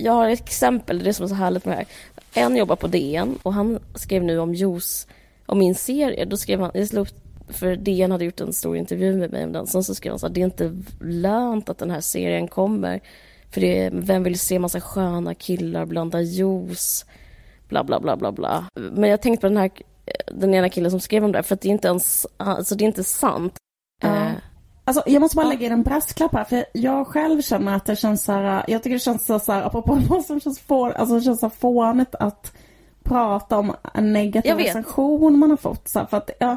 Jag 0.02 0.12
har 0.12 0.28
ett 0.28 0.40
exempel, 0.40 0.98
det 0.98 1.10
är 1.10 1.12
som 1.12 1.24
är 1.24 1.28
så 1.28 1.34
härligt 1.34 1.64
med 1.64 1.74
det 1.74 1.78
här. 1.78 2.44
En 2.44 2.56
jobbar 2.56 2.76
på 2.76 2.86
DN 2.86 3.38
och 3.42 3.54
han 3.54 3.78
skrev 3.94 4.24
nu 4.24 4.38
om 4.38 4.54
juice, 4.54 5.06
om 5.46 5.58
min 5.58 5.74
serie, 5.74 6.24
då 6.24 6.36
skrev 6.36 6.60
han, 6.60 6.70
jag 6.74 6.88
slog 6.88 7.08
för 7.52 7.76
DN 7.76 8.10
hade 8.10 8.24
gjort 8.24 8.40
en 8.40 8.52
stor 8.52 8.76
intervju 8.76 9.16
med 9.16 9.32
mig 9.32 9.44
om 9.44 9.52
den, 9.52 9.66
sen 9.66 9.84
så 9.84 9.94
skrev 9.94 10.12
han 10.12 10.18
så 10.18 10.26
här, 10.26 10.34
det 10.34 10.40
är 10.40 10.44
inte 10.44 10.76
lönt 11.00 11.68
att 11.68 11.78
den 11.78 11.90
här 11.90 12.00
serien 12.00 12.48
kommer, 12.48 13.00
för 13.50 13.60
det 13.60 13.84
är, 13.84 13.90
vem 13.90 14.22
vill 14.22 14.38
se 14.38 14.58
massa 14.58 14.80
sköna 14.80 15.34
killar 15.34 15.86
blanda 15.86 16.20
juice? 16.20 17.06
bla 17.72 17.84
bla 17.84 18.00
bla 18.00 18.16
bla 18.16 18.32
bla. 18.32 18.64
Men 18.74 19.10
jag 19.10 19.22
tänkte 19.22 19.40
på 19.40 19.48
den 19.48 19.56
här, 19.56 19.70
den 20.26 20.54
ena 20.54 20.68
killen 20.68 20.90
som 20.90 21.00
skrev 21.00 21.24
om 21.24 21.32
det, 21.32 21.42
för 21.42 21.54
att 21.54 21.60
det 21.60 21.68
är 21.68 21.72
inte 21.72 21.88
ens, 21.88 22.26
alltså 22.36 22.74
det 22.74 22.84
är 22.84 22.86
inte 22.86 23.04
sant. 23.04 23.56
Ja. 24.02 24.08
Uh, 24.08 24.32
Alltså, 24.84 25.02
jag 25.06 25.20
måste 25.20 25.36
bara 25.36 25.46
lägga 25.46 25.66
in 25.66 25.72
en 25.72 25.82
brasklapp 25.82 26.32
här, 26.32 26.44
för 26.44 26.64
jag 26.72 27.06
själv 27.06 27.42
känner 27.42 27.76
att 27.76 27.84
det 27.84 27.96
känns 27.96 28.24
så 28.24 28.32
här, 28.32 28.64
jag 28.68 28.82
tycker 28.82 28.94
det 28.94 29.00
känns 29.00 29.26
så, 29.26 29.52
här, 29.52 29.62
apropå 29.62 29.98
vad 30.08 30.24
som 30.24 30.40
känns, 30.40 30.60
få, 30.60 30.86
alltså 30.86 31.14
det 31.14 31.22
känns 31.22 31.40
så 31.40 31.50
fånigt 31.50 32.14
att 32.14 32.52
prata 33.02 33.58
om 33.58 33.74
en 33.94 34.12
negativ 34.12 34.56
recension 34.56 35.38
man 35.38 35.50
har 35.50 35.56
fått. 35.56 35.88
Så 35.88 35.98
här, 35.98 36.06
för 36.06 36.16
att 36.16 36.30
jag, 36.40 36.56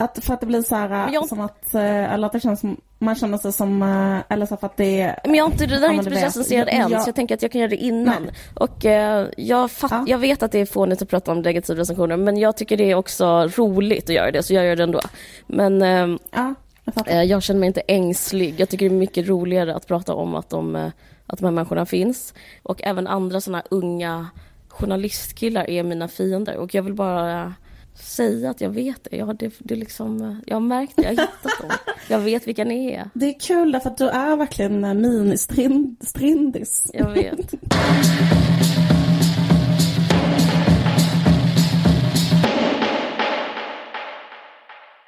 Att 0.00 0.24
för 0.24 0.34
att 0.34 0.40
det 0.40 0.46
blir 0.46 0.62
så 0.62 0.74
här, 0.74 1.12
jag- 1.12 1.28
som 1.28 1.40
att, 1.40 1.74
eh, 1.74 2.12
eller 2.12 2.26
att 2.26 2.32
det 2.32 2.40
känns 2.40 2.60
som, 2.60 2.80
man 2.98 3.14
känner 3.14 3.38
sig 3.38 3.52
som, 3.52 3.82
eh, 3.82 4.18
eller 4.34 4.46
så 4.46 4.56
för 4.56 4.66
att 4.66 4.76
det 4.76 5.00
är... 5.00 5.20
Men 5.24 5.34
jag 5.34 5.44
har 5.44 5.50
inte, 5.52 5.66
det 5.66 5.78
där 5.80 5.88
är 5.88 5.92
inte 5.92 6.10
recenserat 6.10 6.68
än, 6.68 6.90
Jag- 6.90 7.02
så 7.02 7.08
jag 7.08 7.14
tänker 7.14 7.34
att 7.34 7.42
jag 7.42 7.52
kan 7.52 7.60
göra 7.60 7.70
det 7.70 7.76
innan. 7.76 8.22
Nej. 8.22 8.32
Och 8.54 8.84
eh, 8.84 9.26
jag, 9.36 9.70
fatt, 9.70 9.90
Ja. 9.90 10.04
jag 10.08 10.18
vet 10.18 10.42
att 10.42 10.52
det 10.52 10.58
är 10.58 10.66
fånigt 10.66 11.02
att 11.02 11.08
prata 11.08 11.32
om 11.32 11.40
negativa 11.40 11.80
recensioner, 11.80 12.16
men 12.16 12.36
jag 12.36 12.56
tycker 12.56 12.76
det 12.76 12.90
är 12.90 12.94
också 12.94 13.48
roligt 13.56 14.04
att 14.04 14.14
göra 14.14 14.30
det, 14.30 14.42
så 14.42 14.54
jag 14.54 14.64
gör 14.64 14.76
det 14.76 14.82
ändå. 14.82 15.00
Men 15.46 15.82
eh, 15.82 16.18
Ja, 16.30 16.54
jag. 16.94 17.08
Eh, 17.08 17.22
Jag 17.22 17.42
känner 17.42 17.60
mig 17.60 17.66
inte 17.66 17.80
ängslig. 17.86 18.54
Jag 18.60 18.68
tycker 18.68 18.88
det 18.88 18.94
är 18.94 18.98
mycket 18.98 19.28
roligare 19.28 19.74
att 19.74 19.86
prata 19.86 20.14
om 20.14 20.34
att 20.34 20.50
de, 20.50 20.90
att 21.26 21.38
de 21.38 21.44
här 21.44 21.52
människorna 21.52 21.86
finns. 21.86 22.34
Och 22.62 22.80
även 22.84 23.06
andra 23.06 23.40
såna 23.40 23.62
unga 23.70 24.26
journalistkillar 24.68 25.70
är 25.70 25.82
mina 25.82 26.08
fiender. 26.08 26.56
Och 26.56 26.74
jag 26.74 26.82
vill 26.82 26.94
bara 26.94 27.54
säga 28.00 28.50
att 28.50 28.60
jag 28.60 28.70
vet 28.70 29.04
det. 29.10 29.16
Jag 29.16 29.26
har, 29.26 29.34
det, 29.34 29.52
det 29.58 29.76
liksom, 29.76 30.42
jag 30.46 30.56
har 30.56 30.60
märkt 30.60 30.96
det, 30.96 31.02
jag 31.02 31.08
har 31.08 31.16
hittat 31.16 31.60
dem. 31.60 31.70
Jag 32.08 32.18
vet 32.18 32.46
vilka 32.46 32.64
ni 32.64 32.92
är. 32.92 33.10
Det 33.14 33.26
är 33.26 33.40
kul 33.40 33.72
därför 33.72 33.90
att 33.90 33.98
du 33.98 34.08
är 34.08 34.36
verkligen 34.36 34.84
eh, 34.84 34.94
mini-strindis. 34.94 36.90
Jag 36.92 37.10
vet. 37.10 37.54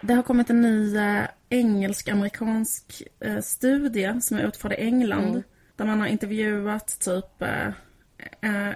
Det 0.03 0.14
har 0.14 0.22
kommit 0.22 0.50
en 0.50 0.62
ny 0.62 0.96
eh, 0.96 1.24
engelsk-amerikansk 1.48 3.03
eh, 3.20 3.40
studie 3.40 4.20
som 4.20 4.38
är 4.38 4.48
utförd 4.48 4.72
i 4.72 4.76
England. 4.76 5.29
Mm. 5.29 5.42
Där 5.76 5.85
man 5.85 6.00
har 6.00 6.07
intervjuat 6.07 7.00
typ 7.00 7.42
eh, 7.42 7.68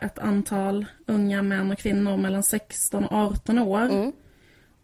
ett 0.00 0.18
antal 0.18 0.86
unga 1.06 1.42
män 1.42 1.70
och 1.70 1.78
kvinnor 1.78 2.16
mellan 2.16 2.42
16 2.42 3.04
och 3.04 3.12
18 3.12 3.58
år. 3.58 3.82
Mm. 3.82 4.12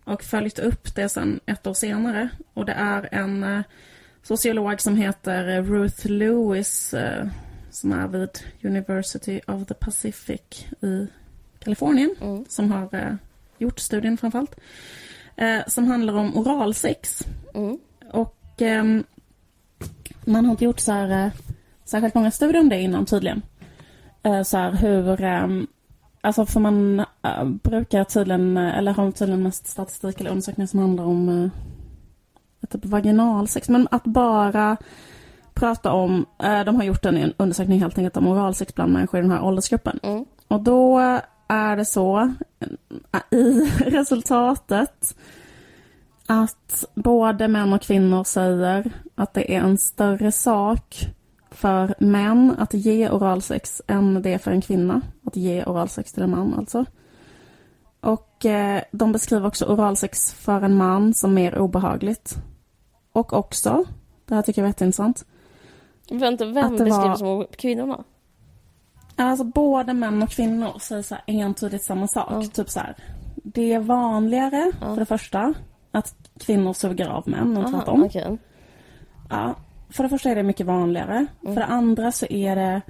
Och 0.04 0.22
följt 0.22 0.58
upp 0.58 0.94
det 0.94 1.08
sen 1.08 1.40
ett 1.46 1.66
år 1.66 1.74
senare. 1.74 2.28
Och 2.54 2.66
det 2.66 2.72
är 2.72 3.08
en 3.12 3.44
eh, 3.44 3.62
sociolog 4.22 4.80
som 4.80 4.96
heter 4.96 5.48
eh, 5.48 5.62
Ruth 5.62 6.06
Lewis 6.06 6.94
eh, 6.94 7.26
som 7.70 7.92
är 7.92 8.08
vid 8.08 8.38
University 8.62 9.40
of 9.46 9.66
the 9.66 9.74
Pacific 9.74 10.66
i 10.82 11.06
Kalifornien. 11.58 12.14
Mm. 12.20 12.44
Som 12.48 12.72
har 12.72 12.94
eh, 12.94 13.14
gjort 13.58 13.78
studien 13.78 14.16
framförallt. 14.16 14.60
Eh, 15.36 15.60
som 15.66 15.86
handlar 15.86 16.14
om 16.14 16.36
oralsex. 16.36 17.26
Mm. 17.54 17.78
Och 18.12 18.62
ehm, 18.62 19.04
man 20.24 20.44
har 20.44 20.52
inte 20.52 20.64
gjort 20.64 20.80
så 20.80 20.92
här, 20.92 21.26
eh, 21.26 21.32
särskilt 21.84 22.14
många 22.14 22.30
studier 22.30 22.60
om 22.60 22.68
det 22.68 22.80
innan 22.80 23.06
tydligen. 23.06 23.42
Eh, 24.22 24.42
så 24.42 24.56
här 24.56 24.72
hur, 24.72 25.22
ehm, 25.22 25.66
alltså 26.20 26.46
för 26.46 26.60
man 26.60 27.00
eh, 27.00 27.44
brukar 27.44 28.04
tydligen, 28.04 28.56
eh, 28.56 28.78
eller 28.78 28.92
har 28.92 29.10
tydligen 29.10 29.42
mest 29.42 29.66
statistik 29.66 30.20
eller 30.20 30.30
undersökningar 30.30 30.66
som 30.66 30.80
handlar 30.80 31.04
om 31.04 31.50
typ 32.68 32.84
vaginalsex. 32.84 33.68
Men 33.68 33.88
att 33.90 34.04
bara 34.04 34.76
prata 35.54 35.92
om, 35.92 36.26
de 36.38 36.76
har 36.76 36.82
gjort 36.82 37.04
en 37.04 37.32
undersökning 37.36 37.80
helt 37.80 37.98
enkelt 37.98 38.16
om 38.16 38.26
oralsex 38.26 38.74
bland 38.74 38.92
människor 38.92 39.20
i 39.20 39.22
den 39.22 39.30
här 39.30 39.44
åldersgruppen. 39.44 40.00
Mm. 40.02 40.24
Och 40.48 40.60
då 40.60 40.98
är 41.48 41.76
det 41.76 41.84
så 41.84 42.34
i 43.30 43.70
resultatet 43.78 45.16
att 46.26 46.84
både 46.94 47.48
män 47.48 47.72
och 47.72 47.82
kvinnor 47.82 48.24
säger 48.24 48.92
att 49.14 49.34
det 49.34 49.54
är 49.54 49.60
en 49.60 49.78
större 49.78 50.32
sak 50.32 51.06
för 51.50 51.94
män 51.98 52.54
att 52.58 52.74
ge 52.74 53.10
oralsex 53.10 53.82
än 53.86 54.22
det 54.22 54.32
är 54.34 54.38
för 54.38 54.50
en 54.50 54.60
kvinna 54.60 55.00
att 55.24 55.36
ge 55.36 55.64
oralsex 55.64 56.12
till 56.12 56.22
en 56.22 56.30
man 56.30 56.54
alltså. 56.54 56.84
Och 58.00 58.46
eh, 58.46 58.82
de 58.92 59.12
beskriver 59.12 59.46
också 59.46 59.66
oralsex 59.66 60.32
för 60.34 60.62
en 60.62 60.76
man 60.76 61.14
som 61.14 61.34
mer 61.34 61.58
obehagligt. 61.58 62.36
Och 63.12 63.32
också, 63.32 63.84
det 64.26 64.34
här 64.34 64.42
tycker 64.42 64.62
jag 64.62 64.66
är 64.66 64.70
jätteintressant, 64.70 65.24
Vänta, 66.12 66.44
vem 66.44 66.64
Att 66.64 66.78
det 66.78 66.84
beskriver 66.84 67.08
var- 67.08 67.16
som 67.16 67.46
kvinnorna? 67.58 68.04
Alltså 69.16 69.44
både 69.44 69.94
män 69.94 70.22
och 70.22 70.28
kvinnor 70.30 70.78
säger 70.78 71.02
så 71.02 71.14
här 71.14 71.24
entydigt 71.26 71.84
samma 71.84 72.06
sak. 72.06 72.26
Ja. 72.30 72.42
Typ 72.42 72.70
så 72.70 72.80
här. 72.80 72.96
Det 73.34 73.72
är 73.72 73.80
vanligare, 73.80 74.72
Ja. 74.80 74.86
för 74.86 74.96
det 74.96 75.06
första, 75.06 75.54
att 75.90 76.14
kvinnor 76.40 76.72
suger 76.72 77.08
av 77.08 77.28
män 77.28 77.56
än 77.56 77.64
Aha, 77.64 77.70
tvärtom. 77.70 78.02
okej. 78.04 78.38
Ja, 79.30 79.54
för 79.90 80.02
det 80.02 80.08
första 80.08 80.30
är 80.30 80.34
det 80.34 80.42
mycket 80.42 80.66
vanligare. 80.66 81.26
För 81.42 81.54
det 81.54 81.64
andra 81.64 82.12
så 82.12 82.26
är 82.26 82.56
det 82.56 82.80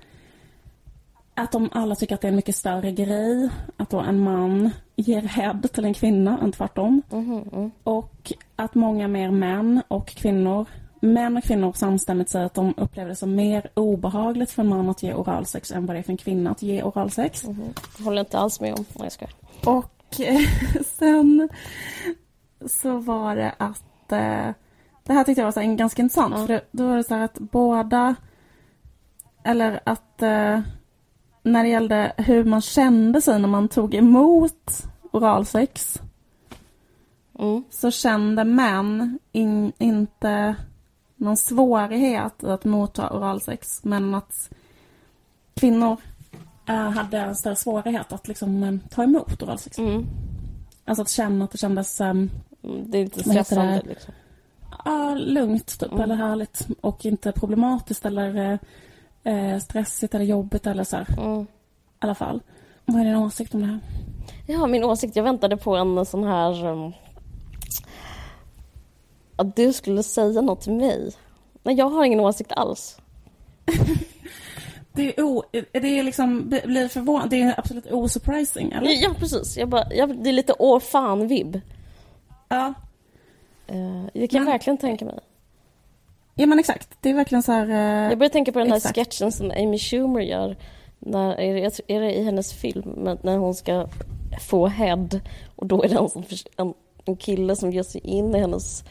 att 1.34 1.52
de 1.52 1.68
alla 1.72 1.94
tycker 1.94 2.14
att 2.14 2.20
det 2.20 2.26
är 2.26 2.30
en 2.30 2.36
mycket 2.36 2.56
större 2.56 2.92
grej 2.92 3.48
att 3.76 3.90
då 3.90 4.00
en 4.00 4.20
man 4.20 4.70
ger 4.96 5.22
head 5.22 5.60
till 5.72 5.84
en 5.84 5.94
kvinna 5.94 6.38
än 6.42 6.52
tvärtom. 6.52 7.02
Mhm, 7.10 7.48
mm. 7.52 7.70
Och 7.84 8.32
att 8.56 8.74
många 8.74 9.08
mer 9.08 9.30
män 9.30 9.82
och 9.88 10.08
kvinnor, 10.08 10.66
män 11.00 11.36
och 11.36 11.44
kvinnor 11.44 11.72
samstämmigt 11.72 12.30
säger 12.30 12.46
att 12.46 12.54
de 12.54 12.74
upplever 12.76 13.08
det 13.08 13.16
som 13.16 13.34
mer 13.34 13.70
obehagligt 13.74 14.50
för 14.50 14.62
en 14.62 14.68
man 14.68 14.90
att 14.90 15.02
ge 15.02 15.14
oralsex 15.14 15.72
än 15.72 15.86
vad 15.86 15.96
det 15.96 16.00
är 16.00 16.02
för 16.02 16.12
en 16.12 16.16
kvinna 16.16 16.50
att 16.50 16.62
ge 16.62 16.82
oralsex. 16.82 17.44
Mhm. 17.46 17.74
Håller 18.04 18.20
inte 18.20 18.38
alls 18.38 18.60
med 18.60 18.74
om. 18.74 18.84
Nej, 18.94 19.04
jag 19.04 19.12
skojar. 19.12 19.32
Och 19.64 20.20
eh, 20.20 20.40
sen 20.98 21.48
så 22.66 22.98
var 22.98 23.36
det 23.36 23.54
att... 23.58 24.12
Det 25.04 25.12
här 25.12 25.24
tyckte 25.24 25.40
jag 25.40 25.46
var 25.46 25.52
så 25.52 25.60
här, 25.60 25.74
ganska 25.74 26.02
intressant. 26.02 26.34
Ja. 26.34 26.46
För 26.46 26.52
det, 26.54 26.60
då 26.70 26.88
var 26.88 26.96
det 26.96 27.04
så 27.04 27.14
här 27.14 27.24
att 27.24 27.38
båda... 27.38 28.14
Eller 29.44 29.80
att 29.84 30.22
eh, 30.22 30.60
när 31.42 31.62
det 31.62 31.68
gällde 31.68 32.12
hur 32.16 32.44
man 32.44 32.60
kände 32.60 33.20
sig 33.20 33.40
när 33.40 33.48
man 33.48 33.68
tog 33.68 33.94
emot 33.94 34.82
oralsex 35.12 36.00
Mm. 37.40 37.64
så 37.70 37.90
kände 37.90 38.44
män 38.44 39.18
in, 39.32 39.72
inte 39.78 40.54
någon 41.16 41.36
svårighet 41.36 42.44
att 42.44 42.64
motta 42.64 43.10
oralsex 43.10 43.84
men 43.84 44.14
att 44.14 44.50
kvinnor 45.54 45.96
eh, 46.68 46.90
hade 46.90 47.18
en 47.18 47.36
större 47.36 47.56
svårighet 47.56 48.12
att 48.12 48.28
liksom, 48.28 48.62
eh, 48.62 48.74
ta 48.90 49.02
emot 49.02 49.42
oralsex. 49.42 49.78
Mm. 49.78 50.06
Alltså 50.84 51.02
att 51.02 51.08
känna 51.08 51.44
att 51.44 51.50
det 51.50 51.58
kändes 51.58 52.00
um, 52.00 52.30
Det 52.86 52.98
är 52.98 53.02
inte 53.02 53.20
stressande 53.20 53.82
liksom. 53.84 54.14
Ja, 54.84 55.14
lugnt 55.14 55.78
typ, 55.80 55.92
Mm. 55.92 56.00
eller 56.04 56.14
härligt 56.14 56.66
och 56.80 57.04
inte 57.06 57.32
problematiskt 57.32 58.06
eller 58.06 58.58
eh, 59.24 59.58
stressigt 59.58 60.14
eller 60.14 60.24
jobbigt 60.24 60.66
eller 60.66 60.84
så 60.84 60.96
här, 60.96 61.06
i 61.18 61.20
Mm. 61.20 61.46
alla 61.98 62.14
fall. 62.14 62.40
Vad 62.84 63.00
är 63.00 63.04
din 63.04 63.16
åsikt 63.16 63.54
om 63.54 63.60
det 63.60 63.66
här? 63.66 63.80
Ja, 64.46 64.66
min 64.66 64.84
åsikt. 64.84 65.16
Jag 65.16 65.22
väntade 65.24 65.56
på 65.56 65.76
en 65.76 66.06
sån 66.06 66.24
här... 66.24 66.66
Um, 66.66 66.92
att 69.36 69.56
du 69.56 69.72
skulle 69.72 70.02
säga 70.02 70.40
något 70.40 70.60
till 70.60 70.72
mig. 70.72 71.12
Nej, 71.62 71.74
jag 71.74 71.88
har 71.90 72.04
ingen 72.04 72.20
åsikt 72.20 72.52
alls. 72.52 72.98
Det 74.92 75.18
är, 75.18 75.22
o, 75.24 75.44
det 75.72 75.98
är 75.98 76.02
liksom, 76.02 76.48
blir 76.48 76.66
blir 76.66 76.88
förvånad, 76.88 77.30
det 77.30 77.42
är 77.42 77.54
absolut 77.60 77.92
osurprising, 77.92 78.72
eller? 78.72 78.90
Ja, 79.02 79.14
precis. 79.18 79.56
Jag 79.56 79.68
bara, 79.68 79.94
jag, 79.94 80.22
det 80.24 80.30
är 80.30 80.32
lite 80.32 80.54
åh 80.58 80.80
fan-vibb. 80.80 81.60
Ja. 82.48 82.74
Uh, 83.72 84.04
det 84.14 84.28
kan 84.28 84.38
jag 84.38 84.44
Men- 84.44 84.52
verkligen 84.52 84.78
tänka 84.78 85.04
mig. 85.04 85.18
Ja 86.34 86.46
men 86.46 86.58
exakt, 86.58 86.88
det 87.00 87.10
är 87.10 87.14
verkligen 87.14 87.42
så 87.42 87.52
här... 87.52 87.68
eh, 87.68 88.08
Jag 88.10 88.18
börjar 88.18 88.30
tänka 88.30 88.52
på 88.52 88.58
den 88.58 88.68
här 88.68 88.76
exakt. 88.76 88.94
sketchen 88.96 89.32
som 89.32 89.50
Amy 89.50 89.78
Schumer 89.78 90.20
gör. 90.20 90.56
När, 90.98 91.34
är, 91.40 91.54
det, 91.54 91.60
jag 91.60 91.96
är 91.96 92.00
det 92.00 92.14
i 92.18 92.24
hennes 92.24 92.52
film? 92.52 93.18
När 93.22 93.36
hon 93.36 93.54
ska 93.54 93.86
få 94.40 94.66
head. 94.66 95.08
Och 95.56 95.66
då 95.66 95.82
är 95.82 95.88
det 95.88 95.96
en, 95.96 96.08
som, 96.08 96.24
en, 96.56 96.74
en 97.04 97.16
kille 97.16 97.56
som 97.56 97.70
ger 97.72 97.82
sig 97.82 98.00
in 98.00 98.34
i 98.34 98.38
hennes 98.38 98.84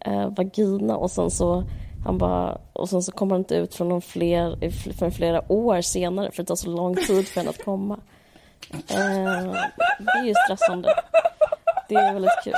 eh, 0.00 0.28
vagina 0.28 0.96
och 0.96 1.10
sen 1.10 1.30
så 1.30 1.64
han 2.04 2.18
bara, 2.18 2.58
och 2.72 2.88
sen 2.88 3.02
så 3.02 3.12
kommer 3.12 3.32
han 3.34 3.40
inte 3.40 3.54
ut 3.54 3.74
från 3.74 3.88
någon 3.88 4.02
fler, 4.02 4.70
förrän 4.92 5.12
flera 5.12 5.52
år 5.52 5.80
senare 5.80 6.30
för 6.30 6.42
det 6.42 6.46
tar 6.46 6.56
så 6.56 6.70
lång 6.70 6.96
tid 6.96 7.28
för 7.28 7.40
henne 7.40 7.50
att 7.50 7.64
komma. 7.64 7.98
Eh, 8.72 9.52
det 9.98 10.10
är 10.18 10.24
ju 10.24 10.34
stressande. 10.46 10.94
Det 11.88 11.94
är 11.94 12.12
väldigt 12.12 12.44
kul. 12.44 12.52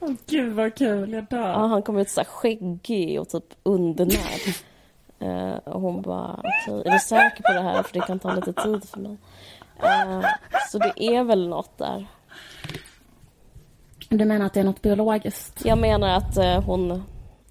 Åh 0.00 0.10
gud 0.26 0.52
vad 0.52 0.74
kul, 0.74 1.12
jag 1.12 1.24
dör. 1.24 1.48
Ja, 1.48 1.66
han 1.66 1.82
kom 1.82 1.98
ut 1.98 2.10
så 2.10 2.20
här 2.20 2.28
skäggig 2.28 3.20
och 3.20 3.28
typ 3.28 3.54
undernärd. 3.62 4.54
Eh, 5.18 5.56
och 5.56 5.80
hon 5.80 6.02
bara, 6.02 6.34
okej, 6.38 6.82
är 6.86 6.92
du 6.92 6.98
säker 6.98 7.42
på 7.42 7.52
det 7.52 7.62
här? 7.62 7.82
För 7.82 7.92
det 7.92 8.00
kan 8.00 8.18
ta 8.18 8.34
lite 8.34 8.52
tid 8.52 8.84
för 8.84 9.00
mig. 9.00 9.16
Eh, 9.82 10.20
så 10.70 10.78
det 10.78 10.92
är 10.96 11.24
väl 11.24 11.48
något 11.48 11.78
där. 11.78 12.06
Du 14.08 14.24
menar 14.24 14.46
att 14.46 14.54
det 14.54 14.60
är 14.60 14.64
något 14.64 14.82
biologiskt? 14.82 15.64
Jag 15.64 15.78
menar 15.78 16.08
att 16.08 16.36
eh, 16.36 16.62
hon, 16.62 17.02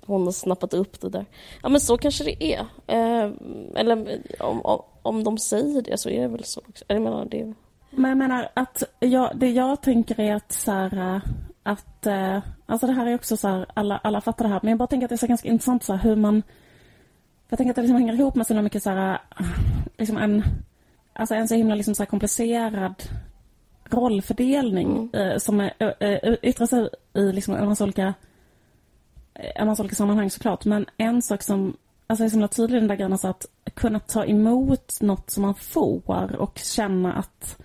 hon 0.06 0.26
har 0.26 0.32
snappat 0.32 0.74
upp 0.74 1.02
det 1.02 1.10
där. 1.10 1.26
Ja, 1.64 1.70
men 1.70 1.82
så 1.82 1.98
kanske 1.98 2.24
det 2.24 2.44
är. 2.44 2.60
Eh, 2.88 3.32
eller 3.76 4.22
om, 4.40 4.62
om, 4.62 4.82
om 5.02 5.24
de 5.24 5.38
säger 5.38 5.82
det 5.82 5.98
så 5.98 6.10
är 6.10 6.22
det 6.22 6.28
väl 6.28 6.44
så. 6.44 6.62
också. 6.70 6.86
Jag 6.88 7.02
menar, 7.02 7.26
det 7.26 7.54
Men 7.90 8.10
jag 8.10 8.18
menar 8.18 8.50
att 8.54 8.84
jag, 9.00 9.32
det 9.36 9.50
jag 9.50 9.82
tänker 9.82 10.20
är 10.20 10.36
att 10.36 10.52
så 10.52 10.72
här, 10.72 11.22
att, 11.68 12.06
eh, 12.08 12.40
alltså 12.66 12.88
det 12.88 12.94
här 12.94 13.06
är 13.08 13.16
också 13.16 13.38
så 13.38 13.48
här, 13.48 13.66
alla, 13.74 13.98
alla 13.98 14.22
fattar 14.22 14.46
det 14.46 14.52
här, 14.54 14.60
men 14.64 14.70
jag 14.70 14.78
bara 14.80 14.88
tänker 14.88 15.06
att 15.06 15.10
det 15.10 15.16
är 15.16 15.18
så 15.18 15.28
ganska 15.28 15.48
intressant 15.48 15.84
så 15.84 15.94
här 15.94 16.04
hur 16.10 16.16
man, 16.16 16.44
jag 17.50 17.58
tänker 17.58 17.70
att 17.70 17.76
det 17.76 17.82
liksom 17.82 17.98
hänger 17.98 18.14
ihop 18.14 18.36
med 18.36 18.48
så 18.48 18.62
mycket 18.62 18.84
så 18.84 18.90
här, 18.90 19.20
eh, 19.40 19.46
liksom 19.98 20.18
en, 20.18 20.44
alltså 21.14 21.36
en 21.36 21.48
så 21.48 21.56
himla 21.56 21.76
liksom 21.76 21.96
så 21.96 22.04
här 22.04 22.08
komplicerad 22.08 23.04
rollfördelning 23.90 25.10
Mm. 25.14 25.32
eh, 25.32 25.38
som 25.38 25.60
är, 25.60 25.74
eh, 25.80 26.12
eh, 26.12 26.36
yttrar 26.42 26.68
sig 26.68 26.90
i 27.14 27.32
liksom 27.32 27.54
en 27.56 27.66
massa 27.66 27.84
olika 27.84 28.14
eh, 29.34 29.62
en 29.62 29.68
massa 29.68 29.84
olika 29.84 29.96
sammanhang 29.96 30.30
såklart. 30.30 30.66
Men 30.66 30.86
en 30.98 31.22
sak 31.22 31.44
som 31.44 31.78
alltså 32.08 32.24
är 32.26 32.30
så 32.30 32.34
himla 32.34 32.48
tydlig 32.48 32.82
den 32.82 32.88
där 32.88 32.96
grejen, 32.96 33.12
alltså 33.12 33.28
att 33.28 33.46
kunna 33.74 34.00
ta 34.00 34.26
emot 34.26 34.98
något 35.02 35.30
som 35.30 35.42
man 35.42 35.56
får 35.56 36.36
och 36.36 36.58
känna 36.58 37.14
att 37.14 37.58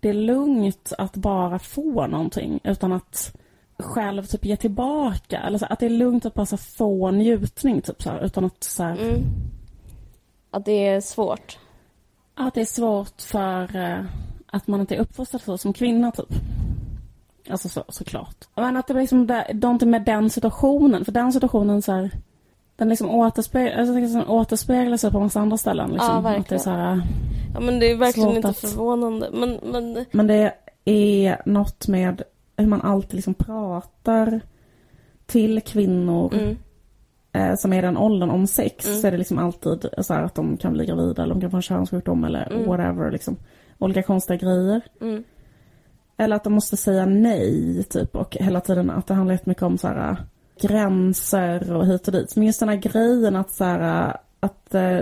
det 0.00 0.08
är 0.08 0.14
lugnt 0.14 0.92
att 0.98 1.16
bara 1.16 1.58
få 1.58 2.06
någonting 2.06 2.60
utan 2.64 2.92
att 2.92 3.36
själv 3.78 4.22
typ 4.26 4.44
ge 4.44 4.56
tillbaka. 4.56 5.38
Eller 5.38 5.58
så, 5.58 5.66
att 5.66 5.78
det 5.78 5.86
är 5.86 5.90
lugnt 5.90 6.26
att 6.26 6.34
bara 6.34 6.46
så, 6.46 6.56
få 6.56 7.10
njutning 7.10 7.80
typ 7.80 8.02
så 8.02 8.10
här, 8.10 8.24
utan 8.24 8.44
att 8.44 8.64
så 8.64 8.82
här, 8.82 8.96
Mm. 8.96 9.22
Att 10.50 10.64
det 10.64 10.86
är 10.86 11.00
svårt. 11.00 11.58
Att 12.34 12.54
det 12.54 12.60
är 12.60 12.64
svårt 12.64 13.20
för 13.22 13.76
eh, 13.76 14.04
att 14.46 14.66
man 14.66 14.80
inte 14.80 14.94
är 14.94 15.00
uppfostrad 15.00 15.42
så 15.42 15.58
som 15.58 15.72
kvinna 15.72 16.12
typ. 16.12 16.32
Alltså 17.50 17.68
så, 17.68 17.84
såklart. 17.88 18.44
Men 18.54 18.76
att 18.76 18.86
det 18.86 18.94
blir 18.94 19.02
liksom 19.02 19.26
det, 19.26 19.54
någonting 19.54 19.90
med 19.90 20.04
den 20.04 20.30
situationen. 20.30 21.04
För 21.04 21.12
den 21.12 21.32
situationen 21.32 21.82
så 21.82 21.92
här, 21.92 22.10
den 22.76 22.88
liksom 22.88 23.10
återspeglar, 23.10 23.78
alltså, 23.78 23.94
liksom 23.94 24.24
återspeglar 24.30 24.96
sig 24.96 25.10
på 25.12 25.20
massa 25.20 25.40
andra 25.40 25.56
ställen. 25.56 25.90
Liksom. 25.90 26.08
Ja, 26.10 26.16
Att 26.18 26.24
det 26.24 26.28
är 26.30 26.34
verkligen. 26.38 26.60
så 26.60 26.70
här, 26.70 27.02
Ja, 27.54 27.60
men 27.60 27.78
det 27.78 27.90
är 27.90 27.96
verkligen 27.96 28.36
inte 28.36 28.48
att- 28.48 28.58
förvånande. 28.58 29.30
Men, 29.32 29.58
men 29.62 30.04
men 30.12 30.26
det 30.26 30.52
är 30.84 31.42
något 31.46 31.88
med 31.88 32.22
hur 32.56 32.66
man 32.66 32.80
alltid 32.82 33.14
liksom 33.14 33.34
pratar 33.34 34.40
till 35.26 35.60
kvinnor 35.60 36.34
mm, 36.34 36.56
eh, 37.32 37.56
som 37.56 37.72
är 37.72 37.82
den 37.82 37.96
åldern 37.96 38.30
om 38.30 38.46
sex. 38.46 38.86
Mm. 38.88 38.98
Så 39.00 39.06
är 39.06 39.10
det 39.10 39.16
liksom 39.18 39.38
alltid 39.38 39.86
så 39.98 40.14
här 40.14 40.22
att 40.22 40.34
de 40.34 40.56
kan 40.56 40.72
bli 40.72 40.86
gravida 40.86 41.22
eller 41.22 41.34
de 41.34 41.40
kan 41.40 41.50
få 41.50 41.56
en 41.56 41.62
könssjukdom 41.62 42.24
eller 42.24 42.52
Mm. 42.52 42.66
whatever. 42.68 43.10
Liksom. 43.10 43.36
Olika 43.78 44.02
konstiga 44.02 44.36
grejer. 44.36 44.80
mm, 45.00 45.24
Eller 46.16 46.36
att 46.36 46.44
de 46.44 46.52
måste 46.52 46.76
säga 46.76 47.06
nej, 47.06 47.84
typ. 47.90 48.16
Och 48.16 48.36
hela 48.40 48.60
tiden 48.60 48.90
att 48.90 49.06
det 49.06 49.14
handlar 49.14 49.34
jättemycket 49.34 49.62
om 49.62 49.78
så 49.78 49.88
här, 49.88 50.16
gränser 50.60 51.72
och 51.72 51.86
hit 51.86 52.06
och 52.06 52.12
dit. 52.12 52.36
Men 52.36 52.46
just 52.46 52.60
den 52.60 52.68
här 52.68 52.76
grejen 52.76 53.36
att 53.36 53.50
så 53.50 53.64
här, 53.64 54.16
att 54.40 54.74
eh, 54.74 55.00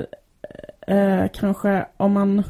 eh, 0.86 1.28
kanske 1.34 1.86
om 1.96 2.12
man 2.12 2.42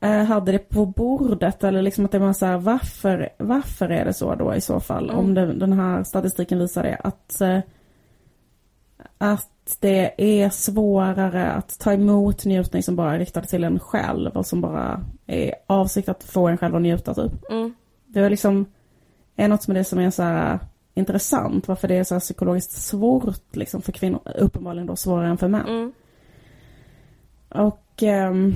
eh, 0.00 0.24
hade 0.24 0.52
det 0.52 0.58
på 0.58 0.86
bordet 0.86 1.64
eller 1.64 1.82
liksom 1.82 2.04
att 2.04 2.12
det 2.12 2.18
var 2.18 2.32
så 2.32 2.46
här, 2.46 2.58
varför, 2.58 3.28
varför 3.38 3.88
är 3.88 4.04
det 4.04 4.12
så 4.12 4.34
då 4.34 4.54
i 4.54 4.60
så 4.60 4.80
fall? 4.80 5.04
Mm. 5.04 5.18
Om 5.18 5.34
det, 5.34 5.52
den 5.54 5.72
här 5.72 6.02
statistiken 6.02 6.58
visar 6.58 6.82
det. 6.82 6.96
Att, 7.04 7.40
eh, 7.40 7.58
att 9.18 9.76
det 9.80 10.12
är 10.42 10.50
svårare 10.50 11.46
att 11.52 11.78
ta 11.78 11.92
emot 11.92 12.44
njutning 12.44 12.82
som 12.82 12.96
bara 12.96 13.14
är 13.14 13.18
riktad 13.18 13.42
till 13.42 13.64
en 13.64 13.78
själv 13.78 14.36
och 14.36 14.46
som 14.46 14.60
bara 14.60 15.04
är 15.26 15.54
avsikt 15.66 16.08
att 16.08 16.24
få 16.24 16.48
en 16.48 16.58
själv 16.58 16.76
att 16.76 16.82
njuta 16.82 17.14
typ. 17.14 17.50
mm, 17.50 17.74
Det 18.06 18.20
är 18.20 18.30
liksom 18.30 18.66
är 19.36 19.48
något 19.48 19.66
med 19.66 19.76
det 19.76 19.84
som 19.84 19.98
är 19.98 20.10
så 20.10 20.22
här 20.22 20.58
intressant. 20.96 21.68
Varför 21.68 21.88
det 21.88 21.94
är 21.94 22.04
så 22.04 22.14
här 22.14 22.20
psykologiskt 22.20 22.72
svårt 22.72 23.56
liksom 23.56 23.82
för 23.82 23.92
kvinnor. 23.92 24.20
Uppenbarligen 24.38 24.86
då 24.86 24.96
svårare 24.96 25.28
än 25.28 25.38
för 25.38 25.48
män. 25.48 25.66
mm. 25.66 25.92
Och 27.48 28.02
ehm, 28.02 28.54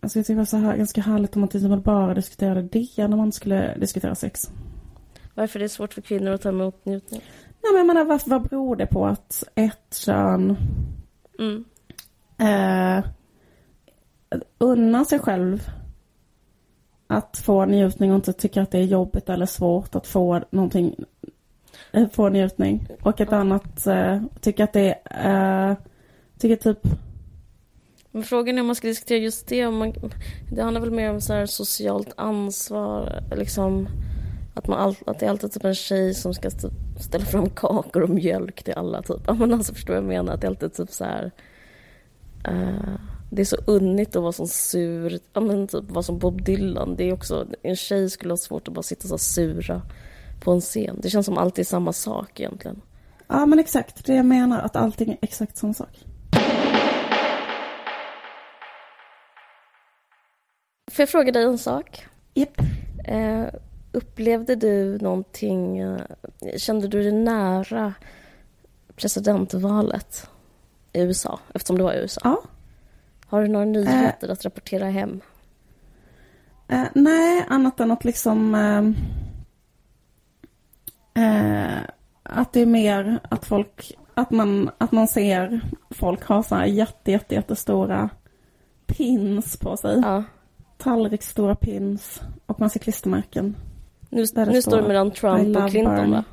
jag 0.00 0.10
skulle 0.10 0.24
tycka 0.24 0.34
det 0.34 0.38
var 0.38 0.44
så 0.44 0.56
här, 0.56 0.76
ganska 0.76 1.00
härligt 1.00 1.36
om 1.36 1.40
man 1.40 1.48
till 1.48 1.60
exempel 1.60 1.80
bara 1.80 2.14
diskuterade 2.14 2.62
det 2.62 3.08
när 3.08 3.16
man 3.16 3.32
skulle 3.32 3.78
diskutera 3.78 4.14
sex. 4.14 4.50
Varför 5.34 5.58
det 5.58 5.64
är 5.64 5.68
svårt 5.68 5.94
för 5.94 6.02
kvinnor 6.02 6.30
att 6.32 6.42
ta 6.42 6.48
emot 6.48 6.84
njutning. 6.84 7.20
Nej 7.62 7.72
men 7.72 7.76
jag 7.78 7.86
menar 7.86 8.04
vad, 8.04 8.22
vad 8.26 8.42
beror 8.42 8.76
det 8.76 8.86
på 8.86 9.06
att 9.06 9.44
ett 9.54 9.94
kön 9.94 10.56
Mm. 11.38 11.64
eh, 12.38 13.04
unnar 14.58 15.04
sig 15.04 15.18
själv 15.18 15.68
att 17.06 17.36
få 17.38 17.64
njutning 17.64 18.10
och 18.10 18.16
inte 18.16 18.32
tycker 18.32 18.60
att 18.60 18.70
det 18.70 18.78
är 18.78 18.82
jobbigt 18.84 19.28
eller 19.28 19.46
svårt 19.46 19.94
att 19.94 20.06
få 20.06 20.42
någonting, 20.50 20.94
få 22.12 22.28
njutning. 22.28 22.88
Och 23.02 23.20
ett 23.20 23.32
annat 23.32 23.86
eh, 23.86 24.22
tycker 24.40 24.64
att 24.64 24.72
det 24.72 24.98
är, 25.04 25.70
eh, 25.70 25.76
tycker 26.38 26.56
typ, 26.56 26.78
Men 28.10 28.22
frågan 28.22 28.56
är 28.56 28.60
om 28.60 28.66
man 28.66 28.76
ska 28.76 28.88
diskutera 28.88 29.18
just 29.18 29.46
det. 29.46 29.66
Om 29.66 29.76
man, 29.76 29.92
det 30.52 30.62
handlar 30.62 30.80
väl 30.80 30.90
mer 30.90 31.10
om 31.10 31.20
så 31.20 31.32
här 31.32 31.46
socialt 31.46 32.12
ansvar. 32.16 33.22
Liksom, 33.36 33.88
att, 34.54 34.66
man 34.66 34.78
all, 34.78 34.96
att 35.06 35.18
det 35.18 35.26
är 35.26 35.30
alltid 35.30 35.52
typ 35.52 35.64
en 35.64 35.74
tjej 35.74 36.14
som 36.14 36.34
ska 36.34 36.50
typ 36.50 36.72
ställa 37.00 37.24
fram 37.24 37.50
kakor 37.50 38.02
och 38.02 38.10
mjölk 38.10 38.62
till 38.62 38.74
alla. 38.74 39.02
Typ. 39.02 39.20
Ja, 39.26 39.34
men 39.34 39.52
alltså, 39.54 39.74
förstår 39.74 39.94
du 39.94 40.00
vad 40.00 40.14
jag 40.14 40.24
menar? 40.24 40.34
Att 40.34 40.40
det 40.40 40.46
är 40.46 40.50
alltid 40.50 40.74
typ 40.74 40.90
så 40.90 41.04
här... 41.04 41.30
eh, 42.44 42.94
det 43.30 43.42
är 43.42 43.46
så 43.46 43.56
unnigt 43.66 44.16
att 44.16 44.22
vara 44.22 44.32
så 44.32 44.46
sur. 44.46 45.18
Ja, 45.32 45.40
men 45.40 45.68
typ 45.68 45.90
vara 45.90 46.02
som 46.02 46.18
Bob 46.18 46.44
Dylan. 46.44 46.96
Det 46.96 47.04
är 47.04 47.12
också, 47.12 47.46
en 47.62 47.76
tjej 47.76 48.10
skulle 48.10 48.32
ha 48.32 48.36
svårt 48.36 48.68
att 48.68 48.74
bara 48.74 48.82
sitta 48.82 49.08
så 49.08 49.18
sura 49.18 49.82
på 50.46 50.52
en 50.52 50.60
scen. 50.60 50.98
Det 51.02 51.10
känns 51.10 51.26
som 51.26 51.38
alltid 51.38 51.66
samma 51.66 51.92
sak 51.92 52.40
egentligen. 52.40 52.82
ja 53.28 53.46
men 53.46 53.58
exakt 53.58 54.06
det 54.06 54.14
jag 54.14 54.26
menar 54.26 54.60
att 54.60 54.76
allting 54.76 55.10
är 55.10 55.18
exakt 55.20 55.56
samma 55.56 55.74
sak. 55.74 56.04
Får 60.90 61.02
jag 61.02 61.08
fråga 61.08 61.32
dig 61.32 61.44
en 61.44 61.58
sak? 61.58 62.06
Japp. 62.34 62.60
Eh, 63.04 63.44
upplevde 63.92 64.54
du 64.54 64.98
någonting, 64.98 65.78
eh, 65.78 66.00
kände 66.56 66.88
du 66.88 67.02
dig 67.02 67.12
nära 67.12 67.94
presidentvalet 68.96 70.28
i 70.92 71.00
USA, 71.00 71.40
eftersom 71.54 71.78
det 71.78 71.82
var 71.82 71.94
i 71.94 71.98
USA? 71.98 72.20
Ja. 72.24 72.42
Har 73.26 73.42
du 73.42 73.48
några 73.48 73.66
nyheter 73.66 74.28
att 74.28 74.44
rapportera 74.44 74.90
hem? 74.90 75.20
Eh, 76.68 76.84
nej, 76.94 77.44
annat 77.48 77.80
än 77.80 77.90
att 77.90 78.04
liksom 78.04 78.54
eh, 81.16 81.78
att 82.22 82.52
det 82.52 82.60
är 82.60 82.66
mer 82.66 83.18
att 83.30 83.44
folk, 83.46 83.92
att 84.14 84.30
man, 84.30 84.70
att 84.78 84.92
man 84.92 85.08
ser 85.08 85.60
folk 85.90 86.24
ha 86.24 86.42
så 86.42 86.54
här 86.54 86.66
jätte, 86.66 87.10
jätte, 87.12 87.34
jättestora 87.34 88.08
pins 88.86 89.56
på 89.56 89.76
sig. 89.76 90.00
Ja. 90.04 90.24
Tallriksstora 90.78 91.54
pins 91.54 92.20
och 92.46 92.60
man 92.60 92.70
ser 92.70 92.80
klistermärken. 92.80 93.56
Nu, 94.10 94.24
det 94.24 94.44
nu 94.44 94.62
står 94.62 94.76
det 94.82 94.88
mellan 94.88 95.10
Trump 95.10 95.56
och 95.56 95.70
Clinton, 95.70 95.94
Bernie. 95.96 96.10
va? 96.10 96.24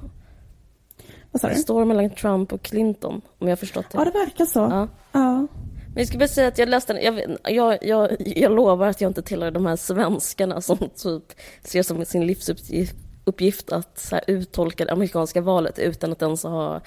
Vad 1.32 1.42
sa 1.42 1.48
Det 1.48 1.54
du? 1.54 1.60
står 1.60 1.86
mellan 1.86 2.10
Trump 2.10 2.54
och 2.54 2.62
Clinton, 2.62 3.14
om 3.14 3.48
jag 3.48 3.52
har 3.52 3.56
förstått 3.56 3.86
det. 3.92 3.98
Ja, 3.98 4.06
det 4.06 4.12
verkar 4.12 4.46
så. 4.46 4.60
Ja. 4.60 4.88
Ja. 5.12 5.48
Men 5.88 6.02
jag 6.02 6.08
ska 6.08 6.18
bara 6.18 6.28
säga 6.28 6.48
att 6.48 6.58
jag 6.58 6.70
läste 6.70 6.94
den, 6.94 7.04
jag, 7.04 7.38
jag, 7.56 7.78
jag, 7.82 8.18
jag 8.38 8.52
lovar 8.52 8.88
att 8.88 9.02
jag 9.02 9.10
inte 9.10 9.22
tillhör 9.22 9.52
de 9.52 9.66
här 9.66 9.76
svenskarna 9.76 10.62
som 10.62 10.78
typ 10.78 11.24
ser 11.64 11.84
som 11.84 12.06
sin 12.06 12.26
livsuppgift 12.28 12.96
uppgift 13.26 13.72
att 13.72 14.00
så 14.00 14.16
här, 14.16 14.24
uttolka 14.28 14.86
det 14.86 14.92
amerikanska 14.92 15.42
valet 15.42 15.80
utan 15.80 16.12
att 16.12 16.22
ens 16.22 16.44
ha 16.44 16.82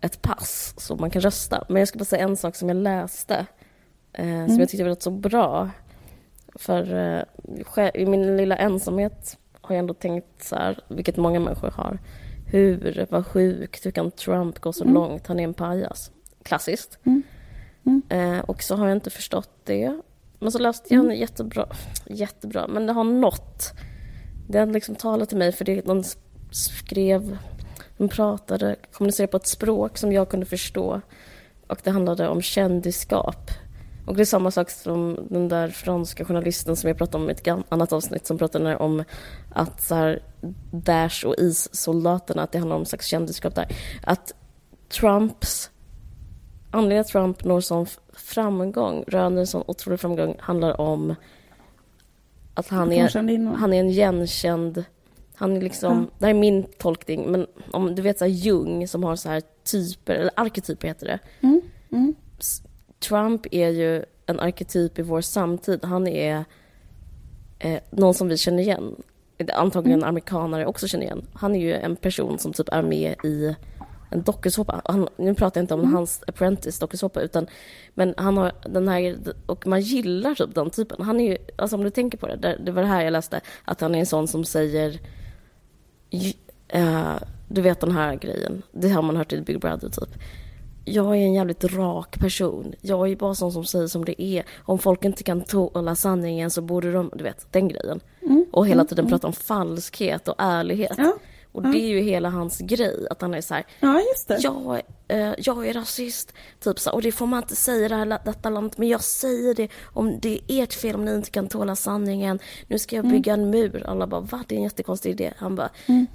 ett 0.00 0.22
pass 0.22 0.74
så 0.78 0.96
man 0.96 1.10
kan 1.10 1.22
rösta. 1.22 1.64
Men 1.68 1.76
jag 1.78 1.88
ska 1.88 1.98
bara 1.98 2.04
säga 2.04 2.22
en 2.24 2.36
sak 2.36 2.56
som 2.56 2.68
jag 2.68 2.76
läste 2.76 3.46
eh, 4.12 4.46
som 4.46 4.58
jag 4.60 4.68
tyckte 4.68 4.82
var 4.84 4.90
rätt 4.90 5.02
så 5.02 5.10
bra. 5.10 5.70
För 6.54 6.94
eh, 7.76 7.90
i 7.94 8.06
min 8.06 8.36
lilla 8.36 8.56
ensamhet 8.56 9.38
har 9.60 9.74
jag 9.74 9.78
ändå 9.80 9.94
tänkt 9.94 10.44
så 10.44 10.56
här, 10.56 10.80
vilket 10.88 11.16
många 11.16 11.40
människor 11.40 11.70
har. 11.70 11.98
Hur, 12.46 13.06
vad 13.10 13.26
sjukt, 13.26 13.86
hur 13.86 13.90
kan 13.90 14.10
Trump 14.10 14.58
gå 14.60 14.72
så 14.72 14.84
Mm. 14.84 14.94
långt? 14.94 15.26
Han 15.26 15.40
är 15.40 15.44
en 15.44 15.54
pajas. 15.54 16.10
Klassiskt. 16.42 16.98
Mm. 17.04 17.22
Mm. 17.86 18.02
Eh, 18.08 18.40
och 18.44 18.62
så 18.62 18.76
har 18.76 18.86
jag 18.86 18.96
inte 18.96 19.10
förstått 19.10 19.50
det. 19.64 20.00
Men 20.38 20.52
så 20.52 20.58
läste 20.58 20.94
jag 20.94 21.04
en 21.04 21.16
jättebra, 21.18 21.66
jättebra, 22.06 22.66
men 22.68 22.86
det 22.86 22.92
har 22.92 23.04
nått. 23.04 23.72
Den 24.46 24.72
liksom 24.72 24.94
talade 24.94 25.26
till 25.26 25.38
mig 25.38 25.52
för 25.52 25.64
det, 25.64 25.80
den 25.80 26.04
skrev, 26.50 27.38
den 27.96 28.08
pratade, 28.08 28.76
kommunicerade 28.92 29.30
på 29.30 29.36
ett 29.36 29.46
språk 29.46 29.98
som 29.98 30.12
jag 30.12 30.28
kunde 30.28 30.46
förstå. 30.46 31.00
Och 31.66 31.78
det 31.82 31.90
handlade 31.90 32.28
om 32.28 32.42
kändisskap. 32.42 33.50
Och 34.06 34.16
det 34.16 34.22
är 34.22 34.24
samma 34.24 34.50
sak 34.50 34.70
som 34.70 35.26
den 35.30 35.48
där 35.48 35.68
franska 35.68 36.24
journalisten 36.24 36.76
som 36.76 36.88
jag 36.88 36.98
pratade 36.98 37.24
om 37.24 37.30
i 37.30 37.32
ett 37.32 37.48
annat 37.68 37.92
avsnitt 37.92 38.26
som 38.26 38.38
pratade 38.38 38.76
om 38.76 39.04
att 39.52 39.82
så 39.82 39.94
här, 39.94 40.22
Daesh 40.70 41.26
och 41.26 41.34
IS-soldaterna, 41.38 42.42
att 42.42 42.52
det 42.52 42.58
handlar 42.58 42.76
om 42.76 42.82
en 42.82 42.86
slags 42.86 43.06
kändisskap 43.06 43.54
där. 43.54 43.76
Att 44.02 44.32
Trumps 44.88 45.70
anledningen 46.76 47.00
att 47.00 47.08
Trump 47.08 47.44
når 47.44 47.60
sån 47.60 47.86
framgång, 48.12 49.04
röner 49.06 49.44
sån 49.44 49.64
otrolig 49.66 50.00
framgång, 50.00 50.36
handlar 50.40 50.80
om 50.80 51.14
att 52.56 52.68
han 52.68 52.92
är, 52.92 53.56
han 53.56 53.72
är 53.72 53.80
en 53.80 53.88
igenkänd... 53.88 54.84
Han 55.34 55.56
är 55.56 55.60
liksom, 55.60 55.92
Ja. 55.92 56.16
Det 56.18 56.26
här 56.26 56.34
är 56.34 56.38
min 56.38 56.62
tolkning, 56.78 57.30
men 57.30 57.46
om 57.72 57.94
du 57.94 58.02
vet 58.02 58.18
så 58.18 58.24
här 58.24 58.32
Jung 58.32 58.88
som 58.88 59.04
har 59.04 59.16
så 59.16 59.28
här 59.28 59.42
typer, 59.64 60.14
eller 60.14 60.30
arketyper 60.36 60.88
heter 60.88 61.06
det. 61.06 61.18
Mm. 61.40 61.60
Mm. 61.92 62.14
Trump 62.98 63.46
är 63.50 63.68
ju 63.68 64.04
en 64.26 64.40
arketyp 64.40 64.98
i 64.98 65.02
vår 65.02 65.20
samtid. 65.20 65.84
Han 65.84 66.06
är 66.06 66.44
eh, 67.58 67.80
någon 67.90 68.14
som 68.14 68.28
vi 68.28 68.36
känner 68.36 68.62
igen. 68.62 68.96
Antagligen 69.54 70.04
amerikanare 70.04 70.66
också 70.66 70.88
känner 70.88 71.04
igen. 71.04 71.26
Han 71.32 71.54
är 71.54 71.60
ju 71.60 71.72
en 71.72 71.96
person 71.96 72.38
som 72.38 72.52
typ 72.52 72.68
är 72.68 72.82
med 72.82 73.14
i 73.24 73.56
en 74.16 74.22
dokusåpa. 74.22 74.80
Han, 74.84 75.08
nu 75.16 75.34
pratar 75.34 75.60
jag 75.60 75.64
inte 75.64 75.74
om 75.74 75.80
Mm. 75.80 75.94
hans 75.94 76.22
Apprentice 76.26 76.78
dokusåpa 76.78 77.20
utan 77.20 77.46
men 77.94 78.14
han 78.16 78.36
har 78.36 78.52
den 78.68 78.88
här 78.88 79.16
och 79.46 79.66
man 79.66 79.80
gillar 79.80 80.34
typ 80.34 80.54
den 80.54 80.70
typen. 80.70 81.02
Han 81.04 81.20
är 81.20 81.30
ju, 81.30 81.38
alltså 81.56 81.76
om 81.76 81.84
du 81.84 81.90
tänker 81.90 82.18
på 82.18 82.26
det, 82.26 82.58
det, 82.64 82.72
var 82.72 82.82
det 82.82 82.88
här 82.88 83.04
jag 83.04 83.12
läste 83.12 83.40
att 83.64 83.80
han 83.80 83.94
är 83.94 83.98
en 83.98 84.06
sån 84.06 84.28
som 84.28 84.44
säger 84.44 85.00
eh, 86.68 87.16
du 87.48 87.60
vet 87.60 87.80
den 87.80 87.92
här 87.92 88.14
grejen, 88.14 88.62
det 88.72 88.88
har 88.88 89.02
man 89.02 89.16
hört 89.16 89.32
i 89.32 89.40
Big 89.40 89.60
Brother 89.60 89.88
typ. 89.88 90.22
Jag 90.88 91.06
är 91.06 91.20
en 91.20 91.34
jävligt 91.34 91.64
rak 91.64 92.18
person. 92.20 92.74
Jag 92.80 93.10
är 93.10 93.16
bara 93.16 93.34
sån 93.34 93.52
som 93.52 93.64
säger 93.64 93.86
som 93.86 94.04
det 94.04 94.22
är. 94.22 94.44
Om 94.58 94.78
folk 94.78 95.04
inte 95.04 95.22
kan 95.22 95.40
tåla 95.40 95.94
sanningen 95.94 96.50
så 96.50 96.62
borde 96.62 96.92
de, 96.92 97.10
du 97.14 97.24
vet, 97.24 97.52
den 97.52 97.68
grejen. 97.68 98.00
Och 98.52 98.66
hela 98.66 98.84
tiden 98.84 99.08
prata 99.08 99.26
om 99.26 99.32
falskhet 99.32 100.28
och 100.28 100.34
ärlighet. 100.38 100.94
Ja. 100.96 101.12
Och 101.56 101.62
det 101.62 101.78
är 101.78 101.88
ju 101.88 102.00
hela 102.00 102.28
hans 102.30 102.58
grej, 102.58 103.06
att 103.10 103.22
han 103.22 103.34
är 103.34 103.40
så 103.40 103.54
här, 103.54 103.64
Ja, 103.80 104.00
just 104.00 104.28
det. 104.28 104.38
jag, 104.40 104.82
eh, 105.08 105.34
jag 105.38 105.66
är 105.68 105.72
rasist, 105.74 106.32
typ 106.60 106.78
så, 106.78 106.90
och 106.92 107.02
det 107.02 107.12
får 107.12 107.26
man 107.26 107.42
inte 107.42 107.56
säga 107.56 107.86
i 107.86 107.88
det 107.88 107.94
här, 107.96 108.18
detta 108.24 108.50
landet, 108.50 108.78
men 108.78 108.88
jag 108.88 109.02
säger 109.02 109.54
det 109.54 109.68
om 109.84 110.18
det 110.20 110.38
är 110.48 110.62
ert 110.62 110.74
fel 110.74 110.94
om 110.94 111.04
ni 111.04 111.14
inte 111.14 111.30
kan 111.30 111.48
tåla 111.48 111.76
sanningen. 111.76 112.38
Nu 112.68 112.78
ska 112.78 112.96
jag 112.96 113.08
bygga 113.08 113.34
en 113.34 113.50
mur. 113.50 113.82
Alla 113.86 114.06
bara, 114.06 114.20
va? 114.20 114.44
Det 114.48 114.54
är 114.54 114.56
en 114.56 114.62
jättekonstig 114.64 115.10
idé. 115.10 115.32
Han 115.36 115.54
bara, 115.56 115.70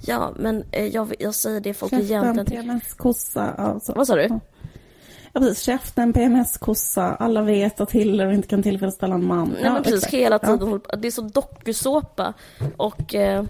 ja, 0.06 0.32
men 0.36 0.64
eh, 0.72 0.86
jag, 0.86 1.14
jag 1.18 1.34
säger 1.34 1.60
det 1.60 1.74
folk 1.74 1.90
Käften, 1.92 2.06
egentligen... 2.24 2.46
PMS-kossa. 2.64 3.50
Alltså. 3.50 3.92
Vad 3.92 4.06
sa 4.06 4.14
du? 4.16 4.28
Ja, 5.34 5.40
precis. 5.40 5.60
Käften, 5.64 6.12
PMS-kossa. 6.12 7.02
Alla 7.14 7.42
vet 7.42 7.80
att 7.80 7.90
Hillary 7.92 8.34
inte 8.34 8.48
kan 8.48 8.62
tillfredsställa 8.62 9.14
en 9.14 9.24
man. 9.26 9.48
Nej 9.48 9.60
ja, 9.64 9.72
men 9.72 9.82
precis, 9.82 9.98
exakt. 9.98 10.14
hela 10.14 10.38
Ja. 10.42 10.48
tiden. 10.58 10.80
på- 10.80 10.96
Det 10.96 11.08
är 11.08 11.12
så 11.12 11.22
dokusåpa. 11.22 12.32
Och 12.76 13.14
eh, 13.14 13.44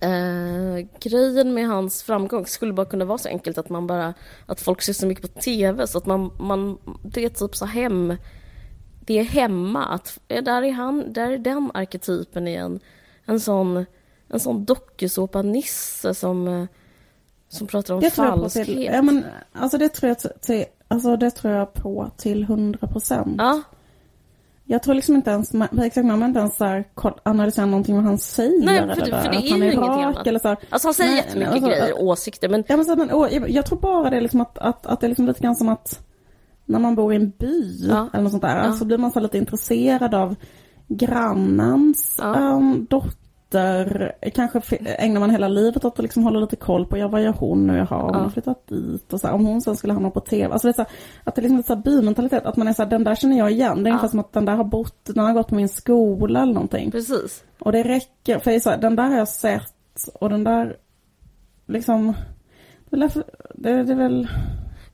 eh, 0.00 0.86
grejen 1.00 1.54
med 1.54 1.68
hans 1.68 2.02
framgång 2.02 2.46
skulle 2.46 2.72
bara 2.72 2.86
kunna 2.86 3.04
vara 3.04 3.18
så 3.18 3.28
enkelt 3.28 3.58
att 3.58 3.68
man 3.68 3.86
bara, 3.86 4.14
att 4.46 4.60
folk 4.60 4.82
ser 4.82 4.92
så 4.92 5.06
mycket 5.06 5.34
på 5.34 5.40
TV 5.40 5.86
så 5.86 5.98
att 5.98 6.06
man, 6.06 6.32
man 6.38 6.78
det 7.02 7.24
är 7.24 7.28
typ 7.28 7.56
så 7.56 7.64
hem, 7.64 8.16
det 9.00 9.18
är 9.18 9.24
hemma 9.24 9.84
att, 9.84 10.18
eh, 10.28 10.42
där 10.44 10.62
är 10.62 10.72
han, 10.72 11.12
där 11.12 11.30
är 11.30 11.38
den 11.38 11.70
arketypen 11.74 12.48
igen. 12.48 12.80
En 13.24 13.40
sån, 13.40 13.86
en 14.28 14.40
sån 14.40 14.64
dokusåpa-nisse 14.64 16.14
som, 16.14 16.48
eh, 16.48 16.64
som 17.48 17.66
pratar 17.66 17.94
om 17.94 18.00
Det 18.00 18.10
falskhet. 18.10 18.66
till, 18.66 18.84
ja, 18.84 19.02
men, 19.02 19.24
alltså 19.52 19.78
det 19.78 19.88
tror 19.88 20.08
jag 20.08 20.40
till, 20.40 20.64
alltså 20.88 21.16
det 21.16 21.30
tror 21.30 21.54
jag 21.54 21.74
på 21.74 22.10
till 22.16 22.42
100 22.42 22.86
procent. 22.86 23.34
Ja, 23.38 23.62
Jag 24.72 24.82
tror 24.82 24.94
liksom 24.94 25.14
inte 25.14 25.30
ens, 25.30 25.52
exakt, 25.82 26.06
man 26.06 26.22
inte 26.22 26.38
ens 26.38 26.56
så 26.56 26.64
här, 26.64 26.84
koll- 26.94 27.18
analysera 27.22 27.66
någonting 27.66 27.94
vad 27.96 28.04
han 28.04 28.18
säger. 28.18 28.64
Nej, 28.66 28.78
för 28.78 28.84
eller 28.84 28.94
det- 29.16 29.22
för 29.22 29.28
det 29.30 29.36
är 29.36 29.40
ju 29.40 29.48
ingenting 29.48 29.82
annat. 30.02 30.26
eller 30.26 30.38
så 30.38 30.48
här. 30.48 30.56
alltså 30.70 30.88
han 30.88 30.94
säger 30.94 31.10
Nej, 31.10 31.18
jättemycket 31.18 31.52
alltså, 31.54 31.68
grejer, 31.68 31.92
att- 31.92 31.98
åsikter, 32.00 32.48
men 32.48 32.64
Ja, 32.68 32.76
men, 32.76 32.84
så, 32.84 32.96
men, 32.96 33.08
jag, 33.08 33.50
jag 33.50 33.66
tror 33.66 33.78
bara 33.78 34.10
det 34.10 34.16
är 34.16 34.20
liksom 34.20 34.40
att, 34.40 34.58
att, 34.58 34.86
att 34.86 35.00
det 35.00 35.06
är 35.06 35.08
liksom 35.08 35.26
lite 35.26 35.40
grann 35.40 35.56
som 35.56 35.68
att 35.68 36.06
när 36.64 36.78
man 36.78 36.94
bor 36.94 37.12
i 37.12 37.16
en 37.16 37.30
by 37.38 37.86
Ja. 37.90 38.08
eller 38.12 38.22
något 38.22 38.30
sånt 38.32 38.42
där, 38.42 38.64
Ja. 38.66 38.72
så 38.72 38.84
blir 38.84 38.98
man 38.98 39.12
så 39.12 39.20
lite 39.20 39.38
intresserad 39.38 40.14
av 40.14 40.34
grannens 40.88 42.16
Ja. 42.22 42.36
ehm, 42.36 42.86
dotter. 42.90 43.19
Kanske 44.34 44.58
f- 44.58 44.80
ägnar 44.98 45.20
man 45.20 45.30
hela 45.30 45.48
livet 45.48 45.84
åt 45.84 45.98
att 45.98 46.02
liksom 46.02 46.22
hålla 46.22 46.40
lite 46.40 46.56
koll 46.56 46.86
på, 46.86 46.98
ja 46.98 47.08
vad 47.08 47.22
gör 47.22 47.32
hon 47.32 47.66
nu, 47.66 47.76
jaha 47.76 48.02
hon 48.02 48.10
Ja. 48.14 48.18
har 48.20 48.30
flyttat 48.30 48.66
dit 48.66 49.12
och 49.12 49.20
så 49.20 49.26
här, 49.26 49.34
om 49.34 49.46
hon 49.46 49.60
sen 49.60 49.76
skulle 49.76 49.92
hamna 49.92 50.10
på 50.10 50.20
tv. 50.20 50.52
Alltså 50.52 50.68
det 50.68 50.70
är 50.70 50.74
så 50.74 50.82
här, 50.82 50.90
att 51.24 51.34
det 51.34 51.40
är 51.40 51.42
liksom 51.42 51.56
lite 51.56 51.66
så 51.66 51.74
här 51.74 51.82
bymentalitet, 51.82 52.46
att 52.46 52.56
man 52.56 52.68
är 52.68 52.72
så 52.72 52.82
här, 52.82 52.90
den 52.90 53.04
där 53.04 53.14
känner 53.14 53.38
jag 53.38 53.50
igen. 53.50 53.82
Det 53.82 53.88
är 53.88 53.90
ungefär 53.90 54.08
som 54.08 54.20
att 54.20 54.32
den 54.32 54.44
där 54.44 54.56
har 54.56 54.64
bott, 54.64 55.04
den 55.04 55.18
har 55.24 55.32
gått 55.32 55.48
på 55.48 55.54
min 55.54 55.68
skola 55.68 56.42
eller 56.42 56.52
någonting. 56.54 56.90
precis. 56.90 57.44
Och 57.58 57.72
det 57.72 57.82
räcker, 57.82 58.38
för 58.38 58.50
det 58.50 58.56
är 58.56 58.60
så 58.60 58.70
här, 58.70 58.78
den 58.78 58.96
där 58.96 59.08
har 59.08 59.16
jag 59.18 59.28
sett 59.28 59.74
och 60.14 60.30
den 60.30 60.44
där 60.44 60.76
liksom, 61.66 62.14
det 63.54 63.70
är, 63.70 63.84
det 63.84 63.94
väl, 63.94 64.28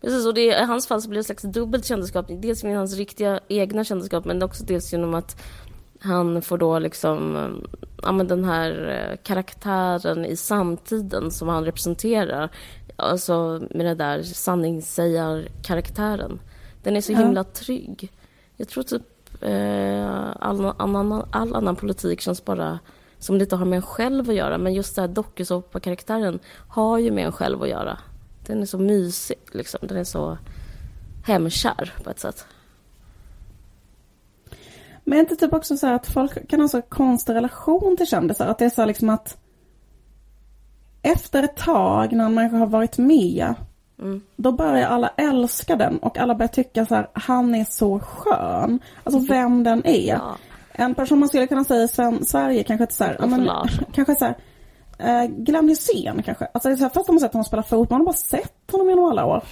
Precis, 0.01 0.27
och 0.27 0.35
det, 0.35 0.41
i 0.45 0.65
hans 0.65 0.87
fall 0.87 1.03
så 1.03 1.09
blir 1.09 1.17
det 1.17 1.21
ett 1.21 1.27
slags 1.27 1.43
dubbelt 1.43 1.85
kändisskap. 1.85 2.27
Dels 2.29 2.65
med 2.65 2.77
hans 2.77 2.97
riktiga 2.97 3.41
egna 3.49 3.85
kändisskap, 3.85 4.25
men 4.25 4.43
också 4.43 4.65
dels 4.65 4.93
genom 4.93 5.15
att 5.15 5.43
han 6.01 6.43
får 6.43 6.59
då 6.59 6.79
liksom, 6.79 7.51
ja 8.03 8.13
men 8.13 8.29
den 8.29 8.45
här 8.45 8.89
eh, 8.89 9.17
karaktären 9.23 10.25
i 10.25 10.37
samtiden 10.37 11.31
som 11.31 11.49
han 11.49 11.65
representerar. 11.65 12.51
Alltså 12.97 13.63
med 13.71 13.87
den 13.87 13.99
där 13.99 14.23
sanningssägarkaraktären. 14.23 16.39
Den 16.83 16.97
är 16.97 17.01
så 17.01 17.13
Ja. 17.13 17.19
himla 17.19 17.45
trygg. 17.45 18.13
Jag 18.57 18.69
tror 18.69 18.83
typ 18.83 19.03
eh, 19.41 20.31
all, 20.41 20.73
annan, 20.79 21.25
all 21.31 21.55
annan 21.55 21.77
politik 21.77 22.21
känns 22.21 22.45
bara 22.45 22.79
som 23.19 23.37
lite 23.37 23.57
har 23.57 23.67
med 23.67 23.77
en 23.77 23.83
själv 23.83 24.31
att 24.31 24.37
göra. 24.37 24.59
Men 24.59 24.75
just 24.75 24.95
den 24.97 25.09
här 25.09 25.15
dokusåpa-karaktären 25.15 26.39
har 26.69 26.99
ju 26.99 27.11
med 27.11 27.27
en 27.27 27.33
själv 27.33 27.63
att 27.63 27.69
göra. 27.69 27.99
Den 28.47 28.63
är 28.63 28.67
så 28.67 28.79
mysig, 28.79 29.39
liksom. 29.53 29.81
Den 29.83 29.97
är 29.99 30.05
så 30.05 30.39
hemkär 31.25 31.95
på 32.05 32.11
ett 32.11 32.21
sätt. 32.21 32.47
Men 35.09 35.19
är 35.19 35.21
inte 35.21 35.37
typ 35.37 35.53
också 35.53 35.77
så 35.77 35.87
här 35.87 35.95
att 35.95 36.07
folk 36.07 36.49
kan 36.49 36.61
ha 36.61 36.69
så 36.69 36.83
konstig 36.83 37.35
relation 37.35 37.97
till 37.97 38.07
kändisar? 38.07 38.47
Att 38.47 38.59
det 38.59 38.65
är 38.65 38.71
så 38.71 38.85
liksom 38.85 39.09
att 39.09 39.37
efter 41.03 41.43
ett 41.43 41.57
tag 41.57 42.13
när 42.13 42.25
en 42.25 42.35
människa 42.35 42.57
har 42.57 42.67
varit 42.67 42.99
med 42.99 43.55
Mm. 43.99 44.23
då 44.37 44.53
börjar 44.53 44.89
alla 44.89 45.09
älska 45.17 45.77
den 45.77 45.99
och 45.99 46.19
alla 46.19 46.35
börjar 46.35 46.49
tycka 46.49 46.87
så 46.87 46.95
här, 46.95 47.09
han 47.13 47.55
är 47.55 47.65
så 47.65 48.01
skön. 48.01 48.81
Alltså 49.05 49.21
vem 49.33 49.63
den 49.65 49.87
är. 49.87 50.09
Ja. 50.09 50.37
En 50.73 50.95
person 50.95 51.19
man 51.19 51.29
skulle 51.29 51.47
kunna 51.47 51.65
säga 51.65 51.85
i 51.85 52.25
Sverige 52.25 52.65
kanske 52.65 52.85
inte 52.85 52.95
så 52.95 53.05
här, 53.05 53.17
ja, 53.19 53.27
men, 53.27 53.51
kanske 53.93 54.15
så 54.15 54.25
här, 54.25 54.37
eh, 54.99 55.25
Glenn 55.27 55.69
Hysén 55.69 56.23
kanske. 56.23 56.49
Alltså 56.55 56.69
det 56.69 56.75
är 56.75 56.77
så 56.77 56.83
här, 56.83 56.91
först 56.91 57.07
har 57.07 57.15
man 57.15 57.21
sett 57.21 57.33
honom 57.33 57.45
spela 57.45 57.63
fotboll, 57.63 57.99
man 57.99 58.01
har 58.01 58.07
bara 58.07 58.17
sett 58.17 58.71
honom 58.73 58.89
genom 58.89 59.05
alla 59.05 59.25
år. 59.25 59.43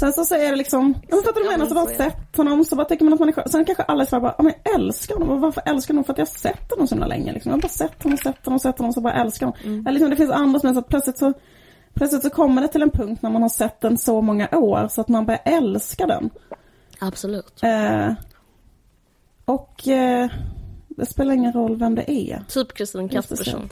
Sen 0.00 0.12
så, 0.12 0.34
är 0.34 0.50
det 0.50 0.56
liksom, 0.56 0.94
jag 1.08 1.24
fattar 1.24 1.40
du 1.40 1.50
menar, 1.50 1.66
så 1.66 1.74
bara 1.74 1.86
sett 1.86 2.36
honom 2.36 2.64
så 2.64 2.76
bara 2.76 2.84
tycker 2.84 3.04
man 3.04 3.14
att 3.14 3.20
man 3.20 3.28
är 3.28 3.32
skön. 3.32 3.48
Sen 3.48 3.64
kanske 3.64 3.82
alla 3.82 4.06
här 4.12 4.20
bara, 4.20 4.34
ja 4.38 4.44
men 4.44 4.52
jag 4.64 4.74
älskar 4.74 5.14
honom. 5.14 5.30
Och 5.30 5.40
varför 5.40 5.62
älskar 5.66 5.94
honom? 5.94 6.04
För 6.04 6.12
att 6.12 6.18
jag 6.18 6.26
har 6.26 6.30
sett 6.30 6.70
honom 6.70 6.86
så 6.86 6.94
himla 6.94 7.06
länge 7.06 7.32
liksom. 7.32 7.50
Jag 7.50 7.56
har 7.56 7.62
bara 7.62 7.68
sett 7.68 8.02
honom, 8.02 8.18
sett 8.18 8.44
honom, 8.44 8.58
sett 8.58 8.78
honom 8.78 8.92
så 8.92 9.00
bara 9.00 9.14
älskar 9.14 9.46
honom. 9.46 9.60
Mm. 9.64 9.80
Eller 9.80 9.92
liksom, 9.92 10.10
det 10.10 10.16
finns 10.16 10.30
andra 10.30 10.60
som 10.60 10.68
är 10.68 10.72
så 10.72 10.78
att 10.78 10.88
plötsligt 10.88 11.18
så 11.18 11.32
Plötsligt 11.94 12.22
så 12.22 12.30
kommer 12.30 12.62
det 12.62 12.68
till 12.68 12.82
en 12.82 12.90
punkt 12.90 13.22
när 13.22 13.30
man 13.30 13.42
har 13.42 13.48
sett 13.48 13.80
den 13.80 13.98
så 13.98 14.20
många 14.20 14.48
år 14.52 14.88
så 14.88 15.00
att 15.00 15.08
man 15.08 15.26
börjar 15.26 15.40
älska 15.44 16.06
den. 16.06 16.30
Absolut. 16.98 17.62
Eh, 17.62 18.12
och 19.44 19.88
eh, 19.88 20.30
det 20.88 21.06
spelar 21.06 21.34
ingen 21.34 21.52
roll 21.52 21.76
vem 21.76 21.94
det 21.94 22.10
är. 22.10 22.42
Typ 22.48 22.72
Kristin 22.72 23.08
Kaspersson. 23.08 23.68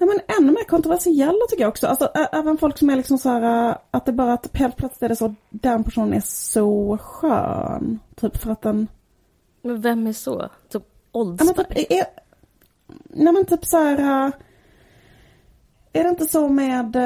Nej 0.00 0.08
men 0.08 0.36
ännu 0.38 0.52
mer 0.52 0.64
kontroversiella 0.64 1.46
tycker 1.50 1.62
jag 1.62 1.68
också. 1.68 1.86
Alltså 1.86 2.06
även 2.32 2.58
folk 2.58 2.78
som 2.78 2.90
är 2.90 2.96
liksom 2.96 3.18
så 3.18 3.28
här 3.28 3.78
att 3.90 4.06
det 4.06 4.12
bara 4.12 4.32
att 4.32 4.56
helt 4.56 4.76
plötsligt 4.76 5.02
är 5.02 5.08
det 5.08 5.16
så 5.16 5.34
den 5.50 5.84
personen 5.84 6.14
är 6.14 6.20
så 6.26 6.98
skön. 6.98 7.98
Typ 8.16 8.36
för 8.36 8.50
att 8.50 8.62
den, 8.62 8.88
Men 9.62 9.80
vem 9.80 10.06
är 10.06 10.12
så? 10.12 10.48
Typ 10.68 10.82
Oldsberg? 11.12 11.54
typ, 11.74 11.90
är, 11.92 12.04
nej 13.04 13.32
men 13.32 13.44
typ 13.44 13.64
så 13.64 13.76
här. 13.76 14.32
Är 15.92 16.02
det 16.04 16.10
inte 16.10 16.26
så 16.26 16.48
med, 16.48 16.96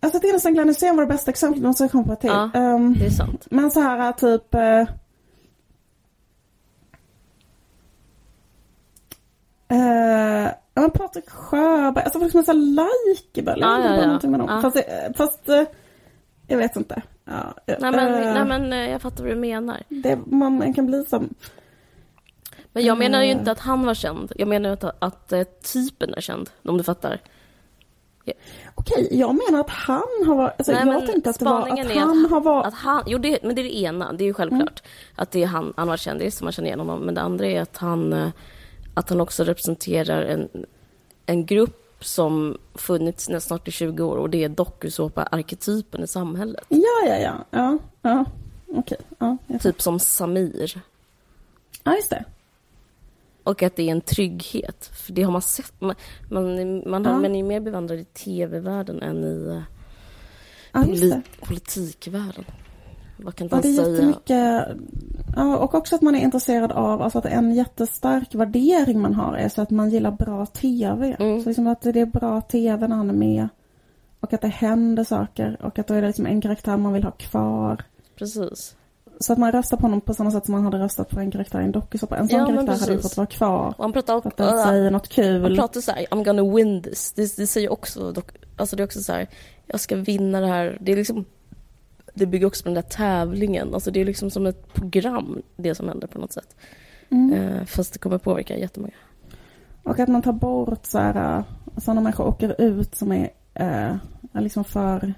alltså 0.00 0.18
det 0.20 0.28
är 0.28 0.32
nästan 0.32 0.54
Glenn 0.54 0.68
Hysén 0.68 0.96
var 0.96 1.02
det 1.02 1.12
bästa 1.12 1.30
exemplet, 1.30 1.64
måste 1.64 1.84
jag 1.84 1.90
komma 1.90 2.04
på 2.04 2.16
till. 2.16 2.30
Ja. 2.30 2.50
Ehm, 2.54 2.94
Det 2.98 3.06
är 3.06 3.10
sant. 3.10 3.46
Men 3.50 3.70
så 3.70 3.80
här 3.80 4.12
typ... 4.12 4.54
Eh, 4.54 4.88
ja, 10.78 10.82
men 10.82 10.90
Patrik 10.90 11.30
Sjöberg, 11.30 12.04
alltså 12.04 12.18
folk 12.18 12.32
som 12.32 12.40
är 12.40 12.44
så 12.44 12.52
likeable. 12.52 13.56
Ja, 13.60 13.76
vet 13.76 13.84
ja, 13.84 13.96
ja. 13.96 14.06
någonting 14.06 14.30
med 14.30 14.40
dem. 14.40 14.48
Ja. 14.50 14.60
Fast, 14.60 14.78
fast 15.16 15.48
eh, 15.48 15.62
jag 16.46 16.58
vet 16.58 16.76
inte. 16.76 17.02
Ja, 17.24 17.54
Nej 17.66 17.76
men, 17.80 17.94
eh, 17.94 18.34
nej, 18.34 18.44
men 18.44 18.72
eh, 18.72 18.90
jag 18.90 19.02
fattar 19.02 19.24
vad 19.24 19.32
du 19.32 19.36
menar. 19.36 19.82
det, 19.88 20.18
man, 20.26 20.74
kan 20.74 20.86
bli 20.86 21.04
som... 21.04 21.34
Men 22.72 22.84
jag 22.84 22.98
menar 22.98 23.22
ju 23.22 23.30
inte 23.30 23.50
att 23.50 23.58
han 23.58 23.86
var 23.86 23.94
känd. 23.94 24.32
Jag 24.36 24.48
menar 24.48 24.70
att, 24.70 24.84
att 24.98 25.32
eh, 25.32 25.42
typen 25.72 26.14
är 26.14 26.20
känd, 26.20 26.50
om 26.64 26.78
du 26.78 26.84
fattar. 26.84 27.20
Okej, 28.74 29.08
jag 29.10 29.34
menar 29.34 29.60
att 29.60 29.70
han 29.70 30.02
har 30.26 30.34
varit... 30.34 30.54
Alltså, 30.58 30.72
Nej, 30.72 30.86
jag 30.86 31.06
tänkte 31.06 31.30
att 31.30 31.38
det 31.38 31.44
var 31.44 31.60
att 31.60 31.96
han 31.96 32.24
att, 32.24 32.30
har 32.30 32.40
varit... 32.40 32.66
Att 32.66 32.74
han, 32.74 33.02
jo, 33.06 33.18
det, 33.18 33.38
men 33.42 33.54
det 33.54 33.62
är 33.62 33.64
det 33.64 33.78
ena. 33.78 34.12
Det 34.12 34.24
är 34.24 34.26
ju 34.26 34.34
självklart 34.34 34.82
Mm. 34.82 35.14
att 35.14 35.30
det 35.30 35.42
är 35.42 35.46
han, 35.46 35.72
han 35.76 35.88
var 35.88 35.96
kändis 35.96 36.36
som 36.36 36.44
man 36.44 36.52
känner 36.52 36.68
igen 36.68 36.78
honom. 36.78 37.00
Men 37.00 37.14
det 37.14 37.20
andra 37.20 37.46
är 37.46 37.60
att 37.60 37.76
han, 37.76 38.12
eh, 38.12 38.28
att 38.98 39.08
han 39.10 39.20
också 39.20 39.44
representerar 39.44 40.22
en, 40.22 40.48
en 41.26 41.46
grupp 41.46 41.84
som 42.00 42.58
funnits 42.74 43.28
nästan 43.28 43.40
snart 43.58 43.68
i 43.68 43.70
20 43.70 44.02
år 44.04 44.16
och 44.16 44.30
det 44.30 44.44
är 44.44 44.48
dokusåpa-arketypen 44.48 46.02
i 46.02 46.06
samhället. 46.06 46.64
Ja, 46.68 46.78
ja, 47.06 47.16
ja. 47.18 47.44
Ja, 47.50 47.78
ja. 48.02 48.24
Okej. 48.66 48.98
Ja, 49.18 49.36
Typ 49.60 49.82
som 49.82 49.98
Samir. 50.00 50.82
ja, 51.84 51.94
just 51.96 52.10
det. 52.10 52.24
Och 53.42 53.62
att 53.62 53.76
det 53.76 53.82
är 53.82 53.92
en 53.92 54.00
trygghet. 54.00 54.90
För 54.94 55.12
det 55.12 55.22
har 55.22 55.32
man 55.32 55.42
sett. 55.42 55.80
Man, 55.80 55.94
man, 56.30 56.82
man, 56.90 57.04
Ja. 57.04 57.12
man 57.12 57.24
är 57.24 57.36
ju 57.36 57.42
mer 57.42 57.60
bevandrad 57.60 57.98
i 57.98 58.04
tv-världen 58.04 59.02
än 59.02 59.24
i 59.24 59.48
eh, 59.50 59.62
Ja, 60.72 60.82
polit, 60.84 61.14
politikvärlden. 61.42 62.44
Vad 63.18 63.34
kan 63.34 63.46
Ja, 63.50 63.56
man 63.56 63.62
det 63.62 63.68
är 63.68 63.72
säga? 63.74 63.88
jättemycket. 63.92 64.66
Ja, 65.36 65.56
och 65.58 65.74
också 65.74 65.94
att 65.94 66.02
man 66.02 66.14
är 66.14 66.18
intresserad 66.20 66.72
av, 66.72 67.02
alltså 67.02 67.18
att 67.18 67.24
en 67.26 67.52
jättestark 67.54 68.34
värdering 68.34 69.00
man 69.00 69.14
har 69.14 69.34
är 69.36 69.48
så 69.48 69.62
att 69.62 69.70
man 69.70 69.90
gillar 69.90 70.10
bra 70.10 70.46
TV. 70.46 71.16
Mm. 71.18 71.42
Så 71.42 71.48
liksom 71.48 71.66
att 71.66 71.80
det 71.80 72.00
är 72.00 72.06
bra 72.06 72.40
TV 72.40 72.88
när 72.88 72.96
han 72.96 73.08
är 73.10 73.14
med. 73.14 73.48
Och 74.20 74.32
att 74.32 74.40
det 74.40 74.48
händer 74.48 75.04
saker 75.04 75.56
och 75.62 75.78
att 75.78 75.86
då 75.86 75.94
är 75.94 76.00
det 76.00 76.06
liksom 76.06 76.26
en 76.26 76.40
karaktär 76.40 76.76
man 76.76 76.92
vill 76.92 77.04
ha 77.04 77.10
kvar. 77.10 77.84
Precis. 78.18 78.74
Så 79.20 79.32
att 79.32 79.38
man 79.38 79.52
röstar 79.52 79.76
på 79.76 79.82
honom 79.82 80.00
på 80.00 80.14
samma 80.14 80.30
sätt 80.30 80.44
som 80.44 80.52
man 80.52 80.64
hade 80.64 80.78
röstat 80.78 81.08
på 81.10 81.20
en 81.20 81.30
karaktär 81.30 81.60
i 81.60 81.64
en 81.64 81.72
dokusåpa. 81.72 82.16
En 82.16 82.28
sån 82.28 82.38
Ja, 82.40 82.46
karaktär 82.46 82.78
hade 82.80 82.92
ju 82.92 82.98
fått 82.98 83.16
vara 83.16 83.26
kvar. 83.26 83.74
Och 83.76 83.84
han 83.84 83.92
pratar 83.92 84.14
också... 84.14 84.28
att 84.28 84.36
den 84.36 84.64
säger 84.64 84.90
något 84.90 85.14
Han 85.16 85.24
kul. 85.24 85.56
pratar 85.56 85.80
så 85.80 85.92
här, 85.92 86.06
I'm 86.10 86.24
gonna 86.24 86.54
win 86.56 86.82
this. 86.82 87.12
Det, 87.12 87.36
det 87.36 87.46
säger 87.46 87.72
också, 87.72 88.12
dock, 88.12 88.30
alltså 88.56 88.76
det 88.76 88.82
är 88.82 88.84
också 88.84 89.00
så 89.00 89.12
här, 89.12 89.28
jag 89.66 89.80
ska 89.80 89.96
vinna 89.96 90.40
det 90.40 90.46
här. 90.46 90.78
Det 90.80 90.92
är 90.92 90.96
liksom, 90.96 91.24
det 92.18 92.26
bygger 92.26 92.46
också 92.46 92.62
på 92.62 92.68
den 92.68 92.74
där 92.74 92.82
tävlingen. 92.82 93.74
Alltså 93.74 93.90
det 93.90 94.00
är 94.00 94.04
liksom 94.04 94.30
som 94.30 94.46
ett 94.46 94.74
program, 94.74 95.42
det 95.56 95.74
som 95.74 95.88
händer 95.88 96.06
på 96.06 96.18
något 96.18 96.32
sätt. 96.32 96.56
Mm. 97.10 97.32
Eh, 97.32 97.64
fast 97.64 97.92
det 97.92 97.98
kommer 97.98 98.18
påverka 98.18 98.56
jättemånga. 98.56 98.94
Och 99.82 99.98
att 99.98 100.08
man 100.08 100.22
tar 100.22 100.32
bort 100.32 100.86
så 100.86 100.98
här, 100.98 101.44
sådana 101.76 102.00
människor 102.00 102.26
åker 102.26 102.60
ut 102.60 102.94
som 102.94 103.12
är, 103.12 103.30
eh, 103.54 103.96
är 104.32 104.40
liksom 104.40 104.64
för... 104.64 105.14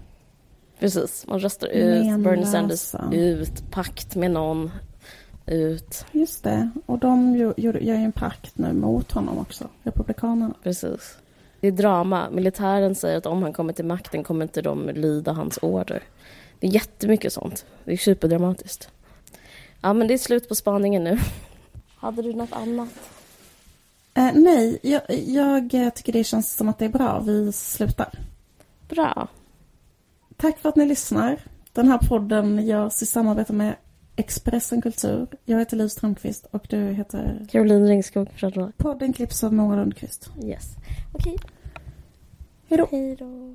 Precis, 0.79 1.27
man 1.27 1.41
röstar 1.41 1.69
ut, 1.69 1.75
Bernie 1.75 2.17
Menlösa. 2.17 2.99
Sanders 2.99 3.15
ut, 3.15 3.71
pakt 3.71 4.17
med 4.17 4.31
någon, 4.31 4.71
ut. 5.47 6.05
Just 6.13 6.45
det. 6.45 6.71
Och 6.87 6.99
de 6.99 7.37
gör 7.57 7.81
ju 7.81 7.95
en 7.95 8.13
pakt 8.13 8.59
nu 8.59 8.73
mot 8.73 9.13
honom 9.13 9.39
också, 9.39 9.69
Republikanerna. 9.83 10.55
Precis. 10.63 11.19
Det 11.61 11.69
är 11.69 11.73
drama. 11.73 12.31
Militären 12.31 12.95
säger 12.95 13.19
att 13.19 13.27
om 13.27 13.43
han 13.43 13.53
kommer 13.53 13.73
till 13.73 13.85
makten 13.85 14.25
kommer 14.25 14.43
inte 14.43 14.63
de 14.63 14.89
lyda 14.89 15.33
hans 15.33 15.59
order. 15.63 16.03
Det 16.61 16.67
är 16.67 16.71
jättemycket 16.71 17.33
sånt. 17.33 17.65
Det 17.85 17.93
är 17.93 17.97
superdramatiskt. 17.97 18.89
Ja, 19.81 19.93
men 19.93 20.09
det 20.09 20.15
är 20.15 20.19
slut 20.19 20.49
på 20.49 20.55
spaningen 20.55 21.05
nu. 21.05 21.19
Hade 21.97 22.23
du 22.23 22.33
något 22.33 22.53
annat? 22.53 22.89
Eh, 24.15 24.31
nej, 24.35 24.79
jag, 24.83 25.03
jag 25.27 25.75
eh, 25.75 25.91
tycker 25.91 26.13
det 26.13 26.25
känns 26.25 26.57
som 26.57 26.69
att 26.69 26.79
det 26.79 26.85
är 26.85 26.89
bra. 26.89 27.21
Vi 27.21 27.53
slutar. 27.53 28.19
Bra. 28.89 29.29
Tack 30.37 30.59
för 30.59 30.69
att 30.69 30.77
ni 30.77 30.87
lyssnar. 30.87 31.41
Den 31.73 31.89
här 31.89 31.99
podden 31.99 32.67
görs 32.67 33.03
i 33.03 33.07
samarbete 33.07 33.53
med 33.53 33.75
Expressen 34.17 34.83
Kultur. 34.83 35.27
Jag 35.45 35.59
heter 35.59 35.77
Liv 35.77 35.89
Strömqvist 35.89 36.47
och 36.51 36.67
du 36.69 36.93
heter... 36.93 37.47
Caroline 37.51 37.87
Ringskog 37.87 38.29
Podden 38.77 39.13
klipps 39.13 39.45
av 39.45 39.55
Moa 39.55 39.77
Lundqvist. 39.77 40.31
Yes. 40.43 40.65
Okej. 41.13 41.37
Hej 42.69 42.79
då! 42.79 42.89
Hej 42.91 43.17
då. 43.17 43.55